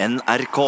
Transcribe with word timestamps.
NRK. 0.00 0.58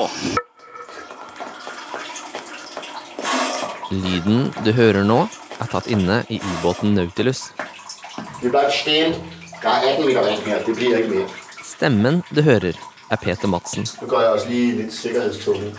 Lyden 3.91 4.53
du 4.63 4.71
hører 4.71 5.03
nå, 5.03 5.17
er 5.59 5.71
tatt 5.73 5.89
inne 5.91 6.21
i 6.31 6.39
ubåten 6.39 6.93
Nautilus. 6.95 7.49
Et 8.47 8.55
sten. 8.71 9.17
Der 9.65 9.73
er 9.73 9.97
18 9.97 10.07
meter 10.07 10.29
her. 10.31 10.63
Det 10.63 10.77
blir 10.79 10.95
ikke 11.01 11.11
mer. 11.11 11.33
Stemmen 11.67 12.21
du 12.31 12.39
hører, 12.47 12.79
er 13.11 13.19
Peter 13.19 13.51
Madsen. 13.51 13.89
Nå 13.99 14.07
går 14.07 14.23
jeg 14.23 14.31
også 14.37 14.49
lige 14.53 14.77
litt 14.83 14.95
sikkerhedstunge. 14.95 15.73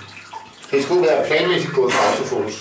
Det 0.68 0.84
skulle 0.84 1.08
være 1.08 1.24
planmæssigt 1.30 1.74
gået 1.74 1.96
autofokus. 2.04 2.60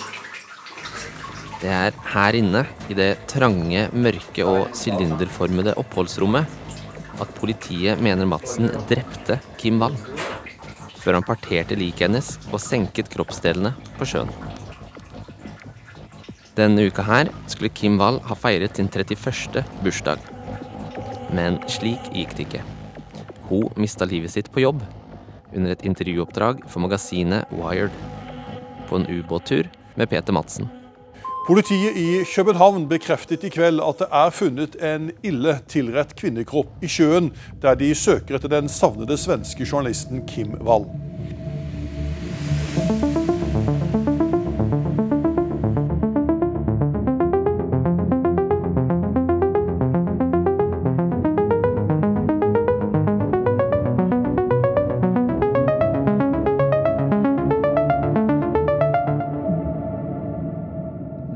Det 1.59 1.73
er 1.73 1.91
her 2.13 2.39
inne, 2.39 2.63
i 2.87 2.95
det 2.95 3.09
trange, 3.27 3.89
mørke 3.91 4.45
og 4.47 4.71
sylinderformede 4.77 5.75
oppholdsrommet, 5.75 6.47
at 7.19 7.35
politiet 7.41 7.99
mener 7.99 8.29
Madsen 8.29 8.71
drepte 8.87 9.41
Kim 9.57 9.81
Wall. 9.81 9.99
Før 10.97 11.19
han 11.19 11.25
parterte 11.27 11.77
liket 11.77 12.07
hennes 12.07 12.35
og 12.51 12.61
senket 12.63 13.11
kroppsdelene 13.13 13.73
på 13.97 14.07
sjøen. 14.09 14.31
Denne 16.57 16.87
uka 16.89 17.03
her 17.05 17.29
skulle 17.45 17.69
Kim 17.69 17.99
Wall 18.01 18.17
ha 18.25 18.37
feiret 18.37 18.79
sin 18.79 18.89
31. 18.89 19.61
bursdag. 19.85 20.23
Men 21.37 21.59
slik 21.69 22.09
gikk 22.15 22.33
det 22.37 22.47
ikke. 22.47 22.63
Hun 23.51 23.69
mista 23.77 24.07
livet 24.09 24.33
sitt 24.33 24.49
på 24.51 24.63
jobb 24.65 24.81
under 25.53 25.71
et 25.71 25.85
intervjuoppdrag 25.85 26.65
for 26.67 26.83
magasinet 26.83 27.53
Wired. 27.53 27.93
På 28.89 28.97
en 28.97 29.07
ubåttur 29.07 29.69
med 29.95 30.09
Peter 30.09 30.33
Madsen. 30.33 30.71
Politiet 31.47 31.95
i 31.95 32.23
København 32.35 32.89
bekreftet 32.89 33.43
i 33.43 33.49
kveld 33.49 33.79
at 33.79 34.01
det 34.01 34.07
er 34.11 34.33
funnet 34.35 34.73
en 34.83 35.05
ille 35.23 35.53
tilrett 35.71 36.11
kvinnekropp 36.19 36.83
i 36.83 36.89
sjøen, 36.91 37.29
der 37.61 37.79
de 37.79 37.93
søker 37.95 38.35
etter 38.35 38.51
den 38.51 38.67
savnede 38.67 39.15
svenske 39.17 39.67
journalisten 39.71 40.25
Kim 40.27 40.59
Wall. 40.59 40.89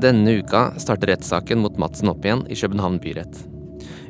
Denne 0.02 0.32
uka 0.40 0.72
starter 0.82 1.12
rettssaken 1.12 1.60
mot 1.62 1.76
Madsen 1.78 2.10
opp 2.10 2.24
igjen 2.26 2.40
i 2.50 2.56
København 2.58 2.96
byrett. 3.04 3.36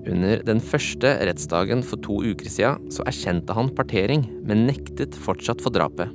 Under 0.08 0.40
den 0.46 0.62
første 0.64 1.10
rettsdagen 1.28 1.84
for 1.84 2.00
to 2.00 2.16
uker 2.24 2.48
siden 2.48 2.88
så 2.94 3.04
erkjente 3.04 3.52
han 3.52 3.68
partering, 3.76 4.24
men 4.48 4.64
nektet 4.70 5.18
fortsatt 5.26 5.60
for 5.60 5.74
drapet. 5.74 6.08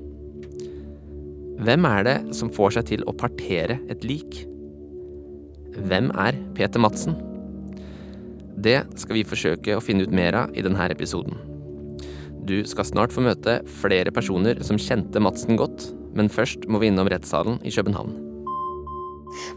Hvem 1.62 1.86
er 1.90 2.04
det 2.10 2.18
som 2.40 2.50
får 2.54 2.78
seg 2.78 2.90
til 2.90 3.06
å 3.06 3.14
partere 3.18 3.78
et 3.94 4.02
lik? 4.08 4.42
Hvem 5.78 6.10
er 6.26 6.42
Peter 6.58 6.82
Madsen? 6.82 7.14
Det 8.58 8.80
skal 8.98 9.20
vi 9.20 9.28
forsøke 9.30 9.78
å 9.78 9.84
finne 9.84 10.08
ut 10.08 10.14
mer 10.14 10.42
av 10.42 10.58
i 10.58 10.66
denne 10.66 10.90
episoden. 10.90 11.38
Du 12.50 12.64
skal 12.66 12.88
snart 12.90 13.14
få 13.14 13.22
møte 13.22 13.60
flere 13.78 14.14
personer 14.16 14.64
som 14.66 14.82
kjente 14.82 15.22
Madsen 15.22 15.60
godt, 15.60 15.92
men 16.18 16.34
først 16.34 16.66
må 16.66 16.82
vi 16.82 16.90
innom 16.90 17.12
rettssalen 17.14 17.62
i 17.62 17.74
København. 17.74 18.27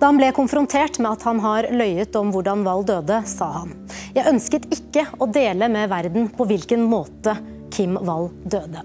Da 0.01 0.11
han 0.11 0.19
ble 0.21 0.33
konfrontert 0.37 0.99
med 1.01 1.13
at 1.13 1.25
han 1.29 1.41
har 1.45 1.71
løyet 1.75 2.17
om 2.19 2.33
hvordan 2.35 2.65
Val 2.67 2.85
døde, 2.89 3.23
sa 3.29 3.51
han 3.61 3.75
Jeg 4.17 4.29
ønsket 4.31 4.69
ikke 4.75 5.07
å 5.19 5.29
dele 5.31 5.71
med 5.73 5.91
verden 5.93 6.29
på 6.35 6.47
hvilken 6.51 6.85
måte 6.91 7.37
Kim 7.71 7.95
Wall 8.03 8.29
døde. 8.43 8.83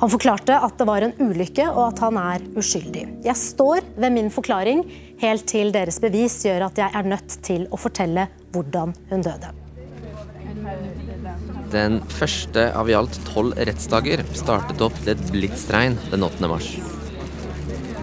Han 0.00 0.10
forklarte 0.10 0.56
at 0.56 0.78
det 0.78 0.86
var 0.88 1.04
en 1.04 1.12
ulykke 1.20 1.66
og 1.70 1.82
at 1.90 2.00
han 2.02 2.18
er 2.18 2.44
uskyldig. 2.58 3.04
Jeg 3.26 3.38
står 3.38 3.84
ved 3.96 4.14
min 4.14 4.30
forklaring 4.32 4.84
helt 5.22 5.46
til 5.52 5.72
deres 5.74 6.00
bevis 6.02 6.40
gjør 6.46 6.66
at 6.70 6.80
jeg 6.80 6.90
er 6.96 7.10
nødt 7.12 7.36
til 7.44 7.68
å 7.70 7.80
fortelle 7.80 8.26
hvordan 8.54 8.96
hun 9.12 9.26
døde. 9.26 9.52
Den 11.72 12.00
første 12.12 12.66
av 12.76 12.90
i 12.90 12.96
alt 12.96 13.16
tolv 13.30 13.56
rettsdager 13.56 14.24
startet 14.36 14.82
opp 14.84 14.98
til 15.04 15.14
et 15.14 15.30
blitsregn 15.32 15.96
den 16.10 16.26
8. 16.28 16.50
mars. 16.50 16.74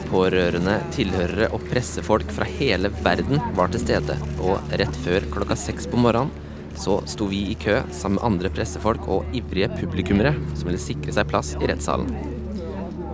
Pårørende, 0.10 0.80
tilhørere 0.96 1.52
og 1.54 1.64
pressefolk 1.70 2.32
fra 2.34 2.48
hele 2.50 2.90
verden 3.06 3.42
var 3.58 3.70
til 3.70 3.84
stede, 3.84 4.16
og 4.42 4.72
rett 4.82 5.02
før 5.06 5.28
klokka 5.34 5.58
seks 5.60 5.86
på 5.90 6.00
morgenen 6.02 6.34
så 6.80 7.02
sto 7.10 7.28
vi 7.28 7.42
i 7.52 7.56
kø 7.60 7.82
sammen 7.92 8.18
med 8.18 8.26
andre 8.26 8.52
pressefolk 8.56 9.08
og 9.12 9.34
ivrige 9.36 9.68
publikummere 9.74 10.32
som 10.56 10.70
ville 10.70 10.80
sikre 10.82 11.12
seg 11.16 11.28
plass 11.28 11.56
i 11.60 11.68
rettssalen. 11.68 12.14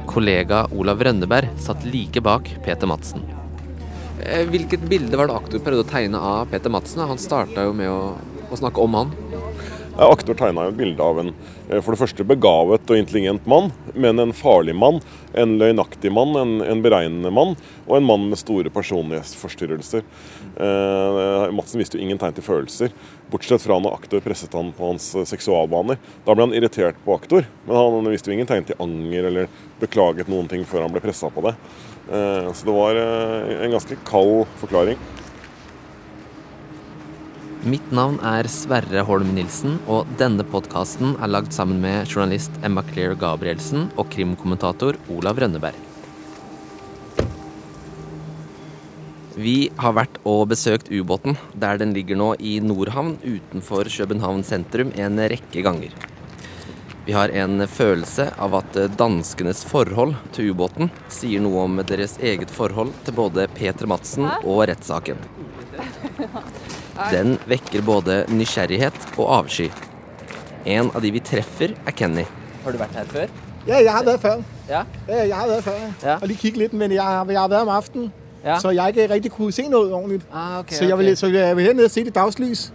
Kollega 0.06 0.66
Olav 0.76 1.02
Rønneberg 1.04 1.50
satt 1.62 1.86
like 1.90 2.22
bak 2.24 2.52
Peter 2.66 2.88
Madsen. 2.90 3.26
Eh, 4.22 4.46
Hvilket 4.52 4.86
bilde 4.90 5.18
var 5.18 5.32
det 5.32 5.38
aktor 5.40 5.64
prøvde 5.66 5.84
å 5.86 5.90
tegne 5.90 6.22
av 6.22 6.52
Peter 6.52 6.72
Madsen? 6.72 7.04
Han 7.10 7.22
starta 7.22 7.66
jo 7.66 7.74
med 7.76 7.90
å, 7.90 8.14
å 8.52 8.60
snakke 8.62 8.86
om 8.86 9.00
han. 9.00 9.16
Ja, 9.96 10.10
Aktor 10.12 10.36
tegna 10.36 10.66
et 10.68 10.76
bilde 10.76 11.00
av 11.00 11.22
en 11.22 11.30
eh, 11.70 11.80
for 11.80 11.96
det 11.96 12.00
første 12.02 12.24
begavet 12.28 12.90
og 12.92 12.98
intelligent 13.00 13.46
mann, 13.48 13.70
men 13.96 14.20
en 14.20 14.34
farlig 14.36 14.74
mann, 14.76 14.98
en 15.32 15.54
løgnaktig 15.56 16.12
mann, 16.12 16.34
en, 16.36 16.58
en 16.66 16.82
beregnende 16.84 17.32
mann 17.32 17.54
og 17.86 17.94
en 17.96 18.04
mann 18.10 18.26
med 18.28 18.42
store 18.42 18.74
personlighetsforstyrrelser. 18.76 20.04
Eh, 20.60 21.48
Madsen 21.56 21.80
viste 21.80 21.96
jo 21.96 22.04
ingen 22.04 22.20
tegn 22.20 22.36
til 22.36 22.44
følelser, 22.44 22.92
bortsett 23.32 23.64
fra 23.64 23.80
når 23.80 23.96
aktor 23.96 24.24
presset 24.26 24.60
han 24.60 24.76
på 24.76 24.92
hans 24.92 25.14
eh, 25.16 25.24
seksualbaner. 25.32 26.02
Da 26.28 26.36
ble 26.36 26.50
han 26.50 26.60
irritert 26.60 27.00
på 27.08 27.16
aktor, 27.16 27.48
men 27.64 27.80
han 27.80 28.12
viste 28.12 28.34
jo 28.34 28.36
ingen 28.36 28.52
tegn 28.52 28.68
til 28.68 28.84
anger 28.84 29.32
eller 29.32 29.60
beklaget 29.80 30.28
noen 30.28 30.52
ting 30.52 30.68
før 30.68 30.90
han 30.90 30.92
ble 30.92 31.08
pressa 31.08 31.32
på 31.32 31.48
det. 31.48 31.56
Eh, 32.12 32.52
så 32.52 32.68
det 32.68 32.76
var 32.84 33.00
eh, 33.00 33.62
en 33.62 33.80
ganske 33.80 34.04
kald 34.12 34.44
forklaring. 34.60 35.00
Mitt 37.66 37.88
navn 37.90 38.20
er 38.22 38.46
Sverre 38.46 39.02
Holm 39.08 39.32
Nilsen, 39.34 39.80
og 39.90 40.06
denne 40.20 40.44
podkasten 40.46 41.16
er 41.18 41.32
lagd 41.34 41.50
sammen 41.56 41.80
med 41.82 42.06
journalist 42.06 42.54
Emma 42.62 42.84
Claire 42.86 43.16
Gabrielsen 43.18 43.88
og 43.98 44.12
krimkommentator 44.14 45.00
Olav 45.10 45.42
Rønneberg. 45.42 45.80
Vi 49.34 49.56
har 49.82 49.96
vært 49.98 50.20
og 50.30 50.44
besøkt 50.54 50.94
ubåten, 50.94 51.40
der 51.58 51.82
den 51.82 51.98
ligger 51.98 52.22
nå 52.22 52.30
i 52.38 52.60
Nordhavn 52.62 53.18
utenfor 53.26 53.90
København 53.90 54.46
sentrum 54.46 54.94
en 54.94 55.18
rekke 55.34 55.66
ganger. 55.66 55.98
Vi 57.10 57.18
har 57.18 57.34
en 57.34 57.66
følelse 57.66 58.30
av 58.38 58.62
at 58.62 58.78
danskenes 58.94 59.66
forhold 59.66 60.14
til 60.38 60.54
ubåten 60.54 60.94
sier 61.10 61.42
noe 61.42 61.66
om 61.66 61.82
deres 61.82 62.20
eget 62.22 62.54
forhold 62.54 62.94
til 63.10 63.18
både 63.26 63.50
Peter 63.58 63.90
Madsen 63.90 64.30
og 64.44 64.68
rettssaken. 64.70 65.18
Den 67.12 67.38
vekker 67.48 67.82
både 67.86 68.24
nysgjerrighet 68.32 68.94
og 69.18 69.28
avsky. 69.40 69.70
En 70.66 70.90
av 70.96 71.02
de 71.04 71.12
vi 71.12 71.20
treffer, 71.20 71.76
er 71.86 71.92
Kenny. 71.92 72.24
Har 72.64 72.72
du 72.72 72.78
vært 72.82 72.96
her 72.98 73.06
før? 73.12 73.28
Ja, 73.68 73.78
jeg 73.82 73.92
har 73.92 74.04
vært 74.06 74.22
før. 74.24 74.42
Ja. 74.70 74.82
Ja, 75.10 75.24
jeg 75.28 75.36
har 75.36 75.48
vært 75.50 75.64
før. 75.68 75.82
Ja. 76.04 76.16
Og 76.22 76.28
lige 76.28 76.38
kigge 76.42 76.60
litt, 76.64 76.74
men 76.74 76.92
jeg 76.92 77.02
har, 77.04 77.26
jeg 77.30 77.40
har 77.40 77.48
vært 77.52 77.62
om 77.68 77.70
aftenen, 77.76 78.12
Ja. 78.46 78.60
så 78.60 78.70
jeg 78.70 78.94
ikke 78.94 79.14
rigtig 79.14 79.32
kunne 79.32 79.52
se 79.52 79.64
noe 79.70 79.90
ordentligt. 79.94 80.26
Ah, 80.34 80.60
okay, 80.60 80.76
så, 80.76 80.86
jeg 80.86 80.98
vil, 80.98 81.18
så 81.18 81.28
jeg 81.28 81.56
vil 81.58 81.66
herned 81.66 81.86
og 81.86 81.92
se 81.92 82.04
det 82.06 82.16
dagslys. 82.16 82.72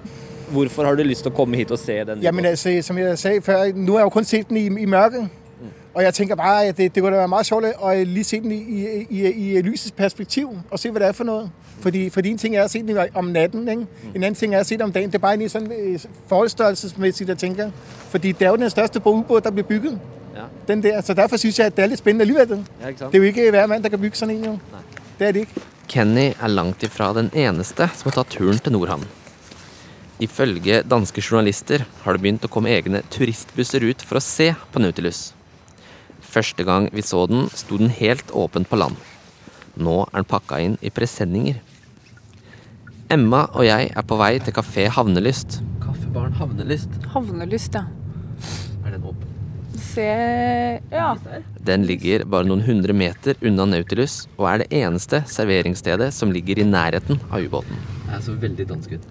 Hvorfor 0.50 0.84
har 0.84 0.94
du 0.98 1.02
lyst 1.02 1.22
til 1.22 1.30
å 1.30 1.34
komme 1.34 1.56
hit 1.56 1.70
og 1.70 1.78
se 1.78 2.00
den? 2.04 2.18
Jamen 2.22 2.44
altså, 2.46 2.72
som 2.82 2.98
jeg 2.98 3.18
sagde 3.18 3.42
før, 3.46 3.70
nå 3.74 3.92
har 3.92 3.98
jeg 4.00 4.04
jo 4.08 4.10
kun 4.16 4.24
sett 4.24 4.48
den 4.48 4.56
i, 4.56 4.64
i 4.82 4.86
mørket. 4.90 5.28
Og 5.94 6.02
jeg 6.02 6.14
tænker 6.14 6.34
bare, 6.34 6.64
at 6.64 6.76
det, 6.76 6.94
det 6.94 7.02
kunne 7.02 7.12
da 7.12 7.16
være 7.18 7.28
meget 7.28 7.46
sjovt 7.46 7.64
at 7.84 8.06
lige 8.06 8.24
se 8.24 8.40
den 8.40 8.52
i, 8.52 8.56
i, 8.56 9.06
i, 9.10 9.58
i 9.58 9.62
lysets 9.62 9.92
perspektiv, 9.92 10.58
og 10.70 10.78
se, 10.78 10.90
hvad 10.90 11.00
det 11.00 11.08
er 11.08 11.12
for 11.12 11.24
noget. 11.24 11.50
Fordi, 11.80 12.10
fordi 12.10 12.28
en 12.30 12.38
ting 12.38 12.56
er 12.56 12.64
at 12.64 12.70
se 12.70 12.82
den 12.82 12.98
om 13.14 13.24
natten, 13.24 13.68
ikke? 13.68 13.86
en 14.14 14.22
anden 14.22 14.34
ting 14.34 14.54
er 14.54 14.60
at 14.60 14.66
se 14.66 14.74
den 14.74 14.82
om 14.82 14.92
dagen. 14.92 15.08
Det 15.08 15.14
er 15.14 15.18
bare 15.18 15.36
lige 15.36 15.48
sådan 15.48 15.72
øh, 15.72 15.98
forholdsstørrelsesmæssigt, 16.26 17.28
jeg 17.28 17.38
tænker. 17.38 17.70
Fordi 18.10 18.32
det 18.32 18.46
er 18.46 18.50
jo 18.50 18.56
den 18.56 18.70
største 18.70 19.00
ubåd, 19.04 19.40
der 19.40 19.50
bliver 19.50 19.66
bygget. 19.66 19.98
Ja. 20.36 20.42
Den 20.68 20.82
der. 20.82 21.00
Så 21.00 21.14
derfor 21.14 21.36
synes 21.36 21.58
jeg, 21.58 21.66
at 21.66 21.76
det 21.76 21.82
er 21.82 21.86
lidt 21.86 21.98
spændende 21.98 22.22
alligevel. 22.22 22.66
Ja, 22.82 22.88
ikke 22.88 22.98
sant? 22.98 23.12
Det 23.12 23.18
er 23.18 23.22
jo 23.22 23.26
ikke 23.26 23.50
hver 23.50 23.66
mand, 23.66 23.82
der 23.82 23.88
kan 23.88 23.98
bygge 23.98 24.16
sådan 24.16 24.36
en, 24.36 24.44
jo. 24.44 24.58
Det 25.18 25.28
er 25.28 25.32
det 25.32 25.40
ikke. 25.40 25.52
Kenny 25.88 26.32
er 26.40 26.46
langt 26.46 26.82
ifra 26.82 27.14
den 27.14 27.30
eneste 27.34 27.90
som 27.98 28.10
har 28.10 28.10
tatt 28.10 28.30
turen 28.36 28.58
til 28.58 28.72
Nordhavn. 28.72 29.04
Ifølge 30.20 30.82
danske 30.82 31.22
journalister 31.30 31.82
har 32.02 32.12
det 32.12 32.20
begynt 32.20 32.44
å 32.44 32.52
komme 32.52 32.70
egne 32.70 33.02
turistbusser 33.10 33.82
ut 33.88 34.04
for 34.04 34.20
å 34.20 34.24
se 34.24 34.52
på 34.72 34.82
Nautilus. 34.82 35.30
Første 36.30 36.62
gang 36.62 36.86
vi 36.94 37.02
så 37.02 37.24
den, 37.26 37.48
sto 37.58 37.78
den 37.80 37.90
helt 37.90 38.30
åpen 38.30 38.66
på 38.68 38.78
land. 38.78 38.94
Nå 39.80 40.04
er 40.06 40.20
den 40.20 40.28
pakka 40.30 40.60
inn 40.62 40.76
i 40.78 40.92
presenninger. 40.94 41.58
Emma 43.10 43.48
og 43.58 43.64
jeg 43.66 43.90
er 43.90 44.06
på 44.06 44.14
vei 44.20 44.36
til 44.38 44.54
kafé 44.54 44.86
Havnelyst. 44.94 45.58
Kaffebaren 45.82 46.36
Havnelyst. 46.38 47.00
Havnelyst, 47.10 47.74
ja. 47.74 47.88
Er 48.86 48.94
den 48.94 49.02
åpen? 49.10 49.26
Se 49.80 50.06
Ja. 50.92 51.16
Den 51.66 51.86
ligger 51.88 52.22
bare 52.24 52.46
noen 52.46 52.62
hundre 52.62 52.94
meter 52.94 53.34
unna 53.42 53.66
Nautilus, 53.66 54.28
og 54.38 54.46
er 54.52 54.62
det 54.62 54.70
eneste 54.70 55.24
serveringsstedet 55.26 56.12
som 56.14 56.30
ligger 56.30 56.62
i 56.62 56.68
nærheten 56.68 57.18
av 57.30 57.42
ubåten. 57.42 57.82
Det 58.06 58.14
er 58.14 58.22
så 58.22 58.36
veldig 58.38 58.68
dansk 58.70 58.94
ut. 58.94 59.08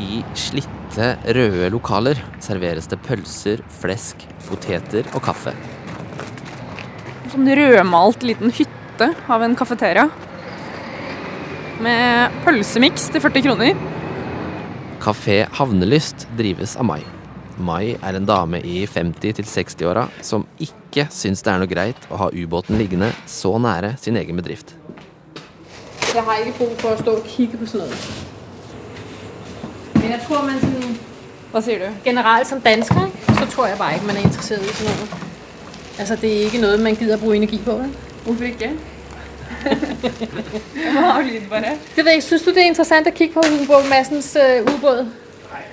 I 0.00 0.23
slitte, 0.38 1.14
røde 1.36 1.70
lokaler 1.74 2.20
serveres 2.42 2.88
det 2.90 2.98
pølser, 3.06 3.62
flesk, 3.80 4.26
poteter 4.48 5.08
og 5.14 5.24
kaffe. 5.26 5.54
Sånn 7.32 7.48
rødmalt 7.58 8.22
liten 8.26 8.52
hytte 8.54 9.10
av 9.30 9.42
en 9.42 9.56
kafeteria. 9.58 10.06
Med 11.82 12.36
pølsemiks 12.44 13.08
til 13.10 13.24
40 13.24 13.46
kroner. 13.48 13.80
Kafé 15.02 15.42
Havnelyst 15.58 16.28
drives 16.38 16.76
av 16.78 16.86
Mai. 16.88 17.00
Mai 17.58 17.94
er 17.94 18.16
en 18.16 18.26
dame 18.26 18.60
i 18.66 18.84
50-60-åra 18.90 20.06
som 20.26 20.46
ikke 20.62 21.08
syns 21.12 21.42
det 21.44 21.52
er 21.52 21.60
noe 21.62 21.70
greit 21.70 22.06
å 22.10 22.18
ha 22.22 22.30
ubåten 22.34 22.78
liggende 22.80 23.10
så 23.30 23.52
nære 23.62 23.94
sin 24.00 24.16
egen 24.18 24.38
bedrift. 24.40 24.74
Jeg 26.14 26.22
har 26.22 26.46
ikke 26.46 26.56
brug 26.60 26.78
for 26.80 26.94
å 26.94 27.02
stå 27.02 27.18
og 27.18 27.28
kikke 27.34 27.60
på 27.60 27.68
noe. 27.82 28.23
Men 30.04 30.12
jeg 30.12 30.20
tror 30.28 30.42
man 30.44 30.60
sådan, 30.60 30.98
Hvad 31.50 31.62
siger 31.62 31.78
du? 31.78 31.94
generelt 32.04 32.48
som 32.48 32.60
dansker, 32.60 33.10
så 33.38 33.46
tror 33.56 33.66
jeg 33.66 33.78
bare 33.78 33.94
ikke 33.94 34.06
man 34.06 34.16
er 34.16 34.20
interesseret 34.20 34.62
i 34.70 34.74
sådan 34.74 34.96
noe. 34.96 35.08
Altså, 35.98 36.16
det 36.16 36.36
er 36.36 36.40
ikke 36.44 36.58
noe 36.58 36.78
man 36.78 36.96
gidder 36.96 37.16
å 37.16 37.20
bruke 37.22 37.36
energi 37.36 37.60
på. 37.64 37.72
vel? 37.80 37.90
Hvorfor 38.24 38.44
ikke? 38.44 38.70
Bare. 41.50 41.64
Det 41.96 42.04
ved 42.04 42.12
jeg. 42.12 42.22
Synes 42.22 42.42
du, 42.42 42.50
det 42.50 42.62
er 42.62 42.66
interessant 42.66 43.06
å 43.08 43.10
kigge 43.10 43.34
på 43.34 43.42
Hugo 43.48 43.80
Madsens 43.88 44.36
øh, 44.36 44.74
ubåd? 44.74 45.06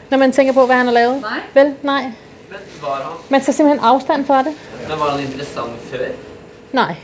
Når 0.09 0.17
man 0.17 0.31
tenker 0.31 0.53
på, 0.53 0.65
hva 0.65 0.73
han 0.79 0.85
har 0.91 0.93
lavet? 0.93 1.21
Nei. 1.21 1.39
Vel, 1.53 1.73
Nej. 1.83 2.03
Men 2.49 2.59
var 2.81 2.95
han, 3.03 3.17
Man 3.29 3.41
tager 3.41 3.53
simpelthen 3.53 3.83
afstand 3.85 4.25
fra 4.25 4.43
det. 4.43 4.53
men 4.87 4.99
var 4.99 5.11
han 5.11 5.19
interessant 5.25 5.71
før? 5.91 6.05
Nej, 6.71 6.95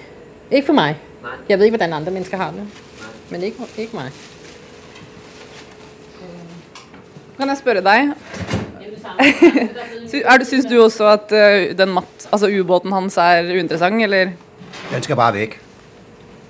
ikke 0.52 0.66
for 0.66 0.74
mig. 0.74 0.98
Nej. 1.24 1.32
Jeg 1.50 1.60
ved 1.60 1.66
ikke, 1.66 1.78
hvordan 1.78 1.94
andre 1.94 2.12
mennesker 2.12 2.38
har 2.38 2.52
det. 2.52 2.68
Men 3.30 3.44
ikke, 3.44 3.58
ikke 3.78 3.96
mig. 3.96 4.12
Kan 7.38 7.50
jeg 7.50 7.58
spørre 7.58 7.82
deg? 7.86 8.10
Er 10.26 10.38
du, 10.38 10.46
syns 10.46 10.66
du 10.66 10.76
også 10.84 11.08
at 11.12 11.32
eh, 11.32 11.78
den 11.78 11.94
matt, 11.94 12.28
altså 12.32 12.50
ubåten 12.62 12.94
hans 12.94 13.18
er 13.22 13.50
uinteressant, 13.54 14.02
eller? 14.04 14.32
Den 14.92 15.04
skal 15.04 15.16
bare 15.16 15.34
væk. 15.34 15.60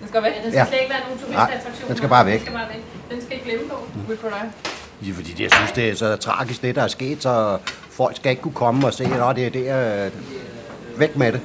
Den 0.01 0.07
skal 0.07 0.23
vekk. 0.23 0.43
Den 0.43 0.53
Ja. 0.53 0.65
skal 0.65 0.67
slet 0.67 0.81
ikke 0.81 0.93
være 0.93 1.03
nogen 1.05 1.19
turistattraktion. 1.19 1.89
Den 1.89 1.97
skal 1.97 2.09
bare 2.09 2.25
væk. 2.25 2.33
Den 2.39 2.41
skal 2.41 2.53
bare 2.53 2.67
væk. 2.73 2.83
Den 3.11 3.21
skal 3.21 3.33
ikke 3.33 3.45
glemme 3.45 3.69
på. 3.69 3.75
Hvorfor 4.07 4.27
det? 4.27 5.07
Ja, 5.07 5.11
fordi 5.13 5.43
jeg 5.43 5.51
synes, 5.51 5.71
det 5.71 5.89
er 5.89 5.95
så 5.95 6.15
tragisk, 6.15 6.61
det 6.61 6.75
der 6.75 6.83
er 6.83 6.87
sket, 6.87 7.23
så 7.23 7.57
folk 7.91 8.15
skal 8.15 8.29
ikke 8.29 8.41
kunne 8.41 8.53
komme 8.53 8.87
og 8.87 8.93
se, 8.93 9.03
at 9.03 9.35
det 9.35 9.45
er 9.45 9.49
der. 9.49 10.03
Vekk 10.03 10.99
Væk 10.99 11.15
med 11.17 11.31
det. 11.31 11.41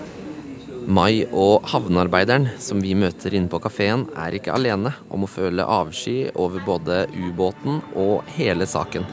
Mai 0.82 1.22
og 1.30 1.62
havnearbeideren 1.70 2.48
som 2.58 2.80
vi 2.82 2.96
møter 2.98 3.34
inne 3.36 3.50
på 3.50 3.60
kafeen, 3.62 4.08
er 4.18 4.34
ikke 4.34 4.54
alene 4.54 4.90
om 5.14 5.22
å 5.22 5.30
føle 5.30 5.62
avsky 5.62 6.26
over 6.34 6.64
både 6.66 7.04
ubåten 7.14 7.78
og 7.94 8.26
hele 8.34 8.66
saken. 8.66 9.06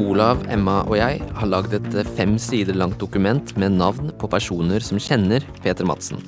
Olav, 0.00 0.40
Emma 0.48 0.80
og 0.86 0.96
jeg 0.96 1.20
har 1.36 1.52
lagd 1.52 1.76
et 1.76 1.90
fem 2.16 2.38
sider 2.40 2.76
langt 2.76 2.98
dokument 3.00 3.52
med 3.60 3.76
navn 3.76 4.14
på 4.16 4.32
personer 4.32 4.80
som 4.84 5.00
kjenner 5.00 5.44
Peter 5.60 5.84
Madsen. 5.88 6.24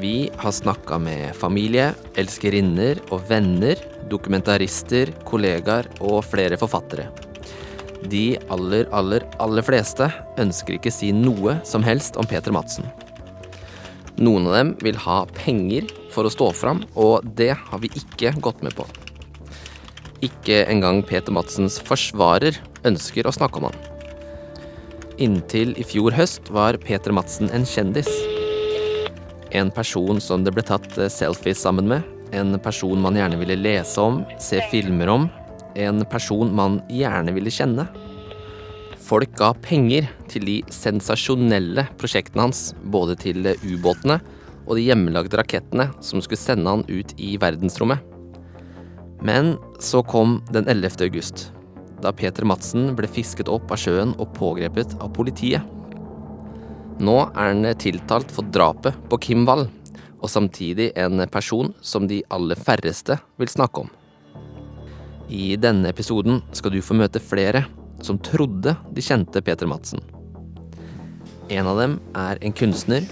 Vi 0.00 0.28
har 0.36 0.52
snakka 0.52 0.98
med 1.00 1.32
familie, 1.38 1.92
elskerinner 2.20 3.00
og 3.14 3.24
venner, 3.30 3.80
dokumentarister, 4.14 5.12
kollegaer 5.28 5.90
og 6.00 6.22
flere 6.30 6.58
forfattere. 6.60 7.10
De 8.10 8.34
aller, 8.52 8.88
aller, 8.92 9.24
aller 9.40 9.64
fleste 9.64 10.08
ønsker 10.40 10.76
ikke 10.76 10.92
si 10.92 11.10
noe 11.16 11.58
som 11.64 11.84
helst 11.86 12.18
om 12.20 12.28
Peter 12.28 12.52
Madsen. 12.52 12.86
Noen 14.20 14.46
av 14.46 14.58
dem 14.58 14.74
vil 14.84 14.98
ha 15.06 15.24
penger 15.34 15.88
for 16.14 16.26
å 16.28 16.32
stå 16.32 16.52
fram, 16.54 16.84
og 16.94 17.24
det 17.38 17.54
har 17.56 17.80
vi 17.82 17.90
ikke 17.98 18.34
gått 18.44 18.62
med 18.62 18.76
på. 18.78 18.86
Ikke 20.22 20.62
engang 20.70 21.02
Peter 21.04 21.34
Madsens 21.34 21.80
forsvarer 21.82 22.60
ønsker 22.86 23.26
å 23.26 23.34
snakke 23.34 23.60
om 23.60 23.68
han. 23.70 23.80
Inntil 25.24 25.74
i 25.78 25.84
fjor 25.86 26.14
høst 26.14 26.50
var 26.54 26.78
Peter 26.82 27.14
Madsen 27.14 27.50
en 27.54 27.66
kjendis. 27.66 28.10
En 29.54 29.70
person 29.74 30.20
som 30.22 30.46
det 30.46 30.54
ble 30.54 30.64
tatt 30.66 30.88
selfies 31.12 31.62
sammen 31.62 31.90
med. 31.90 32.13
En 32.34 32.58
person 32.58 32.98
man 32.98 33.14
gjerne 33.14 33.38
ville 33.38 33.56
lese 33.60 34.00
om, 34.02 34.22
se 34.42 34.58
filmer 34.72 35.12
om. 35.12 35.28
En 35.78 36.02
person 36.10 36.50
man 36.54 36.80
gjerne 36.90 37.34
ville 37.36 37.52
kjenne. 37.52 37.86
Folk 39.04 39.34
ga 39.38 39.52
penger 39.62 40.08
til 40.32 40.46
de 40.48 40.56
sensasjonelle 40.72 41.84
prosjektene 42.00 42.46
hans, 42.46 42.72
både 42.90 43.18
til 43.20 43.46
ubåtene 43.62 44.18
og 44.64 44.78
de 44.78 44.86
hjemmelagde 44.86 45.36
rakettene 45.38 45.90
som 46.02 46.22
skulle 46.24 46.40
sende 46.40 46.72
han 46.72 46.86
ut 46.88 47.12
i 47.20 47.34
verdensrommet. 47.40 48.00
Men 49.24 49.54
så 49.80 50.02
kom 50.04 50.38
den 50.52 50.66
11. 50.68 51.04
august, 51.04 51.50
da 52.02 52.12
Peter 52.16 52.48
Madsen 52.48 52.90
ble 52.96 53.08
fisket 53.08 53.48
opp 53.52 53.70
av 53.72 53.80
sjøen 53.80 54.16
og 54.18 54.32
pågrepet 54.36 54.96
av 55.00 55.12
politiet. 55.16 55.62
Nå 57.04 57.16
er 57.26 57.50
han 57.50 57.64
tiltalt 57.80 58.30
for 58.32 58.46
drapet 58.54 58.96
på 59.10 59.20
Kim 59.20 59.46
Wall, 59.48 59.66
og 60.24 60.30
samtidig 60.32 60.88
en 60.96 61.20
person 61.28 61.74
som 61.84 62.08
de 62.08 62.22
aller 62.32 62.56
færreste 62.56 63.18
vil 63.36 63.50
snakke 63.52 63.84
om. 63.84 63.90
I 65.28 65.56
denne 65.60 65.88
episoden 65.92 66.40
skal 66.56 66.72
du 66.72 66.80
få 66.84 66.96
møte 66.96 67.20
flere 67.20 67.66
som 68.04 68.18
trodde 68.20 68.74
de 68.92 69.04
kjente 69.04 69.40
Peter 69.44 69.68
Madsen. 69.68 70.00
En 71.52 71.68
av 71.68 71.76
dem 71.80 71.98
er 72.16 72.40
en 72.40 72.52
kunstner, 72.56 73.04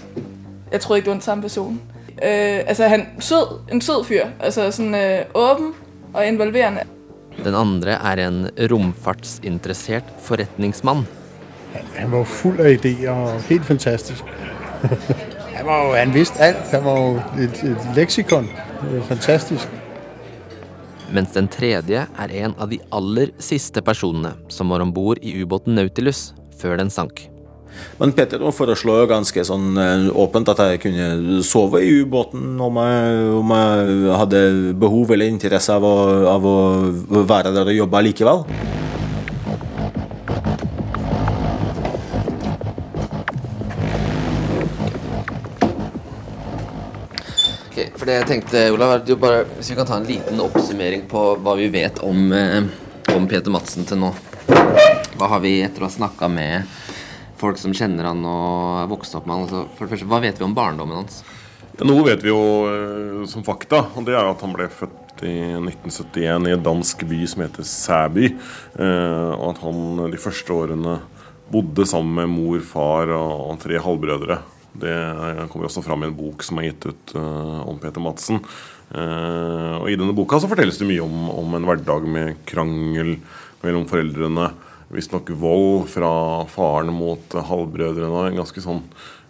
Jeg 0.73 0.81
tror 0.81 0.95
ikke, 0.95 1.05
det 1.05 1.11
var 1.11 1.13
den 1.13 1.21
samme 1.21 1.41
person. 1.41 1.81
Uh, 2.17 2.65
altså, 2.65 2.87
han 2.87 3.05
sød, 3.19 3.59
en 3.71 3.81
sød 3.81 4.03
fyr. 4.07 4.31
Altså 4.39 4.71
sånn 4.73 4.95
øh, 4.97 5.25
åben 5.37 5.73
og 6.13 6.25
involverende. 6.25 6.87
den 7.43 7.55
andre 7.55 7.91
er 7.91 8.27
en 8.27 8.49
romfartsinteressert 8.71 10.03
forretningsmann. 10.21 11.05
Han 11.97 12.11
var 12.11 12.23
full 12.23 12.59
av 12.59 12.71
ideer 12.73 13.11
og 13.11 13.41
helt 13.49 13.65
fantastisk. 13.65 14.23
han, 15.63 15.71
var 15.71 15.83
jo, 15.85 15.95
han 15.95 16.13
vidste 16.13 16.43
alt. 16.43 16.71
Han 16.71 16.83
var 16.83 16.97
jo 16.99 17.43
et, 17.43 17.59
et 17.63 17.89
leksikon. 17.95 18.49
Det 18.81 18.97
var 18.97 19.05
fantastisk. 19.07 19.67
Mens 21.13 21.31
den 21.35 21.47
tredje 21.47 22.07
er 22.07 22.33
en 22.43 22.55
av 22.57 22.71
de 22.71 22.81
aller 22.91 23.31
siste 23.39 23.83
personene 23.85 24.33
som 24.51 24.73
var 24.73 24.83
om 24.83 24.91
bord 24.93 25.21
i 25.21 25.35
ubåten 25.43 25.77
Nautilus 25.77 26.33
før 26.59 26.81
den 26.81 26.91
sank. 26.91 27.29
Men 27.97 28.11
Peter 28.13 28.43
foreslo 28.53 28.99
jo 28.99 29.07
ganske 29.09 29.45
sånn 29.47 29.79
eh, 29.81 30.09
åpent 30.19 30.51
at 30.51 30.59
jeg 30.67 30.81
kunne 30.83 31.39
sove 31.45 31.81
i 31.81 31.95
ubåten 32.03 32.59
om 32.61 32.77
jeg, 32.83 33.23
om 33.39 33.53
jeg 33.55 34.17
hadde 34.19 34.41
behov 34.83 35.15
eller 35.15 35.31
interesse 35.31 35.73
av 35.73 35.87
å, 35.87 35.95
av 36.29 36.45
å 36.45 36.57
være 37.23 37.55
der 37.55 37.71
og 37.71 37.79
jobbe 37.79 38.03
likevel. 38.09 38.45
For 48.03 48.11
det 48.11 48.17
jeg 48.17 48.27
tenkte, 48.27 48.61
Olav, 48.75 48.89
er 48.91 48.99
at 48.99 49.19
bare, 49.19 49.43
Hvis 49.55 49.69
vi 49.71 49.75
kan 49.77 49.87
ta 49.87 49.95
en 49.95 50.07
liten 50.07 50.41
oppsummering 50.43 51.05
på 51.07 51.19
hva 51.39 51.53
vi 51.55 51.69
vet 51.71 52.01
om, 52.03 52.33
eh, 52.35 52.65
om 53.15 53.27
Peter 53.31 53.53
Madsen 53.53 53.87
til 53.87 54.01
nå. 54.01 54.09
Hva 55.15 55.29
har 55.31 55.39
vi 55.39 55.61
etter 55.63 55.79
å 55.79 55.87
ha 55.87 55.93
snakka 55.93 56.27
med 56.27 56.67
folk 57.39 57.55
som 57.61 57.71
kjenner 57.71 58.09
han 58.09 58.19
og 58.27 58.81
er 58.81 58.89
vokst 58.91 59.15
opp 59.15 59.25
med 59.25 59.37
han? 59.37 59.45
Altså, 59.45 59.63
for 59.77 59.85
det 59.85 59.93
første, 59.93 60.09
Hva 60.11 60.19
vet 60.19 60.35
vi 60.35 60.43
om 60.43 60.55
barndommen 60.57 60.99
hans? 60.99 61.23
Ja, 61.79 61.87
Noe 61.87 62.03
vet 62.03 62.25
vi 62.25 62.33
jo 62.33 62.43
eh, 62.67 63.23
som 63.31 63.45
fakta, 63.47 63.85
og 63.95 64.03
det 64.03 64.17
er 64.19 64.27
at 64.27 64.43
han 64.43 64.51
ble 64.51 64.67
født 64.67 65.23
i 65.23 65.55
1971 65.63 66.49
i 66.49 66.55
en 66.57 66.67
dansk 66.67 67.07
by 67.07 67.23
som 67.25 67.45
heter 67.45 67.63
Sæby. 67.63 68.33
Eh, 68.83 69.31
og 69.37 69.53
at 69.53 69.63
han 69.63 70.11
de 70.11 70.19
første 70.19 70.51
årene 70.51 70.99
bodde 71.53 71.87
sammen 71.87 72.19
med 72.19 72.35
mor, 72.35 72.59
far 72.67 73.15
og, 73.15 73.53
og 73.53 73.63
tre 73.63 73.79
halvbrødre. 73.79 74.41
Det 74.73 75.47
kommer 75.51 75.67
også 75.67 75.83
fram 75.85 76.03
i 76.03 76.09
en 76.09 76.17
bok 76.17 76.43
som 76.45 76.57
er 76.59 76.71
gitt 76.71 76.87
ut 76.89 77.15
eh, 77.19 77.59
om 77.69 77.77
Peter 77.81 78.01
Madsen. 78.01 78.41
Eh, 78.89 79.75
og 79.77 79.89
I 79.89 79.97
denne 79.99 80.15
boka 80.17 80.39
så 80.41 80.49
fortelles 80.49 80.79
det 80.81 80.89
mye 80.89 81.03
om, 81.05 81.27
om 81.29 81.57
en 81.57 81.67
hverdag 81.69 82.07
med 82.09 82.39
krangel 82.49 83.15
mellom 83.61 83.85
foreldrene. 83.89 84.49
Visstnok 84.93 85.29
vold 85.37 85.87
fra 85.93 86.11
faren 86.53 86.93
mot 86.93 87.37
halvbrødrene. 87.37 88.31
En 88.31 88.41
ganske 88.41 88.65
sånn 88.65 88.81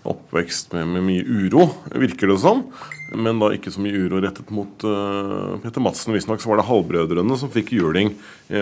oppvekst 0.08 0.74
med, 0.76 0.90
med 0.96 1.08
mye 1.08 1.28
uro, 1.28 1.70
virker 1.96 2.32
det 2.32 2.40
som. 2.44 2.66
Men 3.14 3.40
da 3.40 3.54
ikke 3.56 3.72
så 3.72 3.84
mye 3.84 4.00
uro 4.08 4.20
rettet 4.24 4.50
mot 4.52 4.84
uh, 4.84 5.54
Peter 5.64 5.84
Madsen. 5.84 6.16
Visstnok 6.16 6.44
var 6.44 6.60
det 6.60 6.68
halvbrødrene 6.68 7.38
som 7.40 7.52
fikk 7.54 7.72
juling, 7.78 8.12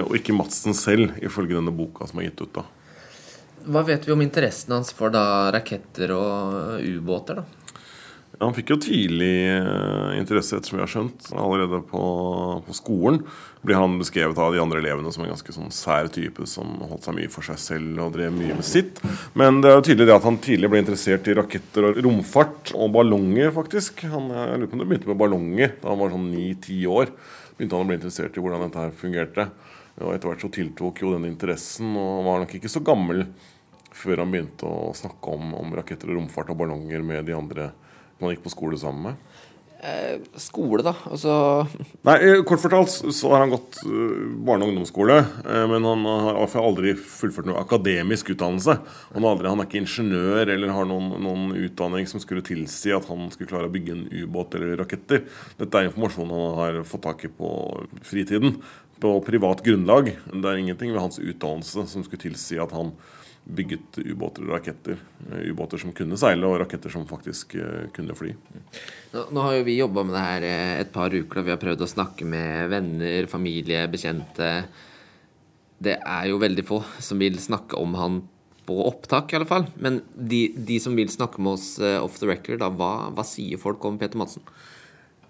og 0.03 0.13
ikke 0.19 0.35
Madsen 0.37 0.77
selv, 0.77 1.15
ifølge 1.23 1.57
denne 1.57 1.73
boka 1.73 2.05
som 2.09 2.21
er 2.21 2.29
gitt 2.29 2.43
ut. 2.43 2.59
da. 2.59 2.67
Hva 3.65 3.83
vet 3.87 4.07
vi 4.07 4.13
om 4.15 4.21
interessen 4.23 4.73
hans 4.73 4.93
for 4.95 5.13
da 5.13 5.51
raketter 5.53 6.13
og 6.15 6.79
ubåter? 6.81 7.41
da? 7.41 7.61
Han 8.41 8.55
fikk 8.57 8.71
jo 8.73 8.77
tidlig 8.81 9.35
eh, 9.51 10.17
interesse, 10.17 10.57
etter 10.57 10.71
som 10.71 10.79
vi 10.79 10.81
har 10.81 10.89
skjønt. 10.89 11.27
Allerede 11.37 11.81
på, 11.85 12.01
på, 12.65 12.73
skolen 12.73 13.19
blir 13.61 13.77
han 13.77 13.99
beskrevet 13.99 14.39
av 14.41 14.55
de 14.55 14.61
andre 14.63 14.81
elevene 14.81 15.11
som 15.13 15.21
en 15.25 15.29
ganske 15.29 15.53
sånn 15.53 15.69
sær 15.75 16.09
type 16.13 16.47
som 16.49 16.71
holdt 16.81 17.05
seg 17.05 17.17
mye 17.19 17.29
for 17.29 17.45
seg 17.45 17.59
selv 17.61 18.01
og 18.01 18.15
drev 18.15 18.33
mye 18.33 18.57
med 18.57 18.65
sitt. 18.65 19.03
Men 19.37 19.61
det 19.61 19.69
er 19.69 19.77
jo 19.77 19.85
tydelig 19.91 20.09
det 20.09 20.15
at 20.15 20.25
han 20.25 20.39
tidlig 20.41 20.71
ble 20.73 20.81
interessert 20.81 21.29
i 21.29 21.37
raketter 21.37 21.91
og 21.91 22.01
romfart 22.07 22.73
og 22.73 22.95
ballonger, 22.97 23.53
faktisk. 23.53 24.01
Han, 24.09 24.31
jeg 24.33 24.63
lurer 24.63 24.71
på 24.71 24.79
om 24.79 24.83
det 24.83 24.89
begynte 24.89 25.11
med 25.11 25.21
ballonger 25.21 25.75
da 25.75 25.91
han 25.91 26.01
var 26.01 26.15
sånn 26.15 26.31
ni-ti 26.33 26.79
år. 26.89 27.13
Begynte 27.59 27.77
han 27.77 27.85
å 27.85 27.91
bli 27.91 27.99
interessert 27.99 28.39
i 28.39 28.41
hvordan 28.41 28.65
dette 28.65 28.87
her 28.87 28.97
fungerte. 29.03 29.51
Og 29.99 30.13
etter 30.13 30.31
hvert 30.31 30.45
så 30.45 30.51
tiltok 30.53 31.03
jo 31.03 31.11
den 31.15 31.27
interessen, 31.27 31.91
og 31.99 32.25
var 32.27 32.43
nok 32.43 32.55
ikke 32.57 32.71
så 32.71 32.83
gammel 32.85 33.25
før 33.91 34.23
han 34.23 34.31
begynte 34.31 34.67
å 34.67 34.91
snakke 34.95 35.35
om, 35.35 35.53
om 35.59 35.73
raketter 35.75 36.09
og 36.09 36.21
romfart 36.21 36.53
og 36.53 36.61
ballonger 36.63 37.03
med 37.05 37.27
de 37.27 37.35
andre 37.35 37.71
man 38.21 38.31
gikk 38.31 38.45
på 38.45 38.53
skole 38.53 38.79
sammen 38.79 39.11
med? 39.11 39.39
Eh, 39.81 40.19
skole, 40.37 40.83
da? 40.85 40.91
Altså 41.09 41.35
Nei, 42.05 42.13
eh, 42.21 42.43
Kort 42.45 42.61
fortalt 42.61 42.91
så 42.93 43.31
har 43.33 43.41
han 43.41 43.49
gått 43.49 43.79
uh, 43.81 44.27
barne- 44.45 44.67
og 44.67 44.69
ungdomsskole. 44.69 45.15
Uh, 45.41 45.63
men 45.71 45.87
han 45.89 46.05
har 46.05 46.53
aldri 46.61 46.93
fullført 46.93 47.49
noe 47.49 47.63
akademisk 47.63 48.29
utdannelse. 48.35 48.75
Han, 49.15 49.25
aldri, 49.25 49.49
han 49.49 49.63
er 49.63 49.65
ikke 49.65 49.81
ingeniør 49.81 50.53
eller 50.53 50.75
har 50.75 50.85
noen, 50.85 51.15
noen, 51.25 51.47
utdanning 51.65 52.05
som 52.05 52.21
skulle 52.21 52.45
tilsi 52.45 52.93
at 52.93 53.09
han 53.09 53.25
skulle 53.33 53.49
klare 53.49 53.71
å 53.71 53.73
bygge 53.73 53.95
en 53.95 54.05
ubåt 54.21 54.53
eller 54.59 54.77
raketter. 54.83 55.25
Dette 55.57 55.81
er 55.81 55.89
informasjon 55.89 56.29
han 56.29 56.61
har 56.61 56.79
fått 56.85 57.07
tak 57.09 57.25
i 57.25 57.33
på 57.41 57.49
fritiden. 58.05 58.59
På 59.01 59.15
privat 59.25 59.63
grunnlag. 59.65 60.13
Det 60.29 60.45
er 60.45 60.61
ingenting 60.61 60.93
ved 60.93 61.01
hans 61.01 61.17
utdannelse 61.19 61.87
som 61.89 62.05
skulle 62.05 62.21
tilsi 62.21 62.59
at 62.61 62.73
han 62.75 62.93
bygget 63.43 63.97
ubåter 64.05 64.45
og 64.45 64.53
raketter. 64.55 64.99
Eh, 65.31 65.49
ubåter 65.51 65.81
som 65.81 65.93
kunne 65.95 66.17
seile, 66.19 66.47
og 66.47 66.59
raketter 66.61 66.93
som 66.93 67.07
faktisk 67.09 67.55
eh, 67.59 67.87
kunne 67.95 68.15
fly. 68.17 68.33
Nå, 69.13 69.25
nå 69.33 69.45
har 69.45 69.57
jo 69.57 69.65
vi 69.67 69.79
jobba 69.79 70.05
med 70.05 70.15
det 70.15 70.25
her 70.25 70.47
eh, 70.47 70.73
et 70.83 70.91
par 70.93 71.13
uker, 71.13 71.39
da 71.39 71.45
vi 71.47 71.53
har 71.55 71.61
prøvd 71.61 71.85
å 71.85 71.89
snakke 71.89 72.27
med 72.29 72.69
venner, 72.71 73.29
familie, 73.31 73.87
bekjente. 73.91 74.51
Det 75.81 75.97
er 75.97 76.29
jo 76.29 76.41
veldig 76.41 76.67
få 76.67 76.83
som 77.01 77.21
vil 77.21 77.39
snakke 77.41 77.79
om 77.81 77.97
han 77.97 78.21
på 78.67 78.75
opptak, 78.85 79.33
i 79.33 79.39
alle 79.39 79.49
fall. 79.49 79.65
Men 79.81 80.03
de, 80.13 80.45
de 80.55 80.77
som 80.83 80.95
vil 80.97 81.09
snakke 81.09 81.41
med 81.41 81.57
oss 81.57 81.73
off 81.81 82.19
the 82.21 82.29
record, 82.29 82.61
da, 82.61 82.69
hva, 82.69 83.09
hva 83.15 83.25
sier 83.25 83.59
folk 83.59 83.81
om 83.89 83.97
Peter 83.99 84.21
Madsen? 84.21 84.45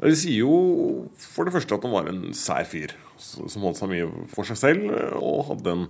De 0.02 0.12
sier 0.18 0.42
jo 0.42 1.08
for 1.16 1.48
det 1.48 1.54
første 1.56 1.78
at 1.78 1.86
han 1.86 1.94
var 1.94 2.10
en 2.12 2.34
sær 2.36 2.68
fyr 2.68 2.92
som 3.22 3.68
holdt 3.68 3.80
seg 3.80 3.92
mye 3.92 4.10
for 4.32 4.48
seg 4.48 4.60
selv 4.60 4.90
og 5.22 5.46
hadde 5.52 5.76
en 5.76 5.88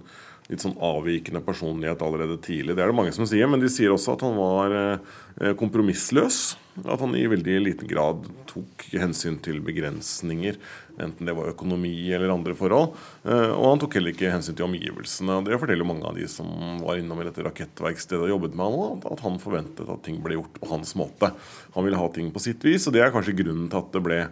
litt 0.52 0.64
sånn 0.64 0.78
avvikende 0.84 1.42
personlighet 1.46 2.02
allerede 2.04 2.36
tidlig. 2.44 2.76
Det 2.76 2.84
er 2.84 2.92
det 2.92 2.98
mange 2.98 3.14
som 3.16 3.28
sier, 3.30 3.48
men 3.48 3.62
de 3.62 3.70
sier 3.72 3.94
også 3.94 4.18
at 4.18 4.26
han 4.26 4.36
var 4.36 4.76
eh, 4.76 5.54
kompromissløs. 5.60 6.42
At 6.82 7.02
han 7.04 7.16
i 7.20 7.26
veldig 7.28 7.58
liten 7.66 7.90
grad 7.90 8.28
tok 8.48 8.86
hensyn 8.96 9.38
til 9.44 9.60
begrensninger, 9.64 10.56
enten 11.02 11.28
det 11.28 11.34
var 11.36 11.50
økonomi 11.52 11.94
eller 12.16 12.32
andre 12.32 12.56
forhold. 12.58 12.96
Eh, 13.24 13.52
og 13.54 13.66
han 13.70 13.84
tok 13.84 13.98
heller 14.00 14.16
ikke 14.16 14.32
hensyn 14.34 14.58
til 14.58 14.68
omgivelsene. 14.68 15.40
Det 15.48 15.60
forteller 15.62 15.88
mange 15.88 16.08
av 16.08 16.20
de 16.20 16.28
som 16.32 16.52
var 16.84 17.00
innom 17.00 17.24
i 17.24 17.28
dette 17.28 17.46
rakettverkstedet 17.48 18.26
og 18.26 18.34
jobbet 18.36 18.58
med 18.60 18.80
han, 18.80 19.04
at 19.12 19.24
han 19.24 19.40
forventet 19.44 19.92
at 19.92 20.04
ting 20.08 20.20
ble 20.24 20.40
gjort 20.40 20.60
på 20.60 20.72
hans 20.74 20.96
måte. 21.00 21.32
Han 21.78 21.88
ville 21.88 22.00
ha 22.02 22.12
ting 22.12 22.32
på 22.34 22.44
sitt 22.44 22.64
vis, 22.68 22.88
og 22.88 22.98
det 22.98 23.06
er 23.06 23.14
kanskje 23.16 23.40
grunnen 23.40 23.72
til 23.72 23.84
at 23.84 23.96
det 23.96 24.04
ble 24.04 24.26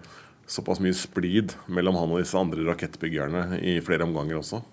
såpass 0.49 0.81
mye 0.83 0.97
splid 0.97 1.53
mellom 1.69 1.99
han 1.99 2.11
og 2.15 2.23
disse 2.23 2.37
andre 2.39 2.65
rakettbyggerne 2.71 3.61
i 3.61 3.77
flere 3.85 4.07
omganger 4.07 4.41
også. 4.41 4.63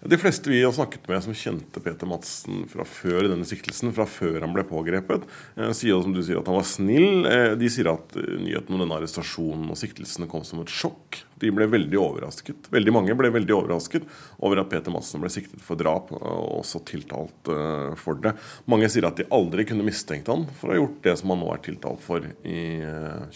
De 0.00 0.16
fleste 0.16 0.48
vi 0.48 0.62
har 0.64 0.72
snakket 0.72 1.08
med 1.08 1.20
som 1.20 1.34
kjente 1.36 1.80
Peter 1.84 2.08
Madsen 2.08 2.62
fra 2.70 2.86
før 2.88 3.26
denne 3.28 3.44
siktelsen, 3.44 3.92
fra 3.92 4.06
før 4.08 4.38
han 4.40 4.54
ble 4.54 4.62
pågrepet, 4.64 5.26
eh, 5.60 5.72
sier 5.76 6.00
som 6.00 6.14
du 6.14 6.22
sier 6.24 6.40
at 6.40 6.48
han 6.48 6.56
var 6.56 6.64
snill. 6.64 7.26
Eh, 7.28 7.52
de 7.60 7.68
sier 7.68 7.90
at 7.92 8.16
eh, 8.16 8.38
nyheten 8.40 8.72
om 8.72 8.80
denne 8.80 8.96
arrestasjonen 8.96 9.68
og 9.68 9.76
siktelsene 9.76 10.28
kom 10.30 10.46
som 10.48 10.62
et 10.64 10.72
sjokk. 10.72 11.20
De 11.44 11.52
ble 11.52 11.68
veldig 11.68 12.00
overrasket. 12.00 12.70
Veldig 12.72 12.94
mange 12.96 13.16
ble 13.18 13.28
veldig 13.34 13.56
overrasket 13.58 14.08
over 14.40 14.62
at 14.62 14.72
Peter 14.72 14.94
Madsen 14.94 15.20
ble 15.20 15.32
siktet 15.32 15.60
for 15.64 15.76
drap 15.76 16.08
og 16.16 16.48
også 16.62 16.80
tiltalt 16.88 17.52
for 18.00 18.24
det. 18.24 18.32
Mange 18.72 18.88
sier 18.92 19.08
at 19.08 19.20
de 19.20 19.28
aldri 19.36 19.68
kunne 19.68 19.84
mistenkt 19.84 20.32
han 20.32 20.48
for 20.56 20.70
å 20.70 20.76
ha 20.76 20.80
gjort 20.80 21.04
det 21.04 21.16
som 21.20 21.32
han 21.34 21.44
nå 21.44 21.52
er 21.52 21.64
tiltalt 21.68 22.04
for 22.04 22.24
i 22.24 22.64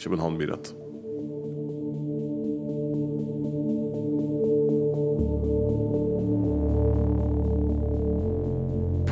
København 0.01 0.41
byrett. 0.41 0.73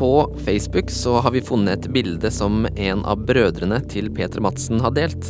På 0.02 0.36
Facebook 0.44 0.90
så 0.90 1.20
har 1.20 1.30
vi 1.30 1.40
funnet 1.46 1.84
et 1.84 1.92
bilde 1.94 2.30
som 2.34 2.64
en 2.66 3.04
av 3.06 3.20
brødrene 3.22 3.76
til 3.86 4.08
Peter 4.10 4.42
Madsen 4.42 4.82
har 4.82 4.90
delt. 4.96 5.28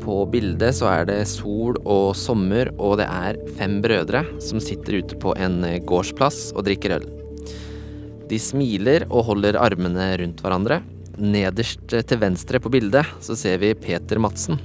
På 0.00 0.22
bildet 0.32 0.78
så 0.78 0.88
er 0.88 1.04
det 1.10 1.18
sol 1.28 1.76
og 1.82 2.14
sommer, 2.16 2.70
og 2.80 2.96
det 3.02 3.10
er 3.12 3.36
fem 3.58 3.76
brødre 3.84 4.24
som 4.40 4.64
sitter 4.64 5.02
ute 5.02 5.20
på 5.20 5.36
en 5.36 5.60
gårdsplass 5.84 6.54
og 6.56 6.64
drikker 6.70 6.96
øl. 6.96 7.06
De 8.32 8.40
smiler 8.40 9.04
og 9.10 9.28
holder 9.28 9.60
armene 9.60 10.08
rundt 10.24 10.40
hverandre. 10.40 10.80
Nederst 11.20 11.84
til 11.92 12.24
venstre 12.24 12.64
på 12.64 12.72
bildet 12.72 13.04
så 13.20 13.36
ser 13.36 13.60
vi 13.60 13.76
Peter 13.76 14.16
Madsen. 14.16 14.56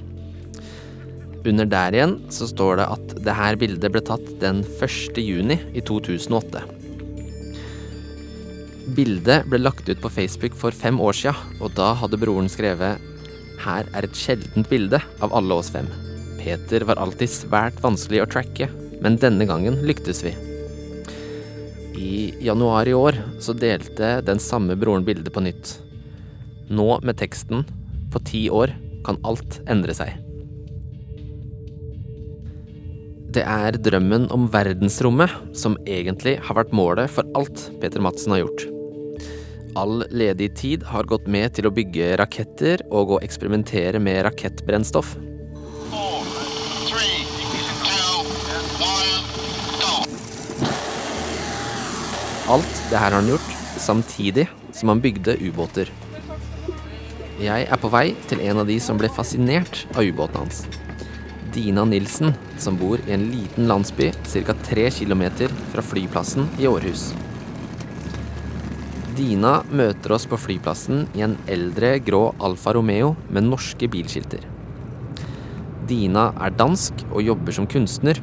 Under 1.44 1.68
der 1.68 2.00
igjen 2.00 2.22
så 2.32 2.48
står 2.48 2.80
det 2.80 2.92
at 2.96 3.18
det 3.28 3.40
her 3.44 3.60
bildet 3.60 3.92
ble 3.92 4.08
tatt 4.08 4.38
den 4.40 4.64
1. 4.80 5.20
juni 5.20 5.60
i 5.76 5.84
2008. 5.84 6.81
Bildet 8.90 9.46
ble 9.46 9.60
lagt 9.62 9.86
ut 9.88 10.00
på 10.02 10.10
Facebook 10.10 10.56
for 10.58 10.74
fem 10.74 10.98
år 11.00 11.14
sia, 11.14 11.32
og 11.62 11.74
da 11.78 11.92
hadde 11.98 12.18
broren 12.18 12.50
skrevet 12.50 12.98
Her 13.62 13.86
er 13.94 14.06
et 14.08 14.18
sjeldent 14.18 14.66
bilde 14.70 14.98
av 15.22 15.34
alle 15.38 15.54
oss 15.54 15.70
fem. 15.70 15.86
Peter 16.40 16.82
var 16.88 16.98
alltid 16.98 17.30
svært 17.30 17.78
vanskelig 17.84 18.24
å 18.24 18.30
tracke, 18.32 18.66
men 19.02 19.20
denne 19.22 19.46
gangen 19.46 19.78
lyktes 19.86 20.24
vi. 20.26 20.34
I 22.02 22.34
januar 22.42 22.88
i 22.90 22.96
år 22.96 23.20
så 23.42 23.54
delte 23.54 24.16
den 24.26 24.42
samme 24.42 24.74
broren 24.78 25.06
bildet 25.06 25.30
på 25.34 25.44
nytt. 25.44 25.76
Nå 26.72 26.96
med 27.04 27.18
teksten 27.20 27.66
På 28.12 28.20
ti 28.20 28.48
år 28.50 28.74
kan 29.06 29.18
alt 29.24 29.60
endre 29.70 29.94
seg. 29.96 30.21
Det 33.32 33.42
er 33.48 33.76
drømmen 33.80 34.26
om 34.34 34.42
verdensrommet 34.52 35.32
som 35.56 35.78
egentlig 35.88 36.34
har 36.44 36.56
vært 36.58 36.72
målet 36.76 37.08
for 37.08 37.24
alt 37.38 37.62
Peter 37.80 38.02
Madsen 38.04 38.34
har 38.34 38.42
gjort. 38.42 38.64
All 39.78 40.02
ledig 40.12 40.50
tid 40.58 40.84
har 40.84 41.08
gått 41.08 41.30
med 41.32 41.54
til 41.56 41.64
å 41.64 41.72
bygge 41.72 42.10
raketter 42.20 42.82
og 42.92 43.14
å 43.16 43.20
eksperimentere 43.24 44.02
med 44.04 44.20
rakettbrennstoff. 44.26 45.14
Alt 52.52 52.84
det 52.90 53.00
her 53.00 53.08
har 53.08 53.20
han 53.22 53.32
gjort 53.32 53.58
samtidig 53.80 54.50
som 54.76 54.92
han 54.92 55.00
bygde 55.00 55.38
ubåter. 55.40 55.88
Jeg 57.40 57.64
er 57.64 57.80
på 57.80 57.88
vei 57.88 58.10
til 58.28 58.44
en 58.44 58.60
av 58.60 58.68
de 58.68 58.76
som 58.82 59.00
ble 59.00 59.08
fascinert 59.08 59.86
av 59.96 60.04
ubåten 60.04 60.44
hans. 60.44 60.66
Dina 61.52 61.84
Nilsen, 61.84 62.32
som 62.58 62.78
bor 62.80 63.00
i 63.06 63.12
en 63.12 63.26
liten 63.28 63.68
landsby 63.68 64.08
ca. 64.24 64.54
tre 64.64 64.88
km 64.90 65.22
fra 65.72 65.82
flyplassen 65.84 66.48
i 66.58 66.66
Århus. 66.66 67.10
Dina 69.16 69.58
møter 69.68 70.14
oss 70.16 70.24
på 70.24 70.38
flyplassen 70.40 71.04
i 71.12 71.20
en 71.26 71.36
eldre 71.52 71.98
grå 72.00 72.30
Alfa 72.40 72.72
Romeo 72.72 73.12
med 73.28 73.44
norske 73.50 73.88
bilskilter. 73.92 74.40
Dina 75.88 76.30
er 76.40 76.56
dansk 76.56 77.04
og 77.10 77.20
jobber 77.26 77.52
som 77.52 77.68
kunstner. 77.68 78.22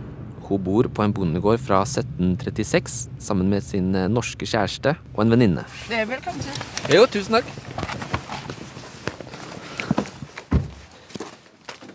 Hun 0.50 0.64
bor 0.66 0.90
på 0.90 1.06
en 1.06 1.14
bondegård 1.14 1.62
fra 1.62 1.84
1736 1.86 3.12
sammen 3.22 3.54
med 3.54 3.62
sin 3.62 3.94
norske 4.10 4.50
kjæreste 4.50 4.96
og 5.14 5.22
en 5.28 5.38
venninne. 5.38 5.70
Velkommen 5.94 6.42
til. 6.42 6.64
Jo, 6.98 7.06
tusen 7.06 7.38
takk. 7.38 8.09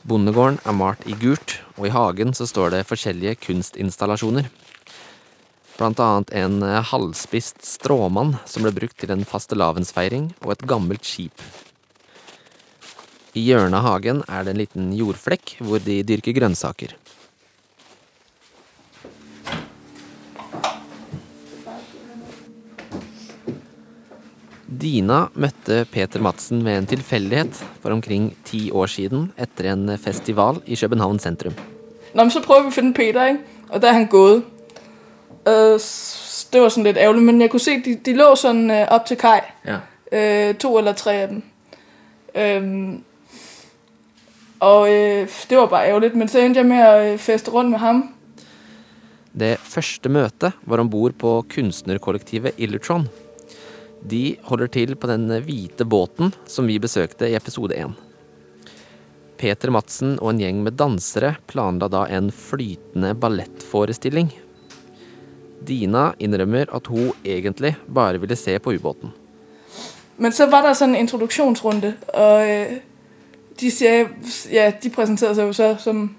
Bondegården 0.05 0.59
er 0.69 0.75
malt 0.77 1.07
i 1.09 1.15
gult, 1.17 1.55
og 1.79 1.87
i 1.89 1.93
hagen 1.95 2.35
så 2.37 2.45
står 2.45 2.75
det 2.75 2.83
forskjellige 2.85 3.39
kunstinstallasjoner. 3.47 4.51
Blant 5.79 6.03
annet 6.05 6.33
en 6.37 6.59
eh, 6.63 6.83
halvspist 6.91 7.65
stråmann 7.65 8.35
som 8.45 8.67
ble 8.67 8.75
brukt 8.77 8.99
til 9.01 9.15
en 9.15 9.25
fastelavnsfeiring, 9.25 10.35
og 10.45 10.53
et 10.53 10.67
gammelt 10.69 11.09
skip. 11.09 11.41
I 13.33 13.47
hjørnet 13.49 13.81
av 13.81 13.89
hagen 13.89 14.21
er 14.29 14.45
det 14.45 14.53
en 14.53 14.61
liten 14.61 14.93
jordflekk 14.95 15.57
hvor 15.65 15.81
de 15.83 16.03
dyrker 16.07 16.37
grønnsaker. 16.37 16.93
Dina 24.81 25.27
møtte 25.35 25.85
Peter 25.93 26.23
Madsen 26.25 26.65
ved 26.65 26.79
en 26.79 26.89
tilfeldighet 26.91 27.61
for 27.83 27.95
omkring 27.95 28.33
ti 28.45 28.67
år 28.71 28.91
siden 28.91 29.31
etter 29.39 29.71
en 29.73 29.95
festival 29.99 30.61
i 30.67 30.79
København 30.79 31.19
sentrum. 31.23 31.55
Nå, 32.15 32.23
men 32.23 32.31
så 32.31 32.43
prøver 32.45 32.69
vi 32.69 32.75
å 32.75 32.77
finne 32.77 32.95
Peter, 32.95 33.35
ikke? 33.35 33.63
og 33.71 33.83
da 33.83 33.91
er 33.91 33.99
han 33.99 34.11
gått. 34.11 34.45
Uh, 35.45 35.77
det 36.53 36.61
var 36.63 36.71
sånn 36.73 36.87
litt 36.87 37.01
ærgerlig, 37.01 37.25
men 37.27 37.41
jeg 37.43 37.51
kunne 37.53 37.65
se, 37.65 37.79
de, 37.85 37.97
de 38.01 38.15
lå 38.17 38.31
sånn 38.39 38.63
uh, 38.71 38.85
op 38.95 39.09
til 39.09 39.19
kai. 39.21 39.41
Ja. 39.67 39.81
Uh, 40.09 40.55
to 40.61 40.71
eller 40.79 40.97
tre 40.97 41.19
av 41.25 41.35
dem. 41.35 41.43
Um, 42.35 43.03
Og 44.65 44.89
øh, 44.93 45.29
det 45.51 45.59
var 45.59 45.67
bare 45.67 45.89
ærgerlig, 45.89 46.17
men 46.17 46.29
så 46.29 46.41
endte 46.41 46.61
jeg 46.61 46.67
med 46.67 47.13
øh, 47.13 47.19
feste 47.19 47.51
rundt 47.51 47.71
med 47.71 47.79
ham. 47.79 48.09
Det 49.39 49.59
første 49.59 50.09
møtet 50.09 50.53
var 50.63 50.79
om 50.79 50.91
bord 50.91 51.13
på 51.19 51.45
kunstnerkollektivet 51.55 52.53
Illutron. 52.59 53.09
De 54.05 54.37
holder 54.45 54.69
til 54.69 54.97
på 55.01 55.09
den 55.09 55.31
hvite 55.47 55.87
båten 55.89 56.35
som 56.47 56.69
vi 56.69 56.79
besøkte 56.79 57.31
i 57.31 57.37
episode 57.39 57.77
én. 57.77 57.95
Peter 59.41 59.73
Madsen 59.73 60.19
og 60.21 60.31
en 60.31 60.41
gjeng 60.45 60.63
med 60.65 60.77
dansere 60.79 61.35
planla 61.51 61.89
da 61.89 62.05
en 62.13 62.31
flytende 62.33 63.15
ballettforestilling. 63.17 64.31
Dina 65.65 66.13
innrømmer 66.21 66.69
at 66.77 66.87
hun 66.93 67.13
egentlig 67.25 67.75
bare 67.89 68.21
ville 68.21 68.37
se 68.37 68.59
på 68.59 68.77
ubåten. 68.77 69.13
Men 70.17 70.33
så 70.33 70.47
var 70.47 70.73
sådan 70.73 70.95
en 70.95 71.01
introduksjonsrunde, 71.01 71.95
og 72.15 72.51
øh, 72.51 72.67
de, 73.61 73.71
sier 73.71 74.09
ja, 74.53 74.73
de 74.83 74.91
præsenterede 74.91 75.35
seg 75.35 75.47
jo 75.47 75.53
så 75.53 75.77
som 75.79 76.17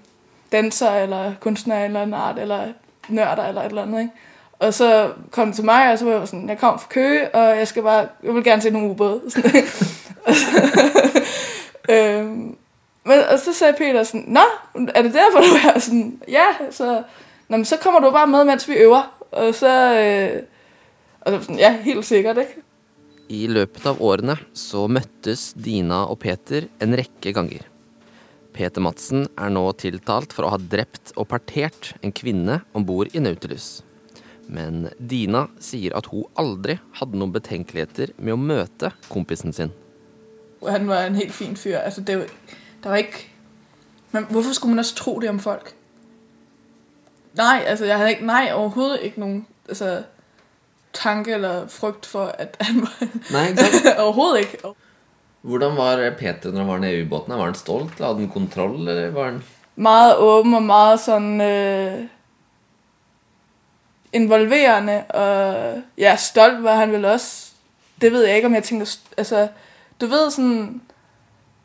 danser, 0.51 0.91
eller 0.91 1.33
kunstner 1.39 1.85
eller 1.85 2.03
en 2.03 2.13
art, 2.13 2.39
eller 2.39 2.73
nørder, 3.09 3.45
eller 3.45 3.61
et 3.61 3.69
eller 3.69 3.81
annet. 3.81 3.99
ikke? 3.99 4.13
Og 4.59 4.73
så 4.73 5.13
kom 5.31 5.47
det 5.47 5.55
til 5.55 5.65
meg, 5.65 5.91
og 5.91 5.99
så 5.99 6.05
var 6.05 6.13
jeg 6.13 6.27
sånn 6.31 6.49
jeg 6.49 6.59
kom 6.59 6.77
fra 6.79 6.87
Køge, 6.89 7.23
og 7.35 7.57
jeg 7.59 7.67
skal 7.67 7.83
bare, 7.83 8.07
jeg 8.23 8.35
vil 8.35 8.43
gerne 8.43 8.61
se 8.61 8.71
noen 8.71 8.91
ubåt. 8.91 9.35
Øhm, 11.89 12.55
og 13.05 13.39
så 13.39 13.53
sagde 13.53 13.77
Peter 13.77 14.03
sådan, 14.03 14.25
Nå, 14.27 14.41
er 14.95 15.01
det 15.01 15.13
derfor, 15.13 15.39
du 15.39 15.53
er 15.69 15.79
sådan? 15.79 16.21
Ja, 16.27 16.47
så, 16.71 17.03
nå, 17.49 17.57
men 17.57 17.65
så 17.65 17.77
kommer 17.77 17.99
du 17.99 18.11
bare 18.11 18.27
med, 18.27 18.43
mens 18.43 18.69
vi 18.69 18.73
øver. 18.73 19.03
Og 19.31 19.55
så, 19.55 19.69
øh, 19.99 20.41
og 21.21 21.31
så 21.31 21.41
sådan, 21.41 21.59
ja, 21.59 21.77
helt 21.81 22.05
sikkert, 22.05 22.37
ikke? 22.37 22.63
I 23.29 23.47
løpet 23.47 23.85
av 23.85 24.01
årene 24.01 24.35
så 24.53 24.87
møttes 24.87 25.53
Dina 25.53 26.03
og 26.05 26.19
Peter 26.21 26.67
en 26.81 26.97
rekke 26.97 27.33
ganger. 27.33 27.63
Peter 28.53 28.81
Madsen 28.81 29.25
er 29.37 29.49
nå 29.49 29.63
tiltalt 29.81 30.33
for 30.33 30.45
å 30.45 30.53
ha 30.53 30.59
drept 30.61 31.11
og 31.17 31.27
partert 31.27 31.95
en 32.05 32.13
kvinne 32.15 32.61
om 32.73 32.85
bord 32.85 33.13
i 33.13 33.19
Nautilus. 33.19 33.81
Men 34.47 34.89
Dina 34.99 35.47
sier 35.59 35.95
at 35.97 36.05
hun 36.11 36.25
aldri 36.37 36.77
hadde 36.99 37.17
noen 37.17 37.33
betenkeligheter 37.33 38.11
med 38.17 38.35
å 38.35 38.37
møte 38.41 38.91
kompisen 39.09 39.53
sin. 39.53 39.71
Han 40.65 40.87
var 40.89 41.05
en 41.07 41.15
helt 41.17 41.33
fin 41.33 41.55
fyr. 41.57 41.77
Altså, 41.81 42.01
det, 42.01 42.17
var- 42.19 42.53
der 42.83 42.89
var 42.89 43.01
ikke... 43.01 43.25
Men 44.11 44.27
hvorfor 44.29 44.53
skulle 44.53 44.75
man 44.75 44.79
også 44.79 44.95
tro 44.95 45.19
det 45.19 45.29
om 45.29 45.39
folk? 45.39 45.73
Nei, 47.35 47.59
altså 47.67 47.85
jeg 47.85 47.97
hadde 47.99 48.11
ikke, 48.15 48.25
nei, 48.29 48.43
overhodet 48.53 49.01
ikke 49.03 49.19
noen 49.19 49.41
altså, 49.69 50.03
tanke 50.95 51.33
eller 51.35 51.65
frykt 51.67 52.05
for, 52.07 52.31
at 52.39 52.55
han 52.61 52.85
var... 52.85 53.09
Nei, 53.35 53.47
ikke 53.51 53.65
sant? 53.65 53.89
overhovedet 54.05 54.45
ikke. 54.45 54.71
Hvordan 55.45 55.75
var 55.77 56.01
Peter 56.17 56.51
når 56.53 56.63
han 56.63 56.69
var 56.71 56.79
nede 56.85 57.01
i 57.01 57.03
ubåten? 57.05 57.35
Var 57.35 57.45
han 57.51 57.57
stolt? 57.59 57.99
Hadde 57.99 58.23
han 58.23 58.31
kontroll, 58.33 58.79
eller 58.87 59.11
var 59.13 59.31
han 59.33 59.43
Meget 59.75 60.17
åben 60.23 60.53
og 60.55 60.63
meget 60.63 61.01
sånn... 61.03 61.33
øh, 61.43 62.05
involverende, 64.15 65.03
og 65.03 65.81
ja, 65.97 66.15
stolt 66.15 66.63
var 66.63 66.75
han 66.75 66.91
vel 66.91 67.05
også. 67.05 67.51
Det 68.01 68.11
ved 68.11 68.25
jeg 68.25 68.35
ikke, 68.35 68.45
om 68.45 68.53
jeg 68.53 68.63
tænker, 68.63 68.97
altså, 69.17 69.47
du 70.01 70.05
ved 70.05 70.31
sådan, 70.31 70.81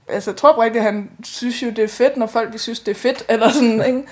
altså 0.09 0.30
jeg 0.30 0.37
tror 0.37 0.64
ikke, 0.64 0.78
at 0.78 0.85
han 0.85 1.11
synes 1.25 1.62
jo, 1.62 1.71
det 1.71 1.85
er 1.85 1.88
fedt, 1.88 2.16
når 2.16 2.26
folk 2.26 2.52
de 2.52 2.59
synes, 2.59 2.80
det 2.80 2.90
er 2.90 3.00
fedt, 3.00 3.25
eller 3.28 3.50
sådan, 3.50 3.85
ikke? 3.87 4.02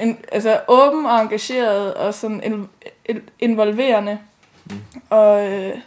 En, 0.00 0.18
altså 0.32 0.60
åben 0.68 1.06
og 1.06 1.20
engageret, 1.20 1.94
og 1.94 2.14
sådan 2.14 2.42
in, 2.42 2.68
in, 3.04 3.22
involverende, 3.38 4.18
mm. 4.64 4.76
og 5.10 5.52
øh, 5.52 5.78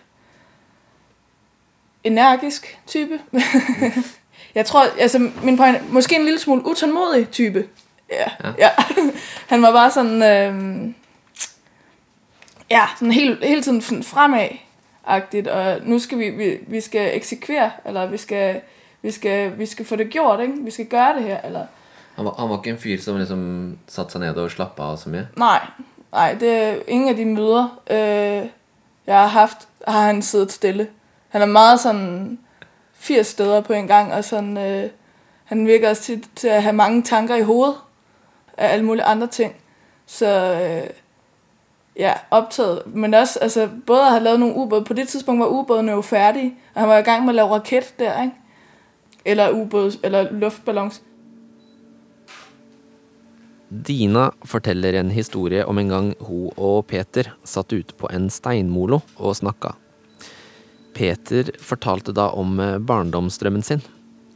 energisk 2.03 2.79
type. 2.87 3.19
jeg 4.55 4.65
tror, 4.65 4.85
altså 4.99 5.29
min 5.43 5.57
pointe, 5.57 5.81
måske 5.89 6.15
en 6.15 6.25
lille 6.25 6.39
smule 6.39 6.65
utålmodig 6.65 7.29
type. 7.29 7.67
Ja, 8.11 8.31
ja. 8.43 8.51
ja. 8.57 8.69
Han 9.51 9.61
var 9.61 9.71
bare 9.71 9.91
sådan, 9.91 10.23
øh, 10.23 10.93
ja, 12.69 12.87
sådan 12.95 13.11
helt, 13.11 13.45
hele 13.45 13.61
tiden 13.61 13.81
sådan 13.81 14.03
fremad-agtigt, 14.03 15.47
og 15.47 15.79
nu 15.83 15.99
skal 15.99 16.19
vi, 16.19 16.29
vi, 16.29 16.57
vi 16.67 16.81
skal 16.81 17.15
eksekvere, 17.15 17.71
eller 17.85 18.05
vi 18.05 18.17
skal, 18.17 18.61
vi 19.01 19.11
skal, 19.11 19.59
vi 19.59 19.65
skal 19.65 19.85
få 19.85 19.95
det 19.95 20.09
gjort, 20.09 20.39
ikke? 20.39 20.53
Vi 20.61 20.71
skal 20.71 20.85
gøre 20.85 21.15
det 21.15 21.23
her, 21.23 21.41
eller... 21.41 21.65
Han 22.15 22.25
var, 22.25 22.35
han 22.39 22.49
var 22.49 22.57
ikke 22.57 22.69
en 22.69 22.77
fyr 22.77 23.01
som 23.01 23.17
liksom 23.17 23.77
satte 23.87 24.11
seg 24.11 24.21
ned 24.21 24.35
og 24.35 24.51
slappa 24.51 24.83
av 24.83 24.97
så 24.97 25.09
mye? 25.09 25.27
Nej, 25.37 25.61
nej, 26.11 26.33
det 26.39 26.53
er 26.53 26.75
ingen 26.87 27.09
af 27.09 27.15
de 27.15 27.25
møder, 27.25 27.79
øh, 27.89 28.49
jeg 29.07 29.19
har 29.19 29.27
haft, 29.27 29.67
har 29.87 30.01
han 30.01 30.21
siddet 30.21 30.51
stille. 30.51 30.87
Han 31.29 31.41
er 31.41 31.45
meget 31.45 31.79
sådan 31.79 32.39
80 32.93 33.27
steder 33.27 33.61
på 33.61 33.73
en 33.73 33.87
gang, 33.87 34.13
og 34.13 34.23
sådan, 34.23 34.57
øh, 34.57 34.89
han 35.43 35.67
virker 35.67 35.89
også 35.89 36.01
til, 36.01 36.25
til 36.35 36.47
at 36.47 36.63
have 36.63 36.73
mange 36.73 37.03
tanker 37.03 37.35
i 37.35 37.41
hovedet 37.41 37.75
af 38.57 38.73
alle 38.73 38.85
mulige 38.85 39.03
andre 39.03 39.27
ting. 39.27 39.55
Så 40.05 40.27
øh, 40.53 40.89
ja, 41.99 42.13
optaget. 42.31 42.81
Men 42.85 43.13
også, 43.13 43.39
altså, 43.39 43.69
både 43.85 44.05
at 44.05 44.11
have 44.11 44.23
lavet 44.23 44.39
nogle 44.39 44.55
ubåde. 44.55 44.83
På 44.85 44.93
det 44.93 45.07
tidspunkt 45.07 45.39
var 45.39 45.47
ubådene 45.47 45.91
jo 45.91 46.01
færdige, 46.01 46.55
og 46.73 46.81
han 46.81 46.89
var 46.89 46.97
i 46.97 47.01
gang 47.01 47.25
med 47.25 47.29
at 47.29 47.35
lave 47.35 47.49
raket 47.49 47.93
der, 47.99 48.21
ikke? 48.21 48.35
Eller 49.25 49.51
ubåd, 49.51 49.99
eller 50.03 50.31
luftballons. 50.31 51.01
Dina 53.69 54.29
forteller 54.45 54.95
en 54.95 55.11
historie 55.11 55.65
om 55.65 55.77
en 55.77 55.89
gang 55.89 56.13
hun 56.23 56.51
og 56.55 56.85
Peter 56.87 57.33
satt 57.43 57.73
ute 57.73 57.95
på 57.99 58.07
en 58.13 58.29
steinmolo 58.31 59.01
og 59.17 59.35
snakka. 59.35 59.73
Peter 60.95 61.51
fortalte 61.59 62.13
da 62.15 62.29
om 62.31 62.59
eh, 62.59 62.77
barndomsdrømmen 62.79 63.63
sin. 63.63 63.83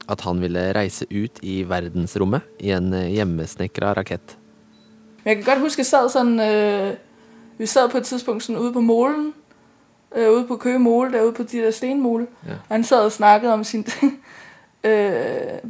At 0.09 0.21
han 0.21 0.41
ville 0.43 0.73
reise 0.75 1.07
ut 1.07 1.39
i 1.41 1.61
verdensrommet 1.63 2.43
i 2.59 2.73
en 2.75 2.91
eh, 2.93 3.07
hjemmesnekra 3.15 3.93
rakett. 3.95 4.35
Jeg 5.23 5.39
kan 5.39 5.45
godt 5.45 5.63
huske, 5.63 5.85
jeg 5.85 5.89
sad 5.93 6.11
sånn 6.11 6.35
øh, 6.41 6.91
vi 7.61 7.65
sad 7.65 7.89
på 7.89 7.97
et 7.97 8.03
tidspunkt 8.03 8.43
sådan 8.43 8.61
ude 8.61 8.73
på 8.73 8.81
målen, 8.81 9.33
øh, 10.15 10.31
ude 10.31 10.47
på 10.47 10.55
Køge 10.55 10.79
Mole, 10.79 11.13
derude 11.13 11.33
på 11.33 11.43
de 11.43 11.57
der 11.57 11.71
stenmole. 11.71 12.27
Ja. 12.47 12.51
Og 12.51 12.75
han 12.75 12.83
sad 12.83 12.99
og 13.05 13.11
snakkede 13.11 13.53
om 13.53 13.63
sin 13.63 13.87
øh, 14.83 15.21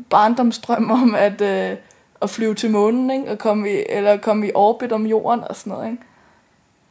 barndomsdrøm 0.09 0.91
om 0.91 1.15
at, 1.15 1.41
øh, 1.41 1.77
at 2.21 2.29
flyve 2.29 2.55
til 2.55 2.71
månen, 2.71 3.11
ikke? 3.11 3.31
Og 3.31 3.37
komme 3.37 3.71
i, 3.71 3.83
eller 3.89 4.17
komme 4.17 4.47
i 4.47 4.51
orbit 4.55 4.91
om 4.91 5.05
jorden 5.05 5.43
og 5.49 5.55
sådan 5.55 5.73
noget. 5.73 5.91
Ikke? 5.91 6.03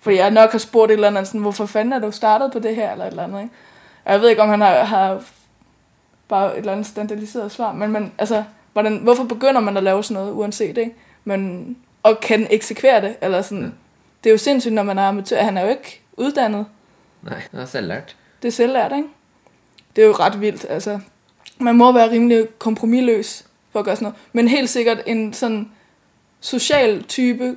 Fordi 0.01 0.17
jeg 0.17 0.31
nok 0.31 0.53
har 0.53 0.59
spurgt 0.59 0.91
et 0.91 0.95
eller 0.95 1.09
andet, 1.09 1.27
sådan, 1.27 1.41
hvorfor 1.41 1.67
fanden 1.67 1.93
er 1.93 1.99
du 1.99 2.11
startet 2.11 2.53
på 2.53 2.59
det 2.59 2.77
her, 2.77 2.93
eller 2.93 3.05
et 3.05 3.11
eller 3.11 3.25
andet. 3.25 3.43
Ikke? 3.43 3.55
Og 4.05 4.13
jeg 4.13 4.21
ved 4.21 4.29
ikke, 4.29 4.43
om 4.43 4.49
han 4.49 4.61
har, 4.61 4.85
har 4.85 5.23
bare 6.29 6.53
et 6.53 6.59
eller 6.59 6.73
andet 6.73 6.87
standardiseret 6.87 7.53
svar, 7.53 7.73
men, 7.73 7.93
men 7.93 8.13
altså, 8.19 8.45
hvordan, 8.73 8.97
hvorfor 8.97 9.25
begynder 9.25 9.61
man 9.61 9.77
at 9.77 9.83
lave 9.83 10.05
sådan 10.05 10.23
noget, 10.23 10.33
uanset, 10.33 10.79
ikke? 10.79 10.95
Men, 11.25 11.77
og 12.03 12.21
kan 12.21 12.47
eksekvere 12.51 13.01
det, 13.01 13.17
eller 13.21 13.43
sådan, 13.43 13.75
det 14.25 14.31
er 14.31 14.35
jo 14.35 14.39
sindssygt, 14.39 14.75
når 14.75 14.83
man 14.83 14.99
er 14.99 15.03
amatør, 15.09 15.43
han 15.43 15.57
er 15.57 15.63
jo 15.63 15.69
ikke 15.69 16.01
uddannet, 16.17 16.67
Nej, 17.23 17.43
det 17.53 17.61
er 17.61 17.67
selvlært. 17.67 18.17
det 18.43 18.49
er 18.49 18.53
selvlært, 18.53 18.93
ikke? 18.97 19.09
Det 19.97 20.03
er 20.03 20.07
jo 20.07 20.13
ret 20.13 20.41
vildt, 20.41 20.67
altså. 20.69 21.01
Man 21.59 21.75
må 21.77 21.93
være 21.93 22.11
rimelig 22.11 22.49
kompromilløs 22.59 23.45
for 23.73 23.79
at 23.79 23.85
gøre 23.85 23.97
sådan 23.97 24.05
noget. 24.05 24.19
Men 24.33 24.49
helt 24.49 24.69
sikkert 24.71 25.03
en 25.07 25.33
sådan 25.33 25.71
social 26.41 27.03
type, 27.03 27.57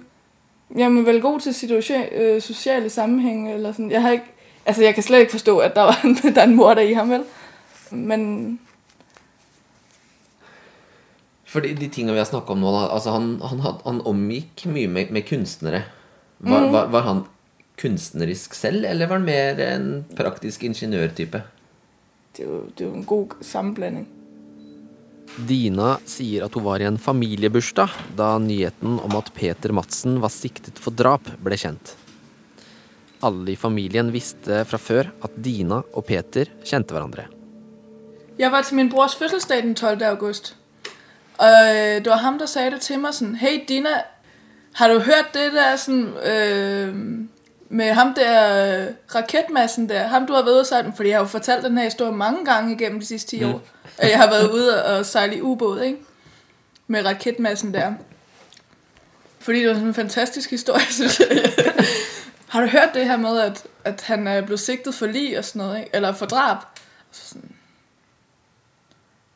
jamen 0.77 1.05
vel 1.05 1.21
god 1.21 1.39
til 1.39 1.53
situation, 1.53 2.01
øh, 2.11 2.41
sociale 2.41 2.89
sammenhæng, 2.89 3.53
eller 3.53 3.71
sådan. 3.71 3.91
Jeg 3.91 4.01
har 4.01 4.11
ikke, 4.11 4.25
altså 4.65 4.83
jeg 4.83 4.93
kan 4.93 5.03
slet 5.03 5.19
ikke 5.19 5.31
forstå, 5.31 5.57
at 5.57 5.75
der, 5.75 5.81
var 5.81 5.99
en, 6.03 6.15
der 6.35 6.41
er 6.41 6.45
en 6.45 6.55
mor 6.55 6.73
der 6.73 6.81
i 6.81 6.93
ham, 6.93 7.09
vel? 7.09 7.23
Men 7.91 8.59
Fordi 11.45 11.73
de 11.73 11.87
tingene 11.87 12.13
vi 12.13 12.17
har 12.17 12.25
snakka 12.25 12.51
om 12.51 12.57
nå, 12.57 12.71
da, 12.71 12.93
altså 12.93 13.11
han, 13.11 13.41
han, 13.49 13.59
had, 13.59 13.73
han 13.85 14.01
omgikk 14.05 14.65
mye 14.65 14.87
med, 14.87 15.09
med 15.09 15.21
kunstnere. 15.29 15.83
Var, 16.43 16.61
Mhm. 16.61 16.71
var, 16.73 16.87
var 16.91 17.01
han 17.07 17.23
kunstnerisk 17.79 18.53
selv, 18.53 18.85
eller 18.85 19.07
var 19.07 19.17
han 19.21 19.25
mer 19.25 19.59
en 19.59 20.05
praktisk 20.15 20.63
ingeniørtype? 20.63 21.43
det 22.33 22.43
er, 22.43 22.47
jo, 22.49 22.59
det 22.75 22.81
er 22.83 22.87
jo 22.89 22.95
en 22.97 23.05
god 23.05 23.33
sammenblanding. 23.45 24.07
Dina 25.47 25.97
sier 26.05 26.43
at 26.45 26.53
hun 26.57 26.63
var 26.65 26.81
i 26.81 26.85
en 26.87 26.97
familiebursdag 27.01 27.89
da 28.17 28.37
nyheten 28.41 28.99
om 29.01 29.15
at 29.17 29.31
Peter 29.33 29.71
Madsen 29.73 30.19
var 30.21 30.29
siktet 30.33 30.77
for 30.81 30.91
drap, 30.93 31.29
ble 31.43 31.57
kjent. 31.57 31.95
Alle 33.23 33.53
i 33.53 33.55
familien 33.55 34.11
visste 34.13 34.63
fra 34.67 34.77
før 34.81 35.11
at 35.23 35.37
Dina 35.41 35.81
og 35.93 36.05
Peter 36.09 36.49
kjente 36.65 36.93
hverandre. 36.93 37.27
Jeg 38.37 38.51
var 38.51 38.65
til 38.65 38.75
min 38.81 38.89
brors 38.89 39.15
fødselsdag 39.15 39.61
den 39.63 39.75
12. 39.75 40.01
august. 40.09 40.55
Og 41.39 41.47
øh, 41.49 42.01
det 42.03 42.09
var 42.09 42.17
ham, 42.21 42.37
der 42.37 42.45
sa 42.49 42.67
det 42.69 42.81
til 42.81 42.99
meg 43.01 43.13
sånn 43.13 43.35
Hei, 43.41 43.59
Dina, 43.69 43.93
har 44.73 44.87
du 44.87 44.99
hørt 44.99 45.25
det 45.33 45.53
der 45.53 45.75
sådan, 45.75 46.07
øh, 46.17 46.95
med 47.69 47.93
ham 47.93 48.13
der 48.13 48.65
øh, 48.87 48.93
raketmassen 49.15 49.89
der, 49.89 50.07
ham 50.07 50.25
du 50.27 50.33
har 50.33 50.41
været 50.41 50.53
ude 50.53 50.59
og 50.59 50.65
sejle, 50.65 50.93
fordi 50.95 51.09
jeg 51.09 51.17
har 51.17 51.23
jo 51.23 51.27
fortalt 51.27 51.63
den 51.63 51.77
her 51.77 51.83
historie 51.83 52.11
mange 52.11 52.45
gange 52.45 52.73
igennem 52.75 52.99
de 52.99 53.05
sidste 53.05 53.29
10 53.37 53.43
Mm. 53.45 53.51
år. 53.53 53.61
At 53.97 54.09
jeg 54.09 54.17
har 54.19 54.29
været 54.29 54.51
ude 54.51 54.85
og 54.85 55.05
sejle 55.05 55.35
i 55.35 55.41
ubåd, 55.41 55.81
ikke? 55.81 55.97
Med 56.87 57.05
raketmassen 57.05 57.73
der. 57.73 57.93
Fordi 59.39 59.59
det 59.59 59.67
var 59.67 59.73
sådan 59.73 59.87
en 59.87 59.93
fantastisk 59.93 60.49
historie, 60.49 60.85
synes 60.99 61.19
jeg. 61.19 61.53
har 62.47 62.61
du 62.61 62.67
hørt 62.67 62.89
det 62.93 63.05
her 63.05 63.17
med, 63.17 63.39
at, 63.39 63.63
at 63.83 64.01
han 64.01 64.27
er 64.27 64.41
blevet 64.41 64.59
sigtet 64.59 64.95
for 64.95 65.05
lig 65.05 65.37
og 65.37 65.45
sådan 65.45 65.59
noget, 65.67 65.77
ikke? 65.79 65.89
Eller 65.93 66.13
for 66.13 66.25
drab? 66.25 66.57
Så 67.11 67.27
sådan, 67.29 67.49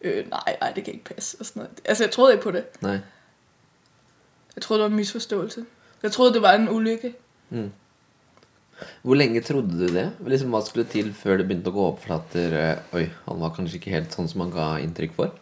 Øh, 0.02 0.30
nej, 0.30 0.58
nej, 0.62 0.72
det 0.72 0.84
kan 0.84 0.94
ikke 0.94 1.06
passe. 1.16 1.38
Og 1.40 1.46
sådan 1.46 1.60
noget. 1.60 1.72
Altså, 1.86 2.04
jeg 2.04 2.12
troede 2.12 2.34
ikke 2.34 2.44
på 2.44 2.52
det. 2.52 2.82
Nei. 2.82 2.98
Jeg 4.58 4.64
troede, 4.64 4.80
det 4.82 4.90
var 4.90 4.90
en 4.90 4.96
misforståelse. 4.96 5.66
Jeg 6.04 6.12
troede, 6.12 6.34
det 6.34 6.42
var 6.42 6.54
en 6.54 6.70
ulykke. 6.70 7.14
Mm. 7.50 7.72
Hvor 9.02 9.16
lenge 9.16 9.42
trodde 9.42 9.88
du 9.88 9.94
det? 9.94 10.12
Liksom, 10.26 10.50
hva 10.50 10.62
skulle 10.66 10.86
til 10.90 11.14
før 11.14 11.38
det 11.38 11.46
begynte 11.46 11.70
å 11.70 11.76
gå 11.76 11.86
opp 11.92 12.02
for 12.02 12.16
at 12.18 12.34
dere, 12.34 12.64
Oi, 12.98 13.04
han 13.28 13.44
var 13.44 13.54
kanskje 13.54 13.78
ikke 13.78 13.94
helt 13.94 14.18
sånn 14.18 14.30
som 14.32 14.42
han 14.42 14.54
ga 14.56 14.66
inntrykk 14.82 15.14
for? 15.14 15.38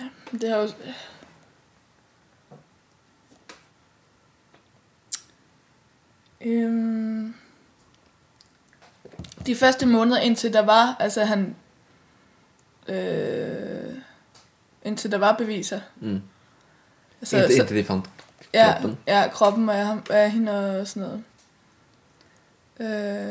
Ja, 0.00 0.10
Det 0.32 0.50
har 0.50 0.66
jo... 0.66 0.92
Øhm, 6.42 7.34
de 9.46 9.54
første 9.54 9.86
måneder 9.86 10.26
inntil 10.26 10.52
der 10.52 10.66
var, 10.66 10.96
altså 10.98 11.24
han, 11.24 11.54
øh, 12.88 13.94
indtil 14.84 15.12
der 15.12 15.18
var 15.18 15.32
beviser. 15.36 15.80
Mm. 16.00 16.20
Altså, 17.20 17.36
inntil, 17.36 17.56
så- 17.56 17.62
indtil 17.62 17.76
de 17.76 17.84
fant 17.84 18.04
kroppen? 18.54 18.98
ja, 19.06 19.28
kroppen 19.28 19.68
og 19.68 19.76
jeg, 19.76 19.98
og 20.10 20.30
hende 20.30 20.80
og 20.80 20.86
sådan 20.86 21.02
noget. 21.02 21.24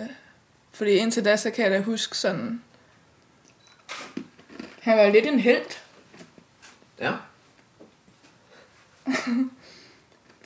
Øh, 0.01 0.09
fordi 0.71 0.91
indtil 0.91 1.25
da, 1.25 1.37
så 1.37 1.51
kan 1.51 1.63
jeg 1.63 1.71
da 1.71 1.79
huske 1.81 2.17
sådan... 2.17 2.61
Han 4.81 4.97
var 4.97 5.09
lidt 5.09 5.25
en 5.25 5.39
held. 5.39 5.65
Ja. 6.99 7.11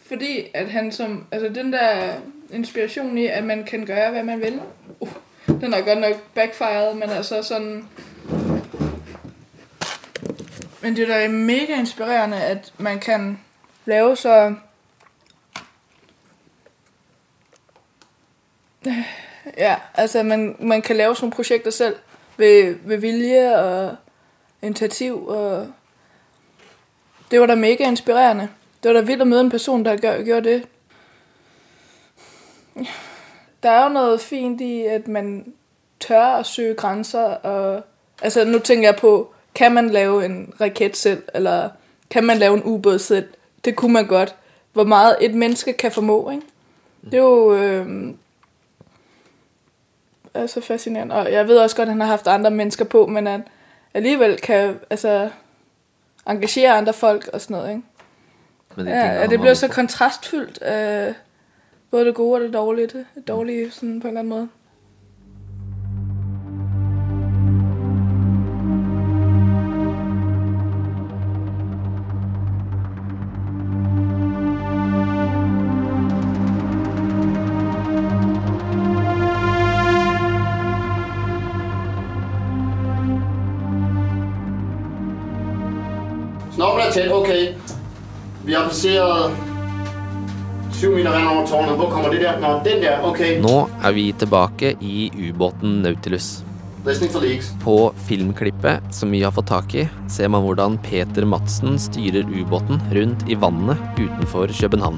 Fordi 0.07 0.47
at 0.53 0.69
han 0.71 0.91
som... 0.91 1.27
Altså 1.31 1.49
den 1.49 1.73
der 1.73 2.15
inspiration 2.51 3.17
i, 3.17 3.25
at 3.25 3.43
man 3.43 3.63
kan 3.63 3.85
gøre, 3.85 4.11
hvad 4.11 4.23
man 4.23 4.41
vil. 4.41 4.61
Uh, 4.99 5.09
den 5.47 5.73
er 5.73 5.81
godt 5.81 5.99
nok 5.99 6.33
backfired, 6.35 6.93
men 6.93 7.09
altså 7.09 7.43
sådan... 7.43 7.89
Men 10.85 10.95
det 10.95 11.09
er 11.09 11.19
da 11.19 11.27
mega 11.27 11.79
inspirerende, 11.79 12.37
at 12.37 12.73
man 12.77 12.99
kan 12.99 13.39
lave 13.85 14.15
så... 14.15 14.55
Ja, 19.57 19.75
altså 19.93 20.23
man, 20.23 20.55
man 20.59 20.81
kan 20.81 20.95
lave 20.95 21.15
sådan 21.15 21.31
projekter 21.31 21.71
selv 21.71 21.95
ved, 22.37 22.75
ved 22.83 22.97
vilje 22.97 23.59
og 23.59 23.95
initiativ. 24.61 25.27
Og 25.27 25.67
det 27.31 27.39
var 27.39 27.45
da 27.45 27.55
mega 27.55 27.87
inspirerende. 27.87 28.49
Det 28.83 28.93
var 28.93 28.99
da 28.99 29.05
vildt 29.05 29.21
at 29.21 29.27
møde 29.27 29.41
en 29.41 29.49
person, 29.49 29.85
der 29.85 29.97
gør, 29.97 30.23
gjorde 30.23 30.49
det. 30.49 30.67
Der 33.63 33.69
er 33.69 33.83
jo 33.83 33.89
noget 33.89 34.21
fint 34.21 34.61
i, 34.61 34.81
at 34.81 35.07
man 35.07 35.53
tør 35.99 36.25
at 36.25 36.45
søge 36.45 36.75
grænser. 36.75 37.23
Og, 37.23 37.83
altså 38.21 38.45
nu 38.45 38.59
tænker 38.59 38.87
jeg 38.87 38.95
på, 38.95 39.34
kan 39.55 39.71
man 39.71 39.89
lave 39.89 40.25
en 40.25 40.53
raket 40.61 40.97
selv, 40.97 41.23
eller 41.33 41.69
kan 42.09 42.23
man 42.23 42.37
lave 42.37 42.53
en 42.53 42.63
ubåd 42.63 42.99
selv? 42.99 43.27
Det 43.65 43.75
kunne 43.75 43.93
man 43.93 44.07
godt. 44.07 44.35
Hvor 44.73 44.83
meget 44.83 45.17
et 45.21 45.33
menneske 45.33 45.73
kan 45.73 45.91
formå, 45.91 46.31
ikke? 46.31 46.43
Det 47.05 47.13
er 47.13 47.17
jo 47.17 47.55
øh, 47.55 48.13
altså 50.33 50.61
fascinerende. 50.61 51.15
Og 51.15 51.31
jeg 51.31 51.47
ved 51.47 51.57
også 51.57 51.75
godt, 51.75 51.87
at 51.87 51.93
han 51.93 52.01
har 52.01 52.07
haft 52.07 52.27
andre 52.27 52.51
mennesker 52.51 52.85
på, 52.85 53.05
men 53.07 53.27
at 53.27 53.41
alligevel 53.93 54.37
kan 54.37 54.79
altså, 54.89 55.29
engagere 56.27 56.71
andre 56.71 56.93
folk 56.93 57.29
og 57.33 57.41
sådan 57.41 57.57
noget, 57.57 57.69
ikke? 57.69 57.81
Men 58.75 58.85
det, 58.85 58.91
Ja, 58.91 59.05
ja, 59.05 59.27
det 59.27 59.39
bliver 59.39 59.53
så 59.53 59.67
kontrastfyldt 59.67 60.59
Øh, 60.63 61.13
både 61.91 62.05
det 62.05 62.15
gode 62.15 62.35
og 62.35 62.41
det 62.41 62.53
dårlige. 62.53 62.87
Det 62.87 63.27
dårlige 63.27 63.71
sådan 63.71 63.99
på 63.99 64.07
en 64.07 64.11
eller 64.17 64.19
anden 64.19 64.29
måde. 64.29 64.49
Passeret 88.65 89.31
7 90.73 90.89
meter 90.95 91.11
vand 91.11 91.27
over 91.29 91.45
tårnet. 91.47 91.75
Hvor 91.77 91.91
kommer 91.91 92.09
det 92.09 92.23
der? 92.23 92.39
Nå, 92.41 92.49
den 92.65 92.81
der, 92.81 93.03
Ok. 93.05 93.21
Nå 93.43 93.69
er 93.85 93.93
vi 93.93 94.09
tilbake 94.17 94.71
i 94.81 95.11
ubåten 95.13 95.83
Nautilus. 95.83 96.41
På 97.63 97.93
filmklippet 98.07 98.89
som 98.93 99.11
vi 99.13 99.21
har 99.21 99.31
fått 99.33 99.47
tak 99.49 99.75
i, 99.77 99.85
ser 100.09 100.29
man 100.29 100.41
hvordan 100.45 100.77
Peter 100.81 101.25
Madsen 101.25 101.79
styrer 101.81 102.25
ubåten 102.29 102.81
rundt 102.93 103.25
i 103.29 103.37
vannet 103.37 103.77
utenfor 103.97 104.49
København. 104.53 104.97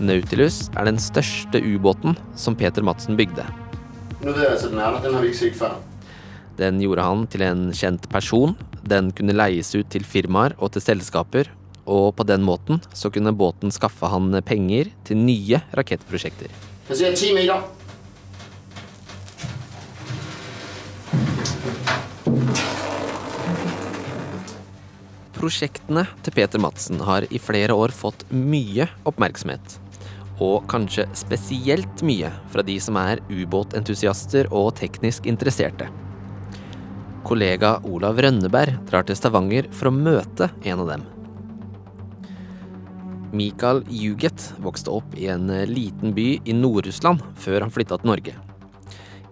Nautilus 0.00 0.70
er 0.76 0.84
den 0.88 0.98
største 1.00 1.60
ubåten 1.60 2.16
som 2.36 2.56
Peter 2.56 2.84
Madsen 2.84 3.16
bygde. 3.16 3.44
Nå 4.24 4.32
vet 4.32 4.42
jeg 4.42 4.52
altså, 4.56 4.72
den 4.72 4.80
er 4.80 4.96
der. 4.96 5.04
Den 5.04 5.14
har 5.14 5.20
vi 5.24 5.32
ikke 5.32 5.42
sett 5.44 5.60
før. 5.60 5.76
Den 6.56 6.80
gjorde 6.80 7.04
han 7.04 7.26
til 7.28 7.44
en 7.44 7.68
kjent 7.76 8.08
person. 8.08 8.54
Den 8.86 9.10
kunne 9.16 9.36
leies 9.36 9.74
ut 9.76 9.88
til 9.92 10.06
firmaer 10.08 10.56
og 10.56 10.72
til 10.72 10.84
selskaper, 10.84 11.50
og 11.86 12.14
på 12.16 12.24
den 12.26 12.44
måten 12.46 12.80
så 12.96 13.10
kunne 13.12 13.34
båten 13.36 13.72
skaffe 13.74 14.08
han 14.10 14.32
penger 14.46 14.88
til 15.04 15.20
nye 15.20 15.60
rakettprosjekter. 15.76 16.48
Passerer 16.88 17.14
10 17.14 17.34
meter. 17.36 17.66
Prosjektene 25.36 26.06
til 26.24 26.32
Peter 26.32 26.62
Madsen 26.62 27.02
har 27.04 27.26
i 27.28 27.38
flere 27.38 27.76
år 27.76 27.92
fått 27.92 28.24
mye 28.32 28.88
oppmerksomhet. 29.06 29.76
Og 30.40 30.64
kanskje 30.72 31.04
spesielt 31.16 32.02
mye 32.04 32.32
fra 32.52 32.64
de 32.64 32.78
som 32.80 32.96
er 33.00 33.20
ubåtentusiaster 33.28 34.48
og 34.50 34.72
teknisk 34.80 35.28
interesserte. 35.28 35.90
Kollega 37.26 37.80
Olav 37.90 38.20
Rønneberg 38.22 38.76
drar 38.86 39.02
til 39.06 39.16
Stavanger 39.18 39.66
for 39.74 39.90
å 39.90 39.94
møte 39.94 40.46
en 40.62 40.82
av 40.84 40.90
dem. 40.92 41.06
Mikael 43.36 43.82
Juget 43.90 44.52
vokste 44.62 44.92
opp 44.94 45.16
i 45.18 45.26
en 45.32 45.50
liten 45.66 46.14
by 46.14 46.28
i 46.46 46.54
Nord-Russland 46.54 47.24
før 47.42 47.66
han 47.66 47.74
flytta 47.74 47.98
til 47.98 48.12
Norge. 48.12 48.36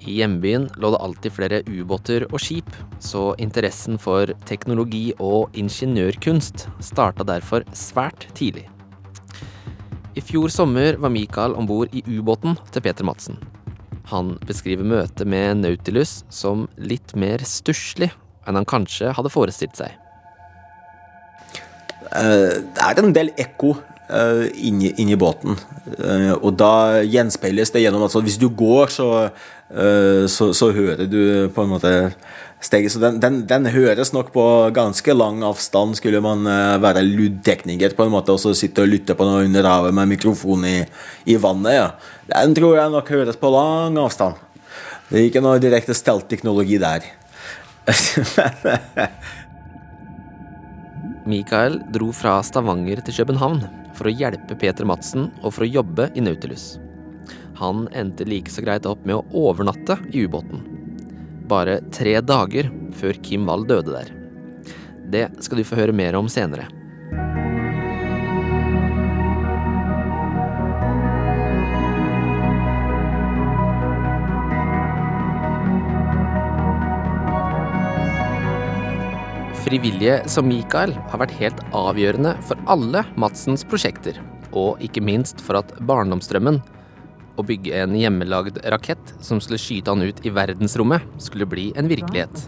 I 0.05 0.19
hjembyen 0.19 0.67
lå 0.77 0.91
det 0.93 1.01
alltid 1.07 1.33
flere 1.33 1.63
ubåter 1.71 2.27
og 2.33 2.43
skip, 2.43 2.69
så 3.01 3.31
interessen 3.41 3.97
for 3.97 4.35
teknologi 4.45 5.15
og 5.23 5.55
ingeniørkunst 5.57 6.67
starta 6.85 7.25
derfor 7.25 7.65
svært 7.73 8.27
tidlig. 8.37 8.67
I 10.15 10.23
fjor 10.23 10.51
sommer 10.53 10.99
var 10.99 11.15
Mikael 11.15 11.55
om 11.55 11.71
bord 11.71 11.95
i 11.95 12.03
ubåten 12.11 12.59
til 12.75 12.85
Peter 12.85 13.07
Madsen. 13.07 13.39
Han 14.11 14.35
beskriver 14.47 14.85
møtet 14.85 15.27
med 15.27 15.63
Nautilus 15.63 16.23
som 16.33 16.67
litt 16.77 17.15
mer 17.17 17.43
stusslig 17.49 18.11
enn 18.45 18.59
han 18.59 18.69
kanskje 18.69 19.15
hadde 19.17 19.33
forestilt 19.33 19.79
seg. 19.81 19.95
Eh, 22.13 22.61
Det 22.75 22.85
er 22.85 23.01
en 23.01 23.15
del 23.17 23.31
ekko 23.41 23.75
eh, 24.11 24.45
inni, 24.69 24.93
inni 25.01 25.17
båten. 25.17 25.57
Eh, 25.99 26.33
Og 26.37 26.53
da 26.61 27.01
gjenspeiles 27.03 27.73
det 27.73 27.85
gjennom 27.87 28.05
altså 28.05 28.21
Hvis 28.21 28.39
du 28.39 28.49
går, 28.49 28.93
så, 28.93 29.09
så, 30.29 30.51
så 30.55 30.69
hører 30.77 31.09
du 31.11 31.49
på 31.55 31.65
en 31.65 31.73
måte 31.73 31.93
steget. 32.65 32.93
Så 32.93 33.01
den, 33.03 33.21
den, 33.23 33.43
den 33.49 33.69
høres 33.73 34.13
nok 34.15 34.33
på 34.35 34.45
ganske 34.77 35.15
lang 35.17 35.43
avstand, 35.47 35.97
skulle 35.99 36.21
man 36.25 36.47
eh, 36.49 36.81
være 36.83 37.05
lydtekniker 37.07 37.97
på 37.97 38.07
en 38.07 38.15
måte, 38.15 38.35
og 38.35 38.41
så 38.43 38.55
sitte 38.57 38.85
og 38.85 38.91
lytte 38.93 39.17
på 39.19 39.27
noe 39.29 39.45
under 39.47 39.69
havet 39.69 39.95
med 39.97 40.11
mikrofon 40.15 40.65
i, 40.69 40.79
i 41.31 41.37
vannet. 41.41 41.75
Ja. 41.77 41.89
Den 42.33 42.57
tror 42.57 42.79
jeg 42.81 42.95
nok 42.95 43.13
høres 43.15 43.41
på 43.41 43.53
lang 43.53 43.99
avstand. 44.01 44.41
Det 45.11 45.21
er 45.21 45.29
ikke 45.29 45.45
noe 45.45 45.63
direkte 45.63 45.95
stelt-teknologi 45.97 46.79
der. 46.83 47.01
Mikael 51.29 51.79
dro 51.93 52.09
fra 52.17 52.43
Stavanger 52.45 53.01
til 53.05 53.15
København 53.21 53.61
for 53.97 54.09
å 54.09 54.13
hjelpe 54.13 54.57
Peter 54.61 54.85
Madsen 54.89 55.31
og 55.43 55.55
for 55.57 55.65
å 55.65 55.73
jobbe 55.81 56.09
i 56.17 56.21
Nautilus. 56.25 56.79
Han 57.61 57.87
endte 57.95 58.27
like 58.29 58.51
så 58.51 58.65
greit 58.65 58.89
opp 58.89 59.05
med 59.07 59.21
å 59.21 59.27
overnatte 59.47 59.97
i 60.13 60.25
ubåten. 60.27 60.84
Bare 61.45 61.81
tre 61.93 62.17
dager 62.25 62.71
før 62.97 63.19
Kim 63.25 63.45
Wall 63.49 63.67
døde 63.69 63.93
der. 63.93 64.13
Det 65.13 65.27
skal 65.45 65.61
du 65.61 65.67
få 65.69 65.77
høre 65.77 65.93
mer 65.93 66.17
om 66.17 66.31
senere. 66.33 66.71
Frivillige 79.65 80.19
som 80.29 80.49
Mikael 80.49 80.93
har 81.11 81.21
vært 81.21 81.37
helt 81.41 81.61
avgjørende 81.77 82.35
for 82.45 82.61
alle 82.71 83.01
Madsens 83.21 83.65
prosjekter, 83.69 84.17
og 84.53 84.81
ikke 84.85 85.03
minst 85.05 85.41
for 85.45 85.61
at 85.61 85.73
barndomsdrømmen 85.89 86.61
å 87.37 87.45
bygge 87.47 87.75
en 87.83 87.95
hjemmelagd 87.99 88.61
rakett 88.73 89.15
som 89.25 89.41
skulle 89.43 89.61
skyte 89.61 89.91
han 89.91 90.05
ut 90.05 90.21
i 90.27 90.33
verdensrommet, 90.35 91.03
skulle 91.23 91.49
bli 91.51 91.71
en 91.77 91.91
virkelighet. 91.91 92.47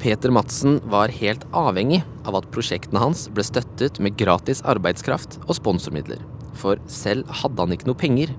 Peter 0.00 0.32
Madsen 0.34 0.80
var 0.90 1.12
helt 1.14 1.44
avhengig 1.52 2.02
av 2.24 2.38
at 2.40 2.48
prosjektene 2.54 3.02
hans 3.02 3.26
ble 3.32 3.44
støttet 3.46 4.00
med 4.02 4.16
gratis 4.20 4.62
arbeidskraft 4.66 5.38
og 5.44 5.54
sponsormidler. 5.58 6.20
For 6.58 6.80
selv 6.90 7.30
hadde 7.42 7.62
han 7.62 7.74
ikke 7.74 7.90
noe 7.90 8.00
penger. 8.00 8.34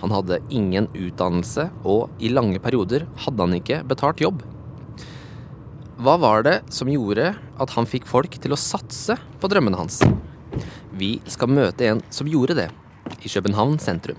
Han 0.00 0.14
hadde 0.14 0.40
ingen 0.48 0.88
utdannelse, 0.96 1.68
og 1.84 2.08
i 2.22 2.32
lange 2.32 2.60
perioder 2.62 3.06
hadde 3.26 3.46
han 3.46 3.58
ikke 3.58 3.82
betalt 3.88 4.22
jobb. 4.22 4.44
Hva 6.00 6.16
var 6.16 6.46
det 6.46 6.56
som 6.72 6.88
gjorde 6.88 7.34
at 7.36 7.72
han 7.76 7.88
fikk 7.88 8.06
folk 8.08 8.38
til 8.40 8.56
å 8.56 8.60
satse 8.60 9.18
på 9.40 9.50
drømmene 9.52 9.82
hans? 9.82 10.00
Vi 10.96 11.18
skal 11.28 11.52
møte 11.52 11.90
en 11.90 12.00
som 12.12 12.28
gjorde 12.30 12.56
det, 12.56 12.70
i 13.20 13.28
København 13.28 13.76
sentrum. 13.82 14.16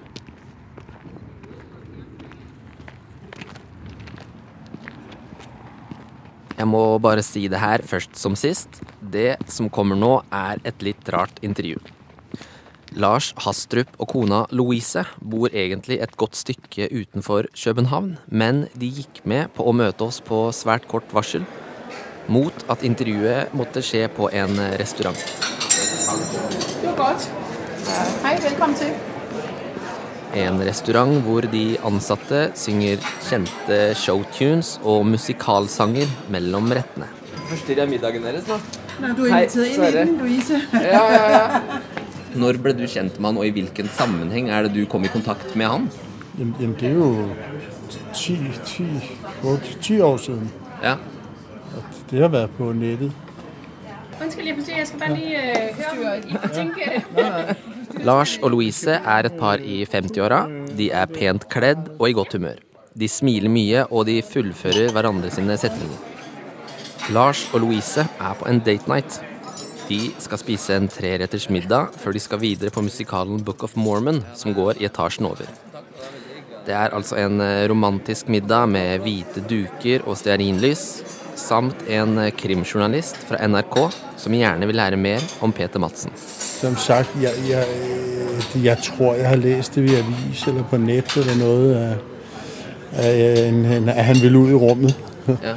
Jeg 6.62 6.69
må 6.69 7.00
bare 7.02 7.24
si 7.26 7.47
det 7.50 7.58
her 7.58 7.82
først 7.89 8.19
som 8.21 8.36
sist. 8.38 8.84
Det 9.02 9.39
som 9.50 9.69
kommer 9.74 9.97
nå, 9.97 10.12
er 10.30 10.62
et 10.67 10.84
litt 10.86 11.08
rart 11.10 11.39
intervju. 11.41 11.80
Lars 13.02 13.32
Hastrup 13.41 13.95
og 13.97 14.12
kona 14.12 14.43
Louise 14.54 15.02
bor 15.17 15.50
egentlig 15.50 15.97
et 16.04 16.13
godt 16.21 16.38
stykke 16.38 16.89
utenfor 16.91 17.47
København, 17.56 18.12
men 18.28 18.67
de 18.78 18.91
gikk 19.00 19.24
med 19.26 19.50
på 19.56 19.65
å 19.65 19.74
møte 19.74 20.06
oss 20.06 20.19
på 20.21 20.43
svært 20.54 20.86
kort 20.91 21.10
varsel, 21.15 21.47
mot 22.30 22.67
at 22.69 22.86
intervjuet 22.86 23.56
måtte 23.58 23.82
skje 23.82 24.06
på 24.13 24.30
en 24.30 24.62
restaurant. 24.84 25.17
Det 25.17 26.91
var 26.91 27.00
godt. 27.00 27.32
Hei, 28.21 28.36
velkommen 28.43 28.78
til. 28.78 28.93
En 30.32 30.62
restaurant 30.63 31.17
hvor 31.26 31.44
de 31.52 31.76
ansatte 31.84 32.46
synger 32.56 33.02
kjente 33.28 33.80
showtunes 34.00 34.78
og 34.88 35.04
musikalsanger 35.10 36.08
mellom 36.32 36.70
rettene. 36.72 37.10
Forstyrrer 37.50 37.84
jeg 37.84 37.91
middagen 37.91 38.24
deres 38.24 38.48
nå? 38.48 38.60
Nei, 39.02 39.10
du 39.17 39.26
er 39.26 39.34
invitert 39.34 39.74
inn 39.74 39.84
i 39.84 39.91
den, 39.98 40.13
Louise. 40.22 40.60
Ja, 40.72 41.02
ja, 41.12 41.24
ja. 41.34 41.80
Når 42.39 42.62
ble 42.63 42.74
du 42.78 42.86
kjent 42.88 43.17
med 43.20 43.28
han, 43.28 43.39
og 43.41 43.50
i 43.50 43.52
hvilken 43.58 43.89
sammenheng 43.98 44.48
er 44.56 44.70
det 44.70 44.72
du 44.78 44.86
kom 44.88 45.04
i 45.04 45.12
kontakt 45.12 45.52
med 45.60 45.67
han? 45.67 45.89
Jamen, 46.39 46.76
det 46.80 46.88
er 46.88 46.96
jo 46.96 47.10
ti, 48.15 48.38
ti, 48.63 48.88
ti 49.82 50.00
år 50.00 50.22
siden. 50.30 50.48
Ja. 50.84 50.96
At 51.82 52.00
det 52.12 52.24
har 52.24 52.32
vært 52.32 52.56
på 52.56 52.72
nettet. 52.72 53.12
Unnskyld, 54.22 54.48
jeg 54.48 54.56
forstyrrer. 54.56 54.80
Jeg 54.80 54.88
skal 54.88 55.00
bare 55.00 55.13
lige 55.17 55.44
øh, 55.44 55.84
høre, 55.98 56.17
I 56.20 56.32
kunne 56.32 56.56
tænke... 56.56 57.70
Lars 58.02 58.40
og 58.42 58.50
Louise 58.56 58.96
er 58.98 59.28
et 59.28 59.36
par 59.38 59.62
i 59.62 59.84
50-åra. 59.86 60.46
De 60.74 60.88
er 60.90 61.10
pent 61.12 61.44
kledd 61.54 61.92
og 62.00 62.08
i 62.10 62.16
godt 62.18 62.34
humør. 62.34 62.58
De 62.98 63.08
smiler 63.08 63.52
mye, 63.52 63.84
og 63.94 64.08
de 64.10 64.16
fullfører 64.26 64.90
hverandre 64.96 65.30
sine 65.32 65.54
setninger. 65.62 66.00
Lars 67.14 67.44
og 67.54 67.62
Louise 67.62 68.02
er 68.02 68.40
på 68.40 68.48
en 68.50 68.62
date 68.66 68.90
night. 68.90 69.20
De 69.86 70.00
skal 70.24 70.42
spise 70.42 70.74
en 70.74 70.90
treretters 70.90 71.46
middag 71.54 71.94
før 72.02 72.18
de 72.18 72.24
skal 72.24 72.42
videre 72.42 72.74
på 72.74 72.82
musikalen 72.82 73.44
Book 73.46 73.68
of 73.68 73.78
Mormon, 73.78 74.24
som 74.34 74.56
går 74.58 74.82
i 74.82 74.90
etasjen 74.90 75.30
over. 75.30 75.46
Det 76.66 76.74
er 76.78 76.94
altså 76.98 77.18
en 77.22 77.42
eh, 77.42 77.68
romantisk 77.70 78.30
middag 78.30 78.70
med 78.70 79.02
hvite 79.06 79.42
duker 79.50 80.06
og 80.06 80.18
stearinlys, 80.18 81.02
samt 81.52 81.84
en 81.92 82.18
eh, 82.22 82.32
krimjournalist 82.38 83.18
fra 83.28 83.40
NRK 83.48 83.76
som 84.22 84.36
gjerne 84.36 84.68
vil 84.70 84.78
lære 84.80 84.98
mer 84.98 85.24
om 85.44 85.52
Peter 85.52 85.80
Madsen. 85.84 86.14
Som 86.62 86.78
sagt, 86.80 87.12
jeg, 87.22 87.34
jeg, 87.50 87.66
jeg 88.64 88.78
tror, 88.86 89.16
jeg 89.20 89.28
har 89.28 89.36
læst 89.36 89.76
det 89.76 89.84
ved 89.84 89.98
avis 90.00 90.46
eller 90.48 90.64
på 90.70 90.78
nettet 90.78 91.26
eller 91.26 91.36
noe. 91.42 91.98
at, 92.94 94.06
han 94.06 94.22
ville 94.22 94.38
ut 94.40 94.50
i 94.50 94.54
rummet. 94.54 94.96
Ja. 95.28 95.56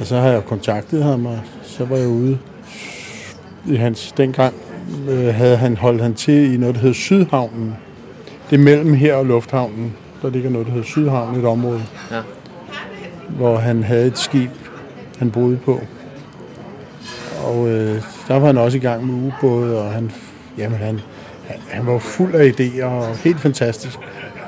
Og 0.00 0.06
så 0.06 0.20
har 0.20 0.28
jeg 0.30 0.44
kontaktet 0.48 1.02
ham, 1.04 1.26
og 1.26 1.38
så 1.66 1.84
var 1.84 1.96
jeg 1.96 2.08
ude 2.08 2.38
i 3.66 3.76
hans, 3.76 4.12
dengang 4.16 4.54
øh, 5.08 5.34
havde 5.34 5.56
han 5.56 5.76
holdt 5.76 6.02
han 6.02 6.14
til 6.14 6.54
i 6.54 6.56
noe 6.56 6.72
som 6.74 6.80
heter 6.82 6.92
Sydhavnen. 6.92 7.74
Det 8.50 8.56
er 8.58 8.62
mellom 8.62 8.94
her 8.94 9.14
og 9.14 9.26
Lufthavnen. 9.26 9.92
Der 10.22 10.30
ligger 10.30 10.50
noe 10.50 10.64
som 10.64 10.72
hedder 10.72 10.86
Sydhavnen, 10.88 11.40
et 11.40 11.46
område, 11.46 11.82
Ja. 12.10 12.22
hvor 13.28 13.56
han 13.58 13.82
hadde 13.84 14.06
et 14.06 14.18
skib, 14.18 14.50
han 15.20 15.30
boede 15.30 15.56
på. 15.56 15.80
Og 17.44 17.68
øh, 17.68 18.02
der 18.28 18.38
var 18.38 18.46
han 18.46 18.58
også 18.58 18.78
i 18.78 18.80
gang 18.80 19.06
med 19.06 19.14
ubåde, 19.32 19.78
og 19.78 19.92
han, 19.92 20.12
jamen 20.58 20.78
han, 20.78 21.00
han, 21.46 21.58
han 21.68 21.86
var 21.86 21.98
fuld 21.98 22.34
af 22.34 22.52
idéer 22.52 22.84
og 22.84 23.16
helt 23.16 23.40
fantastisk. 23.40 23.98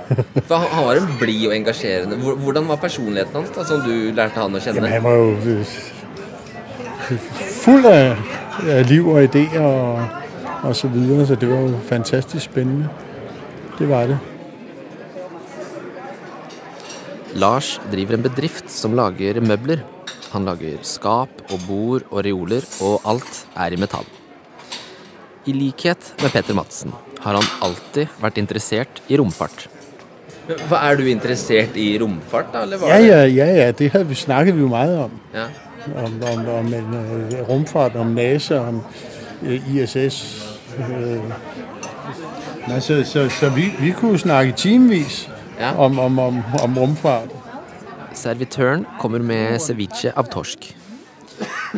For 0.48 0.54
han 0.54 0.86
var 0.86 0.92
en 0.92 1.18
blid 1.20 1.46
og 1.48 1.56
engasjerende. 1.56 2.16
Hvordan 2.16 2.68
var 2.68 2.76
personligheten 2.76 3.36
hans, 3.36 3.50
da, 3.50 3.64
som 3.64 3.80
du 3.80 3.94
lærte 4.16 4.34
han 4.34 4.56
å 4.56 4.60
kjenne? 4.60 4.80
Jamen 4.80 4.90
han 4.90 5.04
var 5.04 5.14
jo 5.14 5.30
øh, 5.30 5.66
fuld 7.64 7.86
af, 7.86 8.16
af 8.68 8.88
liv 8.88 9.08
og 9.08 9.24
idéer 9.24 9.60
og, 9.60 10.06
og 10.62 10.76
så 10.76 10.88
videre, 10.88 11.26
så 11.26 11.34
det 11.34 11.50
var 11.50 11.60
jo 11.60 11.78
fantastisk 11.88 12.44
spændende. 12.44 12.88
Det 13.78 13.88
var 13.88 14.06
det. 14.06 14.18
Lars 17.34 17.80
driver 17.92 18.14
en 18.14 18.22
bedrift 18.22 18.70
som 18.70 18.94
lager 18.94 19.40
møbler. 19.40 19.84
Han 20.32 20.46
lager 20.48 20.78
skap 20.86 21.42
og 21.52 21.60
bord 21.68 22.02
og 22.10 22.22
reoler, 22.24 22.64
og 22.80 23.00
alt 23.08 23.44
er 23.56 23.74
i 23.74 23.80
metall. 23.80 24.06
I 25.46 25.52
likhet 25.52 26.12
med 26.22 26.30
Peter 26.32 26.54
Madsen 26.54 26.92
har 27.22 27.34
han 27.36 27.48
alltid 27.66 28.08
vært 28.22 28.38
interessert 28.40 29.02
i 29.10 29.18
romfart. 29.18 29.66
Hva 30.68 30.80
Er 30.88 30.96
du 30.98 31.04
interessert 31.06 31.76
i 31.78 31.92
romfart, 32.02 32.52
da? 32.52 32.62
Eller 32.66 32.78
var 32.78 32.88
Ja, 32.88 32.98
ja, 32.98 33.24
ja, 33.26 33.46
ja, 33.60 33.70
det 33.72 33.92
har 33.92 34.04
vi 34.04 34.14
snakket 34.14 34.54
vi 34.56 34.60
jo 34.64 34.68
meget 34.68 34.98
om. 35.04 35.10
Ja. 35.34 35.46
Om, 36.04 36.16
om, 36.22 36.48
om 36.48 36.74
en, 36.74 36.94
uh, 36.94 37.48
romfart, 37.48 37.96
om 37.96 38.06
NASA, 38.14 38.58
om 38.68 38.82
uh, 39.42 39.74
ISS. 39.76 40.18
Uh, 40.78 41.32
Nej, 42.68 42.80
så, 42.80 43.02
så, 43.04 43.28
så 43.28 43.48
vi, 43.50 43.72
vi 43.80 43.90
kunne 43.90 44.18
snakke 44.18 44.52
timevis 44.52 45.28
Ja. 45.60 45.74
om, 45.76 45.98
om, 45.98 46.18
om, 46.18 46.42
om 46.62 46.78
rumfart. 46.78 47.28
Servitøren 48.18 48.84
kommer 49.00 49.22
med 49.24 49.60
ceviche 49.62 50.12
av 50.16 50.28
torsk. 50.32 50.68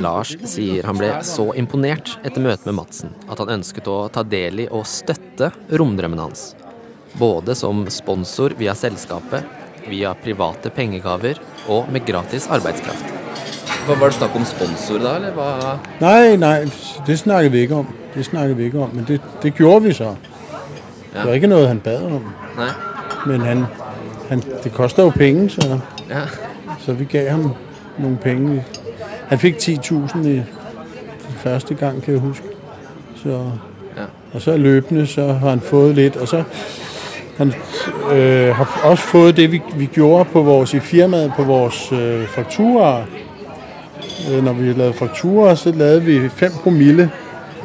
Lars 0.02 0.34
sier 0.50 0.86
han 0.88 0.98
ble 0.98 1.10
så 1.24 1.46
imponert 1.58 2.16
etter 2.26 2.42
møtet 2.42 2.66
med 2.66 2.76
Madsen 2.80 3.12
at 3.30 3.38
han 3.38 3.52
ønsket 3.54 3.86
å 3.90 3.98
ta 4.12 4.24
del 4.26 4.64
i 4.64 4.66
og 4.66 4.86
støtte 4.90 5.52
romdrømmen 5.70 6.18
hans. 6.18 6.52
Både 7.18 7.54
som 7.54 7.84
sponsor 7.94 8.56
via 8.58 8.74
selskapet, 8.74 9.46
via 9.86 10.14
private 10.18 10.72
pengegaver 10.74 11.38
og 11.70 11.90
med 11.94 12.06
gratis 12.08 12.48
arbeidskraft. 12.50 13.12
Hva 13.84 13.94
Var 14.00 14.10
det 14.10 14.16
snakk 14.16 14.36
om 14.36 14.46
sponsor 14.48 15.02
da, 15.04 15.16
eller 15.20 15.34
hva? 15.36 15.78
Nei, 16.00 16.36
nei, 16.40 16.56
det 17.06 17.18
snakker 17.20 17.52
vi 17.52 17.66
ikke 17.66 17.82
om. 17.84 17.90
Det 18.14 18.24
snakker 18.26 18.56
vi 18.58 18.70
ikke 18.70 18.80
om, 18.86 18.94
men 18.96 19.06
det, 19.08 19.20
det 19.42 19.52
gjorde 19.58 19.84
vi 19.86 19.94
så. 19.94 20.14
Det 21.12 21.22
var 21.22 21.36
ikke 21.36 21.50
noe 21.52 21.68
han 21.68 21.82
bad 21.84 22.06
om. 22.18 22.30
Nei. 22.58 22.70
Men 23.28 23.44
han, 23.46 23.66
han, 24.30 24.42
det 24.64 24.72
koster 24.74 25.06
jo 25.06 25.12
penge, 25.14 25.50
så, 25.52 25.78
Ja. 26.14 26.20
så 26.78 26.92
vi 26.92 27.04
gav 27.04 27.30
ham 27.30 27.50
nogle 27.98 28.16
penge. 28.16 28.64
Han 29.28 29.38
fik 29.38 29.54
10.000 29.56 30.26
i 30.28 30.42
første 31.36 31.74
gang, 31.74 32.02
kan 32.02 32.12
jeg 32.14 32.20
huske. 32.20 32.44
Så, 33.16 33.50
Ja. 33.96 34.02
Og 34.32 34.40
så 34.42 34.56
løbende, 34.56 35.06
så 35.06 35.32
har 35.32 35.50
han 35.50 35.60
fået 35.60 35.94
lidt, 35.94 36.16
og 36.16 36.28
så 36.28 36.42
han 37.36 37.52
øh, 38.12 38.54
har 38.56 38.80
også 38.84 39.02
fået 39.02 39.36
det, 39.36 39.52
vi, 39.52 39.62
vi 39.76 39.86
gjorde 39.86 40.24
på 40.24 40.42
vores, 40.42 40.74
i 40.74 40.80
firmaet 40.80 41.32
på 41.36 41.42
vores 41.42 41.92
øh, 41.92 42.26
fakturer. 42.26 43.02
Øh, 44.32 44.44
når 44.44 44.52
vi 44.52 44.72
lavede 44.72 44.92
fakturer, 44.92 45.54
så 45.54 45.72
lavede 45.72 46.02
vi 46.02 46.28
5 46.28 46.52
promille 46.62 47.10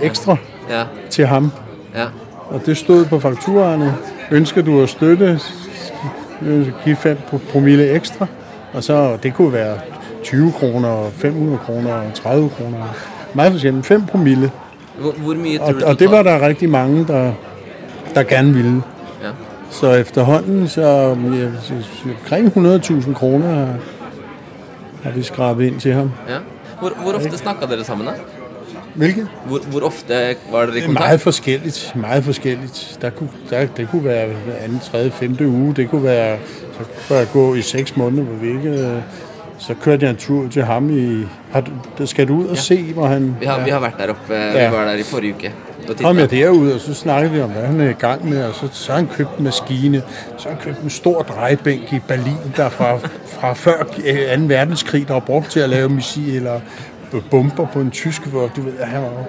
ekstra 0.01 0.35
Ja. 0.69 0.83
til 1.09 1.25
ham. 1.25 1.51
Ja. 1.95 2.05
Og 2.49 2.62
det 2.65 2.77
stod 2.77 3.05
på 3.05 3.19
fakturerne. 3.19 3.95
Ønsker 4.31 4.62
du 4.62 4.81
at 4.83 4.89
støtte, 4.89 5.39
give 6.85 6.95
5 6.95 7.17
promille 7.51 7.89
ekstra. 7.91 8.27
Og 8.73 8.84
så, 8.84 9.17
det 9.23 9.34
kunne 9.34 9.53
være 9.53 9.77
20 10.23 10.51
kroner, 10.51 11.10
500 11.10 11.58
kroner, 11.58 12.12
30 12.13 12.49
kroner. 12.49 12.77
Meget 13.34 13.51
forskelligt. 13.51 13.86
5 13.86 14.05
promille. 14.05 14.51
Hvor, 14.99 15.12
hvor 15.12 15.34
mye 15.34 15.58
tror 15.58 15.65
Og, 15.65 15.73
du 15.73 15.86
og 15.86 15.99
det 15.99 16.12
var 16.12 16.23
der 16.23 16.47
rigtig 16.47 16.69
mange, 16.69 17.08
der, 17.08 17.32
der 18.15 18.23
gerne 18.23 18.53
ville. 18.53 18.82
Ja. 19.23 19.29
Så 19.69 19.93
efterhånden, 19.93 20.67
så 20.67 21.15
omkring 22.05 22.58
100.000 22.58 23.13
kroner 23.13 23.67
har, 25.03 25.12
vi 25.12 25.23
skrabet 25.23 25.65
ind 25.65 25.79
til 25.79 25.93
ham. 25.93 26.12
Ja. 26.29 26.36
Hvor, 26.79 26.91
hvor 27.01 27.13
ofte 27.13 27.38
snakker 27.38 27.67
dere 27.67 27.84
sammen, 27.84 28.08
da? 28.08 28.13
Hvilket? 28.95 29.28
Hvor, 29.45 29.58
hvor 29.60 29.80
ofte 29.82 30.36
var 30.52 30.60
dere 30.60 30.69
i 30.69 30.71
Det 30.71 30.82
er 30.82 30.86
kontakt? 30.86 31.06
meget 31.08 31.21
forskelligt. 31.21 31.91
Meget 31.95 32.23
forskelligt. 32.23 32.97
Der 33.02 33.10
kunne, 33.10 33.30
der, 33.49 33.65
det 33.78 33.88
kunne 33.91 34.04
være 34.04 34.28
anden, 34.63 34.80
tredje, 34.91 35.12
femte 35.12 35.47
uge. 35.47 35.73
Det 35.75 35.89
kunne 35.89 36.04
være, 36.04 36.38
så 36.78 36.84
kunne 37.08 37.17
jeg 37.19 37.28
gå 37.34 37.56
i 37.56 37.62
seks 37.62 37.97
måneder, 37.97 38.23
hvor 38.23 38.36
vi 38.36 38.47
ikke... 38.47 38.69
øh, 38.69 38.97
Så 39.58 39.73
kørte 39.82 40.04
jeg 40.06 40.10
en 40.10 40.15
tur 40.17 40.49
til 40.49 40.63
ham 40.63 40.89
i... 40.97 41.23
Har 41.52 41.62
du, 41.97 42.06
skal 42.06 42.28
du 42.28 42.36
ud 42.36 42.45
og 42.45 42.58
se, 42.58 42.93
hvor 42.93 43.06
han... 43.08 43.36
Vi 43.39 43.45
har, 43.45 43.63
vi 43.63 43.69
har 43.69 43.80
vært 43.80 43.93
der 43.97 44.08
oppe. 44.10 44.34
Ja. 44.34 44.69
Vi 44.69 44.75
var 44.78 44.86
der 44.86 44.93
i 44.93 45.04
forrige 45.04 45.34
uke. 45.36 45.54
kom 46.02 46.17
jeg 46.17 46.32
derud, 46.32 46.71
og 46.71 46.80
så 46.80 46.93
snakkede 46.93 47.34
vi 47.34 47.41
om, 47.41 47.49
hvad 47.49 47.63
han 47.63 47.82
er 47.82 47.89
i 47.89 47.93
gang 47.93 48.30
med, 48.30 48.43
og 48.43 48.56
så, 48.56 48.67
så 48.71 48.91
har 48.91 48.99
han 48.99 49.08
købt 49.08 49.38
en 49.38 49.43
maskine, 49.43 50.02
så 50.38 50.49
har 50.49 50.56
han 50.56 50.63
købt 50.63 50.80
en 50.80 50.89
stor 50.89 51.21
drejebænk 51.21 51.93
i 51.93 51.99
Berlin, 52.08 52.38
der 52.58 52.69
fra, 52.69 52.97
fra 53.28 53.54
før 53.54 53.84
øh, 54.06 54.39
2. 54.39 54.45
verdenskrig, 54.47 55.08
der 55.08 55.13
var 55.13 55.19
brugt 55.19 55.49
til 55.52 55.60
at 55.60 55.69
lave 55.69 55.89
missiler 55.89 56.52
og 56.52 56.62
bomber 57.31 57.65
på 57.73 57.79
en 57.79 57.91
tysk, 57.91 58.27
hvor 58.31 58.51
du 58.55 58.61
ved, 58.61 58.83
han 58.83 59.03
var, 59.03 59.25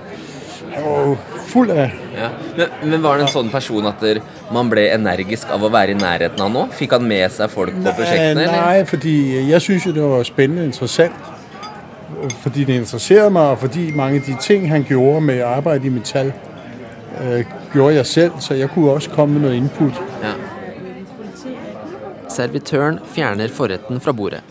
han 0.74 0.84
var 0.84 1.06
jo 1.06 1.16
fuld 1.48 1.70
af 1.70 1.90
Ja. 2.16 2.28
Men, 2.56 2.90
men 2.90 3.02
var 3.02 3.16
det 3.16 3.26
en 3.26 3.32
sånn 3.32 3.50
person 3.50 3.86
at 3.86 4.00
der, 4.00 4.20
man 4.52 4.70
ble 4.70 4.86
energisk 4.92 5.50
av 5.54 5.64
å 5.64 5.70
være 5.72 5.94
i 5.94 5.98
nærheten 5.98 6.42
av 6.44 6.52
nå? 6.52 6.66
Fikk 6.76 6.96
han 6.98 7.06
med 7.08 7.32
seg 7.32 7.50
folk 7.50 7.74
på 7.74 7.94
prosjektene? 7.96 8.44
Nei, 8.44 8.60
nei 8.60 8.84
fordi 8.88 9.14
jeg 9.50 9.62
synes 9.64 9.86
jo, 9.86 9.94
det 9.96 10.08
var 10.12 10.26
spennende 10.28 10.66
og 10.66 10.72
interessant. 10.72 11.28
Fordi 12.42 12.64
det 12.68 12.76
interesserede 12.82 13.30
meg, 13.32 13.54
og 13.54 13.58
fordi 13.64 13.86
mange 13.96 14.20
av 14.20 14.26
de 14.26 14.36
ting, 14.44 14.68
han 14.68 14.84
gjorde 14.84 15.20
med 15.24 15.42
arbeid 15.46 15.84
i 15.88 15.92
metall, 15.94 16.32
øh, 17.22 17.44
gjorde 17.74 17.94
jeg 17.94 18.06
selv, 18.06 18.32
så 18.40 18.54
jeg 18.54 18.68
kunne 18.74 18.90
også 18.90 19.10
komme 19.14 19.38
med 19.38 19.48
noe 19.48 19.56
input. 19.56 20.02
Ja. 20.22 20.34
Servitøren 22.30 23.00
fjerner 23.14 23.48
forretten 23.48 24.00
fra 24.00 24.12
bordet. 24.12 24.42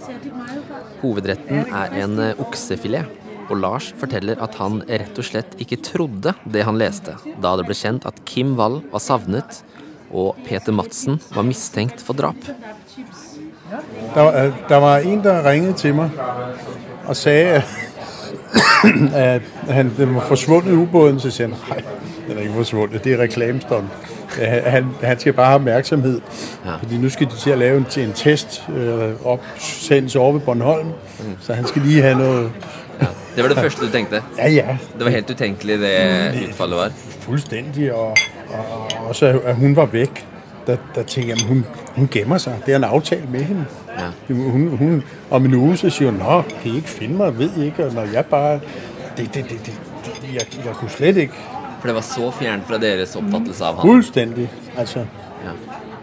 Hovedretten 1.01 1.65
er 1.71 1.93
en 2.03 2.19
eh, 2.19 2.39
oksefilet, 2.43 3.05
og 3.49 3.57
Lars 3.63 3.87
forteller 3.97 4.37
at 4.43 4.55
han 4.61 4.81
rett 4.85 5.17
og 5.17 5.25
slett 5.25 5.55
ikke 5.61 5.79
trodde 5.85 6.35
det 6.53 6.65
han 6.67 6.77
leste, 6.77 7.15
da 7.41 7.55
det 7.57 7.65
ble 7.65 7.75
kjent 7.77 8.05
at 8.05 8.19
Kim 8.29 8.53
Wall 8.59 8.81
var 8.91 9.01
savnet, 9.01 9.63
og 10.09 10.37
Peter 10.45 10.73
Madsen 10.73 11.19
var 11.33 11.45
mistenkt 11.45 12.01
for 12.01 12.17
drap. 12.17 12.37
Der, 14.13 14.23
var- 14.23 14.53
der 14.69 14.79
var 14.81 15.05
en, 15.05 15.19
der 15.23 15.43
ringte 15.45 15.73
til 15.81 15.93
meg 15.97 16.09
og 17.09 17.15
sa 17.17 17.33
at, 19.13 19.41
han, 19.69 19.91
var 19.97 20.25
forsvundet 20.29 20.73
ubåden. 20.73 21.19
Så 21.21 21.29
sier 21.33 21.49
han 21.49 21.57
nei, 21.69 21.81
den 22.27 22.37
er 22.37 22.41
ikke 22.47 22.57
forsvunnet, 22.61 23.03
Det 23.03 23.13
er 23.13 23.21
reklamestånd. 23.23 23.89
Han, 24.65 24.85
han 25.03 25.19
skal 25.19 25.33
bare 25.33 25.45
have 25.45 25.55
opmærksomhed. 25.55 26.21
Ja. 26.65 26.75
Fordi 26.75 26.97
nu 26.97 27.09
skal 27.09 27.27
de 27.27 27.35
til 27.35 27.49
at 27.49 27.57
lave 27.57 27.77
en, 27.77 27.85
til 27.89 28.03
en 28.03 28.13
test 28.13 28.63
øh, 28.75 29.25
opsendes 29.25 30.15
over 30.15 30.31
ved 30.33 30.39
Bornholm. 30.41 30.87
Så 31.41 31.53
han 31.53 31.67
skal 31.67 31.81
lige 31.81 32.01
have 32.01 32.17
noget... 32.17 32.51
Det 33.35 33.43
var 33.43 33.49
det 33.49 33.57
første 33.57 33.85
du 33.85 33.91
tenkte? 33.91 34.21
Ja, 34.37 34.49
ja. 34.49 34.77
Det 34.97 35.05
var 35.05 35.09
helt 35.11 35.29
utenkelig 35.29 35.79
det 35.79 36.47
utfallet 36.49 36.77
var? 36.77 36.91
Fuldstændig, 37.19 37.93
og, 37.93 38.07
og, 38.07 38.65
og 38.81 39.07
også 39.07 39.39
at- 39.45 39.55
hun 39.55 39.75
var 39.75 39.85
væk. 39.85 40.25
Der, 40.67 40.77
der 40.95 41.03
tænkte 41.03 41.29
jeg, 41.37 41.47
hun, 41.47 41.65
hun 41.95 42.07
gemmer 42.11 42.37
sig. 42.37 42.57
Det 42.65 42.71
er 42.71 42.75
en 42.75 42.83
aftale 42.83 43.23
med 43.31 43.39
hende. 43.43 43.65
Ja. 44.29 44.33
Hun, 44.33 44.67
hun, 44.77 45.03
om 45.29 45.45
en 45.45 45.53
uge, 45.53 45.77
så 45.77 45.89
siger 45.89 46.11
hun, 46.11 46.19
Nå, 46.19 46.41
kan 46.41 46.71
I 46.71 46.75
ikke 46.75 46.89
finde 46.89 47.15
mig? 47.15 47.39
Ved 47.39 47.49
I 47.57 47.65
ikke? 47.65 47.85
Og 47.85 47.93
når 47.93 48.05
jeg 48.13 48.25
bare... 48.25 48.53
Det, 49.17 49.33
det, 49.33 49.33
det, 49.33 49.49
det, 49.49 49.73
det 50.05 50.33
jeg, 50.33 50.65
jeg 50.65 50.73
kunne 50.73 50.91
slet 50.91 51.17
ikke. 51.17 51.33
For 51.79 51.87
det 51.87 51.95
var 51.95 52.01
så 52.01 52.31
fjernt 52.31 52.67
fra 52.67 52.77
deres 52.77 53.15
oppfattelse 53.15 53.63
av 53.65 53.75
ham. 53.79 53.87
Fullstendig. 53.87 54.49
Altså, 54.77 55.05
Ja. 55.43 55.51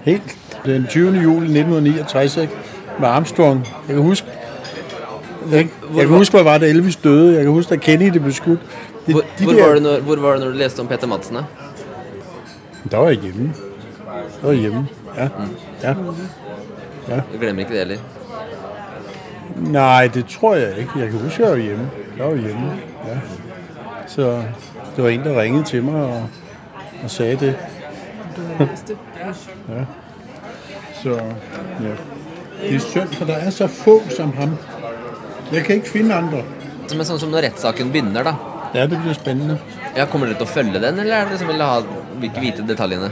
helt. 0.05 0.37
Den 0.65 0.87
20. 0.87 1.21
juli 1.23 1.47
1969, 1.61 2.37
ikke? 2.37 2.53
Med 2.99 3.09
Armstrong. 3.09 3.67
Jeg 3.89 3.95
kan 3.97 4.05
huske... 4.05 4.27
jeg, 5.51 5.69
Jeg 5.97 6.07
kan 6.09 6.17
huske, 6.17 6.37
hvor 6.37 6.43
var 6.43 6.59
det 6.59 6.71
Elvis 6.71 6.97
døde. 6.97 7.35
Jeg 7.37 7.45
kan 7.45 7.53
huske, 7.53 7.71
da 7.75 7.77
Kennedy 7.77 8.17
ble 8.19 8.33
skutt. 8.33 8.59
Det, 9.07 9.15
Hvor, 9.15 9.23
de 9.39 9.45
hvor, 9.45 9.53
der- 9.53 9.69
var 9.69 9.81
når, 9.81 10.01
hvor 10.01 10.17
var 10.17 10.33
det 10.33 10.41
når 10.41 10.51
du 10.51 10.57
leste 10.59 10.81
om 10.81 10.87
Peter 10.89 11.07
Madsen? 11.07 11.37
da? 11.37 11.43
Da 12.93 12.97
var 12.97 13.09
jeg 13.09 13.19
hjemme. 13.19 13.53
Da 14.43 14.47
var 14.47 14.53
jeg 14.53 14.61
hjemme, 14.61 14.87
ja. 15.17 15.29
ja. 15.83 15.95
ja. 17.09 17.21
Du 17.33 17.39
glemmer 17.41 17.61
ikke 17.61 17.71
det 17.73 17.79
heller? 17.79 17.97
Nei, 19.57 20.09
det 20.09 20.25
tror 20.27 20.55
jeg 20.55 20.79
ikke. 20.79 20.99
Jeg 21.01 21.11
kan 21.11 21.19
huske, 21.21 21.43
jeg 21.43 21.51
var 21.51 21.57
hjemme. 21.59 21.91
Jeg 22.19 22.27
var 22.27 22.35
hjemme, 22.37 22.71
ja. 23.07 23.17
Så 24.07 24.43
det 24.97 25.05
var 25.05 25.11
en, 25.11 25.25
der 25.25 25.41
ringede 25.41 25.65
til 25.65 25.85
mig 25.85 25.95
og, 25.95 26.29
og 27.05 27.11
sagde 27.11 27.37
det. 27.37 27.57
ja. 29.69 29.85
Så, 31.03 31.11
ja. 31.81 31.95
Det 32.63 32.75
er 32.75 32.79
synd, 32.79 33.09
for 33.09 33.25
der 33.25 33.35
er 33.35 33.51
så 33.51 33.67
få 33.67 34.03
som 34.11 34.33
ham. 34.33 34.57
Jeg 35.53 35.65
kan 35.65 35.75
ikke 35.75 35.91
finde 35.91 36.15
andre. 36.15 36.43
Men 36.97 37.05
sånn 37.07 37.19
som 37.21 37.31
når 37.31 37.49
rettssaken 37.51 37.91
begynner, 37.93 38.25
da. 38.25 38.35
Ja, 38.75 38.87
det 38.87 38.99
blir 39.03 39.15
spennende. 39.15 39.59
Ja, 39.97 40.07
Kommer 40.07 40.31
dere 40.31 40.39
til 40.41 40.47
å 40.47 40.51
følge 40.51 40.81
den, 40.81 41.01
eller 41.03 41.15
er 41.17 41.31
det 41.31 41.39
som 41.41 41.49
vil, 41.51 41.63
ha, 41.63 41.81
vil 42.17 42.31
ikke 42.31 42.45
vite 42.45 42.67
detaljene? 42.69 43.11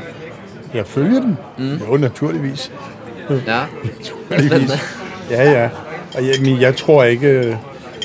Jeg 0.74 0.86
følger 0.86 1.20
den. 1.20 1.36
Mm. 1.58 1.78
Jo, 1.84 1.96
naturligvis. 1.96 2.70
Ja, 3.46 3.64
naturligvis. 4.30 4.88
Ja, 5.30 5.50
ja. 5.50 5.68
Og 6.16 6.26
jeg, 6.26 6.40
men 6.42 6.60
jeg 6.60 6.76
tror 6.76 7.04
ikke, 7.04 7.58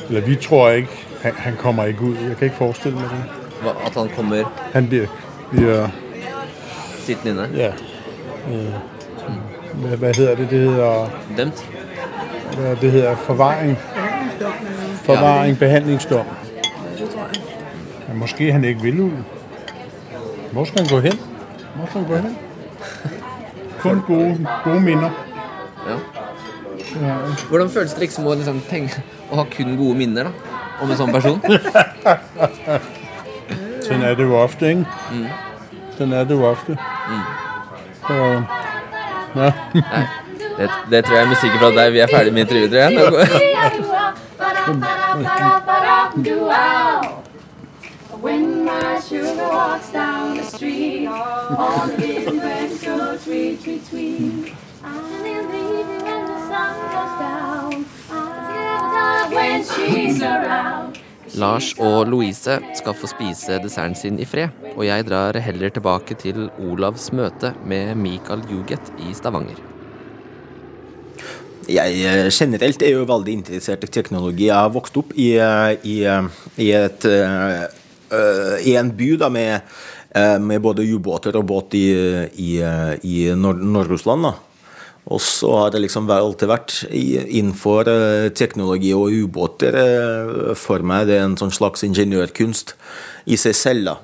eller 0.09 0.21
vi 0.25 0.35
tror 0.35 0.69
ikke, 0.69 1.05
han, 1.21 1.31
han 1.37 1.59
kommer 1.59 1.85
ikke 1.85 2.01
ud. 2.01 2.15
Jeg 2.15 2.37
kan 2.37 2.45
ikke 2.45 2.57
forestille 2.57 2.97
mig 2.97 3.09
det. 3.11 3.38
At 3.85 3.93
han 3.95 4.09
kommer 4.15 4.43
Han 4.73 4.87
bliver, 4.87 5.07
bliver 5.51 5.87
sittende 7.05 7.31
inne? 7.31 7.57
ja, 7.57 7.71
øh, 8.51 8.73
Hva 9.99 10.07
heter 10.07 10.13
hedder 10.13 10.35
det? 10.35 10.49
Det 10.49 10.59
heter 10.59 11.09
Dømt? 11.37 11.65
Det 12.81 12.91
hedder 12.91 13.15
forvaring. 13.15 13.77
Forvaring, 15.03 15.57
behandlingsdom. 15.59 16.25
Ja, 18.09 18.13
måske 18.13 18.51
han 18.51 18.63
ikke 18.63 18.81
vil 18.81 18.99
ud. 18.99 19.11
Hvor 20.51 20.65
skal 20.65 20.79
han 20.81 20.89
gå 20.89 20.99
hen? 20.99 21.19
Hvor 21.75 21.85
skal 21.89 22.01
han 22.01 22.09
gå 22.09 22.15
hen? 22.15 22.37
Kun 23.79 24.01
gode, 24.07 24.47
gode 24.63 24.81
minner. 24.81 25.09
Ja. 25.87 25.95
Ja. 27.07 27.15
Hvordan 27.49 27.69
føles 27.69 27.91
det 27.93 27.99
liksom 27.99 28.27
å 28.27 28.33
liksom 28.33 28.61
tenke, 28.69 29.03
å 29.31 29.35
ha 29.35 29.45
kun 29.51 29.77
gode 29.77 29.95
minner 29.97 30.23
da, 30.23 30.31
om 30.81 30.91
en 30.91 30.97
sånn 30.97 31.13
person? 31.13 31.41
Sådan 33.89 34.01
er 34.03 34.15
det 34.15 34.23
jo 34.23 34.37
ofte, 34.39 34.69
ikke? 34.69 34.85
Mm. 35.11 35.25
Sådan 35.97 36.13
er 36.13 36.23
det 36.23 36.31
jo 36.35 36.45
ofte. 36.45 36.77
Mm. 37.09 37.19
Så, 38.07 38.13
ja. 39.35 39.51
Nei, 39.73 40.03
det, 40.59 40.69
det 40.91 41.05
tror 41.05 41.15
jeg 41.15 41.23
er 41.23 41.27
musikken 41.29 41.59
fra 41.59 41.71
deg. 41.83 41.93
Vi 41.93 41.99
er 41.99 42.07
ferdig 42.15 42.33
med 42.33 42.41
intervjuet, 42.41 42.71
tror 42.71 42.79
jeg. 42.79 42.91
Nå 42.91 43.09
går- 43.09 43.29
When 48.21 48.65
my 48.65 48.99
sugar 49.01 49.47
walks 49.49 49.89
down 49.93 50.35
the 50.37 50.43
street, 50.43 51.07
all 51.07 51.87
the 51.87 51.97
little 52.07 52.39
friends 52.41 52.83
go 52.83 53.17
tweet, 53.23 53.63
tweet, 53.63 53.81
tweet. 53.89 54.53
I'm 54.83 55.23
leaving 55.23 56.03
when 56.03 56.25
the 56.27 56.39
sun 56.49 56.75
goes 56.93 57.13
down. 57.19 57.85
I'm 58.11 59.31
when 59.33 59.63
she's 59.63 60.21
around. 60.21 60.98
Lars 61.37 61.73
og 61.77 62.07
Louise 62.09 62.55
skal 62.79 62.95
få 62.97 63.07
spise 63.11 63.59
desserten 63.61 63.95
sin 63.97 64.17
i 64.19 64.25
fred, 64.25 64.49
og 64.75 64.85
jeg 64.87 65.05
drar 65.05 65.37
heller 65.43 65.69
tilbake 65.73 66.17
til 66.17 66.47
Olavs 66.63 67.11
møte 67.13 67.53
med 67.69 67.93
Mikael 67.99 68.41
Juget 68.49 68.89
i 69.05 69.13
Stavanger. 69.13 69.59
Jeg 71.69 71.99
eh, 72.01 72.31
generelt 72.33 72.81
er 72.81 72.95
jo 72.95 73.05
veldig 73.05 73.33
interessert 73.43 73.83
i 73.85 73.91
teknologi. 73.93 74.47
Jeg 74.47 74.57
har 74.57 74.73
vokst 74.73 74.97
opp 74.97 75.13
i, 75.13 75.35
eh, 75.37 75.75
i, 75.85 75.99
eh, 76.09 76.29
i, 76.57 76.71
et, 76.73 77.05
i 78.65 78.75
en 78.79 78.89
by 78.97 79.09
da, 79.21 79.29
med, 79.29 79.75
med 80.41 80.61
både 80.65 80.87
ubåter 80.89 81.35
og 81.37 81.45
båt 81.45 81.75
i, 81.77 81.85
i, 82.41 82.51
i 83.05 83.17
Nord- 83.37 83.61
Nord-Russland. 83.61 84.25
da. 84.25 84.33
Og 85.09 85.21
så 85.23 85.49
har 85.55 85.71
det 85.73 85.81
liksom 85.85 86.09
alltid 86.11 86.49
vært 86.51 86.75
innenfor 86.91 87.87
eh, 87.89 88.27
teknologi 88.35 88.91
og 88.93 89.15
ubåter 89.15 89.77
eh, 89.79 90.53
for 90.59 90.85
meg. 90.85 91.07
Det 91.09 91.17
er 91.17 91.25
en 91.25 91.39
sånn 91.39 91.53
slags 91.55 91.85
ingeniørkunst 91.87 92.75
i 93.31 93.39
seg 93.39 93.57
selv. 93.57 93.89
da. 93.89 93.95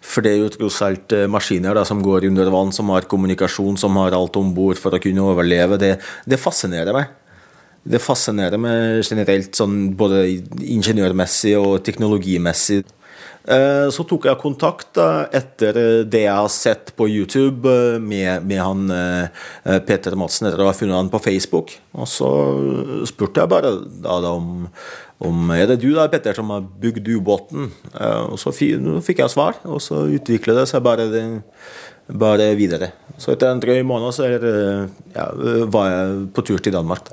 For 0.00 0.24
det 0.24 0.32
er 0.32 0.40
jo 0.40 0.50
tross 0.54 0.80
alt 0.86 1.12
eh, 1.12 1.26
maskiner 1.28 1.76
da, 1.76 1.84
som 1.84 2.00
går 2.04 2.28
under 2.30 2.48
vann, 2.54 2.72
som 2.72 2.88
har 2.94 3.08
kommunikasjon, 3.10 3.76
som 3.80 3.98
har 4.00 4.16
alt 4.16 4.38
om 4.40 4.54
bord 4.56 4.80
for 4.80 4.94
å 4.94 5.02
kunne 5.02 5.26
overleve. 5.26 5.80
Det, 5.80 5.96
det 6.24 6.40
fascinerer 6.40 6.96
meg. 6.96 7.10
Det 7.88 8.00
fascinerer 8.02 8.60
meg 8.60 9.02
generelt, 9.06 9.52
sånn 9.56 9.90
både 9.98 10.24
ingeniørmessig 10.28 11.54
og 11.60 11.82
teknologimessig. 11.86 12.86
Eh, 13.48 13.88
Så 13.94 14.04
tok 14.04 14.26
jeg 14.28 14.40
kontakt 14.42 14.98
etter 15.34 15.80
eh, 15.80 16.04
det 16.04 16.24
jeg 16.26 16.36
har 16.36 16.50
sett 16.52 16.92
på 16.98 17.08
YouTube 17.08 17.70
eh, 17.70 17.96
med, 18.00 18.44
med 18.44 18.60
han 18.60 18.84
Peter 19.88 20.16
Madsen, 20.18 20.48
etter 20.48 20.62
å 20.64 20.68
ha 20.68 20.76
funnet 20.76 20.98
han 20.98 21.12
på 21.12 21.20
Facebook. 21.22 21.72
Og 21.96 22.08
så 22.10 22.28
spurte 23.08 23.42
jeg 23.42 23.52
bare 23.52 23.72
da, 23.88 24.18
da 24.24 24.32
om, 24.36 24.66
om 25.24 25.52
Er 25.56 25.66
det 25.70 25.80
du 25.82 25.90
da, 25.96 26.08
Petter, 26.12 26.36
som 26.36 26.52
har 26.52 26.66
bygd 26.82 27.08
ubåten? 27.16 27.70
Og 28.28 28.36
så 28.40 28.52
fikk 28.54 29.22
jeg 29.22 29.32
svar, 29.32 29.58
og 29.64 29.80
så 29.82 30.04
utviklet 30.14 30.60
det 30.60 30.66
seg 30.70 30.84
bare, 30.84 31.08
bare 32.08 32.50
videre. 32.58 32.92
Så 33.18 33.34
etter 33.34 33.50
en 33.50 33.62
drøy 33.62 33.82
måned 33.86 34.14
så 34.16 34.28
er, 34.28 34.48
ja, 35.16 35.28
var 35.72 35.92
jeg 35.92 36.18
på 36.36 36.46
tur 36.52 36.62
til 36.62 36.76
Danmark. 36.76 37.10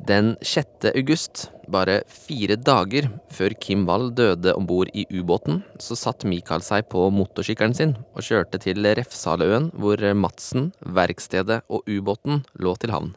Den 0.00 0.36
6. 0.40 0.88
august, 0.96 1.50
bare 1.68 1.98
fire 2.08 2.56
dager 2.56 3.10
før 3.34 3.52
Kim 3.60 3.82
Wall 3.88 4.08
døde 4.16 4.54
om 4.56 4.64
bord 4.66 4.88
i 4.96 5.04
ubåten, 5.12 5.60
så 5.76 5.96
satt 5.98 6.24
Mikael 6.24 6.64
seg 6.64 6.86
på 6.88 7.02
motorsykkelen 7.12 7.76
sin 7.76 7.92
og 8.14 8.24
kjørte 8.24 8.62
til 8.64 8.88
Refshaløen, 8.96 9.68
hvor 9.76 10.00
Madsen, 10.16 10.70
verkstedet 10.80 11.60
og 11.68 11.84
ubåten 11.84 12.46
lå 12.56 12.74
til 12.80 12.94
havn. 12.94 13.12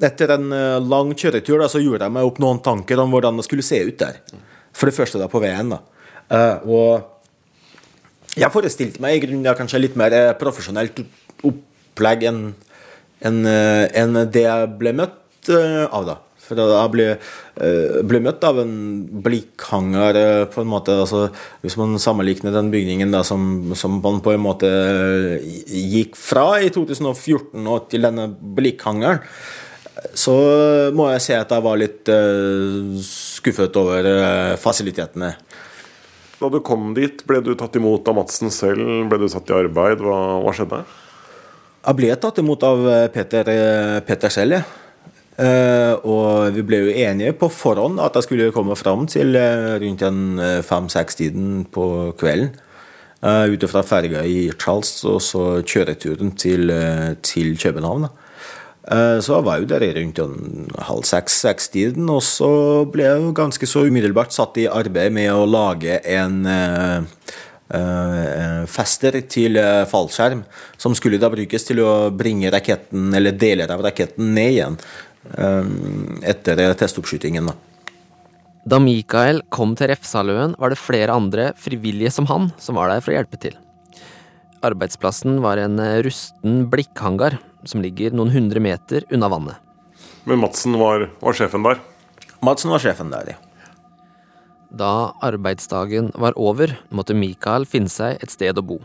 Etter 0.00 0.36
en 0.36 0.54
eh, 0.54 0.78
lang 0.80 1.10
kjøretur 1.18 1.60
da, 1.60 1.68
så 1.68 1.82
gjorde 1.82 2.06
jeg 2.06 2.14
meg 2.14 2.30
opp 2.30 2.38
noen 2.40 2.62
tanker 2.64 3.02
om 3.02 3.10
hvordan 3.12 3.40
det 3.40 3.48
skulle 3.48 3.66
se 3.66 3.82
ut 3.84 3.98
der. 4.00 4.22
For 4.72 4.88
det 4.88 4.96
første 4.96 5.18
da 5.20 5.28
på 5.28 5.42
veien. 5.42 5.74
da. 5.74 5.82
Eh, 6.30 6.68
og 6.70 8.38
Jeg 8.38 8.54
forestilte 8.54 9.02
meg 9.02 9.18
i 9.18 9.24
grunnen 9.26 9.58
kanskje 9.58 9.82
litt 9.82 9.98
mer 9.98 10.14
eh, 10.14 10.32
profesjonelt 10.38 11.02
opplegg 11.42 12.28
enn 12.30 12.44
en, 13.20 13.44
en 13.44 14.16
det 14.32 14.46
jeg 14.46 14.68
ble 14.80 14.94
møtt 14.96 15.19
av, 15.56 16.04
da. 16.06 16.16
For 16.50 16.58
jeg 16.58 16.90
ble, 16.90 17.06
eh, 17.62 18.00
ble 18.02 18.20
møtt 18.24 18.42
av 18.42 18.58
en 18.58 18.74
blikkhanger, 19.22 20.18
eh, 20.18 20.44
på 20.50 20.64
en 20.64 20.70
måte. 20.72 20.96
Altså, 21.04 21.28
hvis 21.62 21.76
man 21.78 21.94
sammenligner 22.02 22.52
den 22.52 22.72
bygningen 22.72 23.14
da, 23.14 23.22
som, 23.22 23.72
som 23.78 24.00
man 24.02 24.18
på 24.24 24.34
en 24.34 24.42
måte 24.42 24.66
eh, 24.66 25.46
gikk 25.68 26.18
fra 26.18 26.58
i 26.58 26.72
2014 26.74 27.66
og 27.66 27.88
til 27.92 28.02
denne 28.08 28.26
blikkhangeren, 28.30 29.22
så 30.16 30.32
må 30.96 31.10
jeg 31.12 31.22
si 31.22 31.34
at 31.36 31.50
jeg 31.52 31.60
var 31.60 31.76
litt 31.76 32.08
uh, 32.08 32.94
skuffet 33.04 33.74
over 33.76 34.06
uh, 34.08 34.54
fasilitetene. 34.56 35.34
Da 36.40 36.48
du 36.48 36.56
kom 36.64 36.94
dit, 36.96 37.20
ble 37.28 37.42
du 37.44 37.52
tatt 37.58 37.76
imot 37.76 38.06
av 38.08 38.16
Madsen 38.16 38.48
selv? 38.54 38.80
Ble 39.10 39.18
du 39.20 39.26
satt 39.28 39.50
i 39.52 39.58
arbeid? 39.58 40.00
Hva, 40.00 40.16
hva 40.40 40.54
skjedde? 40.56 40.80
Jeg 41.80 41.96
ble 41.96 42.14
tatt 42.20 42.40
imot 42.40 42.64
av 42.64 42.86
eh, 42.88 43.06
Peter, 43.12 43.50
eh, 43.52 43.98
Peter 44.04 44.32
selv, 44.32 44.56
ja. 44.56 44.62
Eh, 45.40 45.94
og 46.04 46.52
vi 46.52 46.62
ble 46.68 46.82
jo 46.82 46.96
enige 47.06 47.32
på 47.40 47.48
forhånd 47.54 48.00
at 48.02 48.16
jeg 48.18 48.26
skulle 48.26 48.50
komme 48.52 48.76
fram 48.76 49.06
til 49.08 49.32
eh, 49.38 49.78
rundt 49.80 50.02
en 50.04 50.24
eh, 50.36 50.58
fem-seks-tiden 50.66 51.64
på 51.72 51.86
kvelden. 52.20 52.52
Ute 53.20 53.68
fra 53.68 53.82
ferga 53.84 54.22
i 54.24 54.46
Charles, 54.56 55.02
og 55.04 55.18
så 55.20 55.42
kjøreturen 55.60 56.30
til, 56.40 56.70
til 57.20 57.50
København. 57.60 58.06
Så 59.20 59.34
jeg 59.34 59.44
var 59.44 59.58
jo 59.60 59.66
der 59.68 59.84
rundt 59.98 60.22
halv 60.86 61.04
seks-seks-tiden, 61.04 62.08
og 62.08 62.22
så 62.24 62.48
ble 62.88 63.04
jeg 63.04 63.20
jo 63.20 63.34
ganske 63.36 63.68
så 63.68 63.82
umiddelbart 63.84 64.32
satt 64.32 64.56
i 64.62 64.64
arbeid 64.72 65.12
med 65.12 65.28
å 65.34 65.44
lage 65.44 65.98
en 66.08 66.48
fester 68.72 69.20
til 69.28 69.60
fallskjerm, 69.92 70.40
som 70.80 70.96
skulle 70.96 71.20
da 71.20 71.28
brukes 71.28 71.68
til 71.68 71.84
å 71.84 71.92
bringe 72.08 72.48
raketten, 72.56 73.12
eller 73.20 73.36
deler 73.36 73.68
av 73.76 73.84
raketten 73.84 74.32
ned 74.32 74.56
igjen 74.56 74.80
etter 75.28 76.60
eh, 76.60 76.74
testoppskytingen. 76.74 77.50
da. 77.50 77.56
Da 78.64 78.78
Mikael 78.78 79.42
kom 79.48 79.74
til 79.76 79.88
Refsaløen, 79.88 80.54
var 80.60 80.72
det 80.72 80.80
flere 80.80 81.16
andre 81.16 81.52
frivillige 81.56 82.12
som 82.12 82.28
han 82.28 82.50
som 82.60 82.76
var 82.76 82.92
der 82.92 83.00
for 83.00 83.12
å 83.12 83.18
hjelpe 83.18 83.40
til. 83.40 83.56
Arbeidsplassen 84.64 85.40
var 85.44 85.60
en 85.60 85.78
eh, 85.80 86.00
rusten 86.04 86.66
blikkhangar 86.72 87.38
som 87.64 87.84
ligger 87.84 88.12
noen 88.16 88.32
hundre 88.32 88.60
meter 88.60 89.06
unna 89.12 89.28
vannet. 89.32 89.56
Men 90.28 90.40
Madsen 90.42 90.76
var, 90.80 91.08
var 91.20 91.36
sjefen 91.36 91.64
der? 91.64 91.80
Madsen 92.44 92.72
var 92.72 92.82
sjefen 92.82 93.12
der, 93.12 93.34
ja. 93.34 93.38
Da 94.70 95.12
arbeidsdagen 95.26 96.12
var 96.14 96.36
over, 96.38 96.76
måtte 96.94 97.16
Mikael 97.16 97.64
finne 97.66 97.90
seg 97.90 98.20
et 98.22 98.30
sted 98.30 98.58
å 98.60 98.62
bo. 98.62 98.78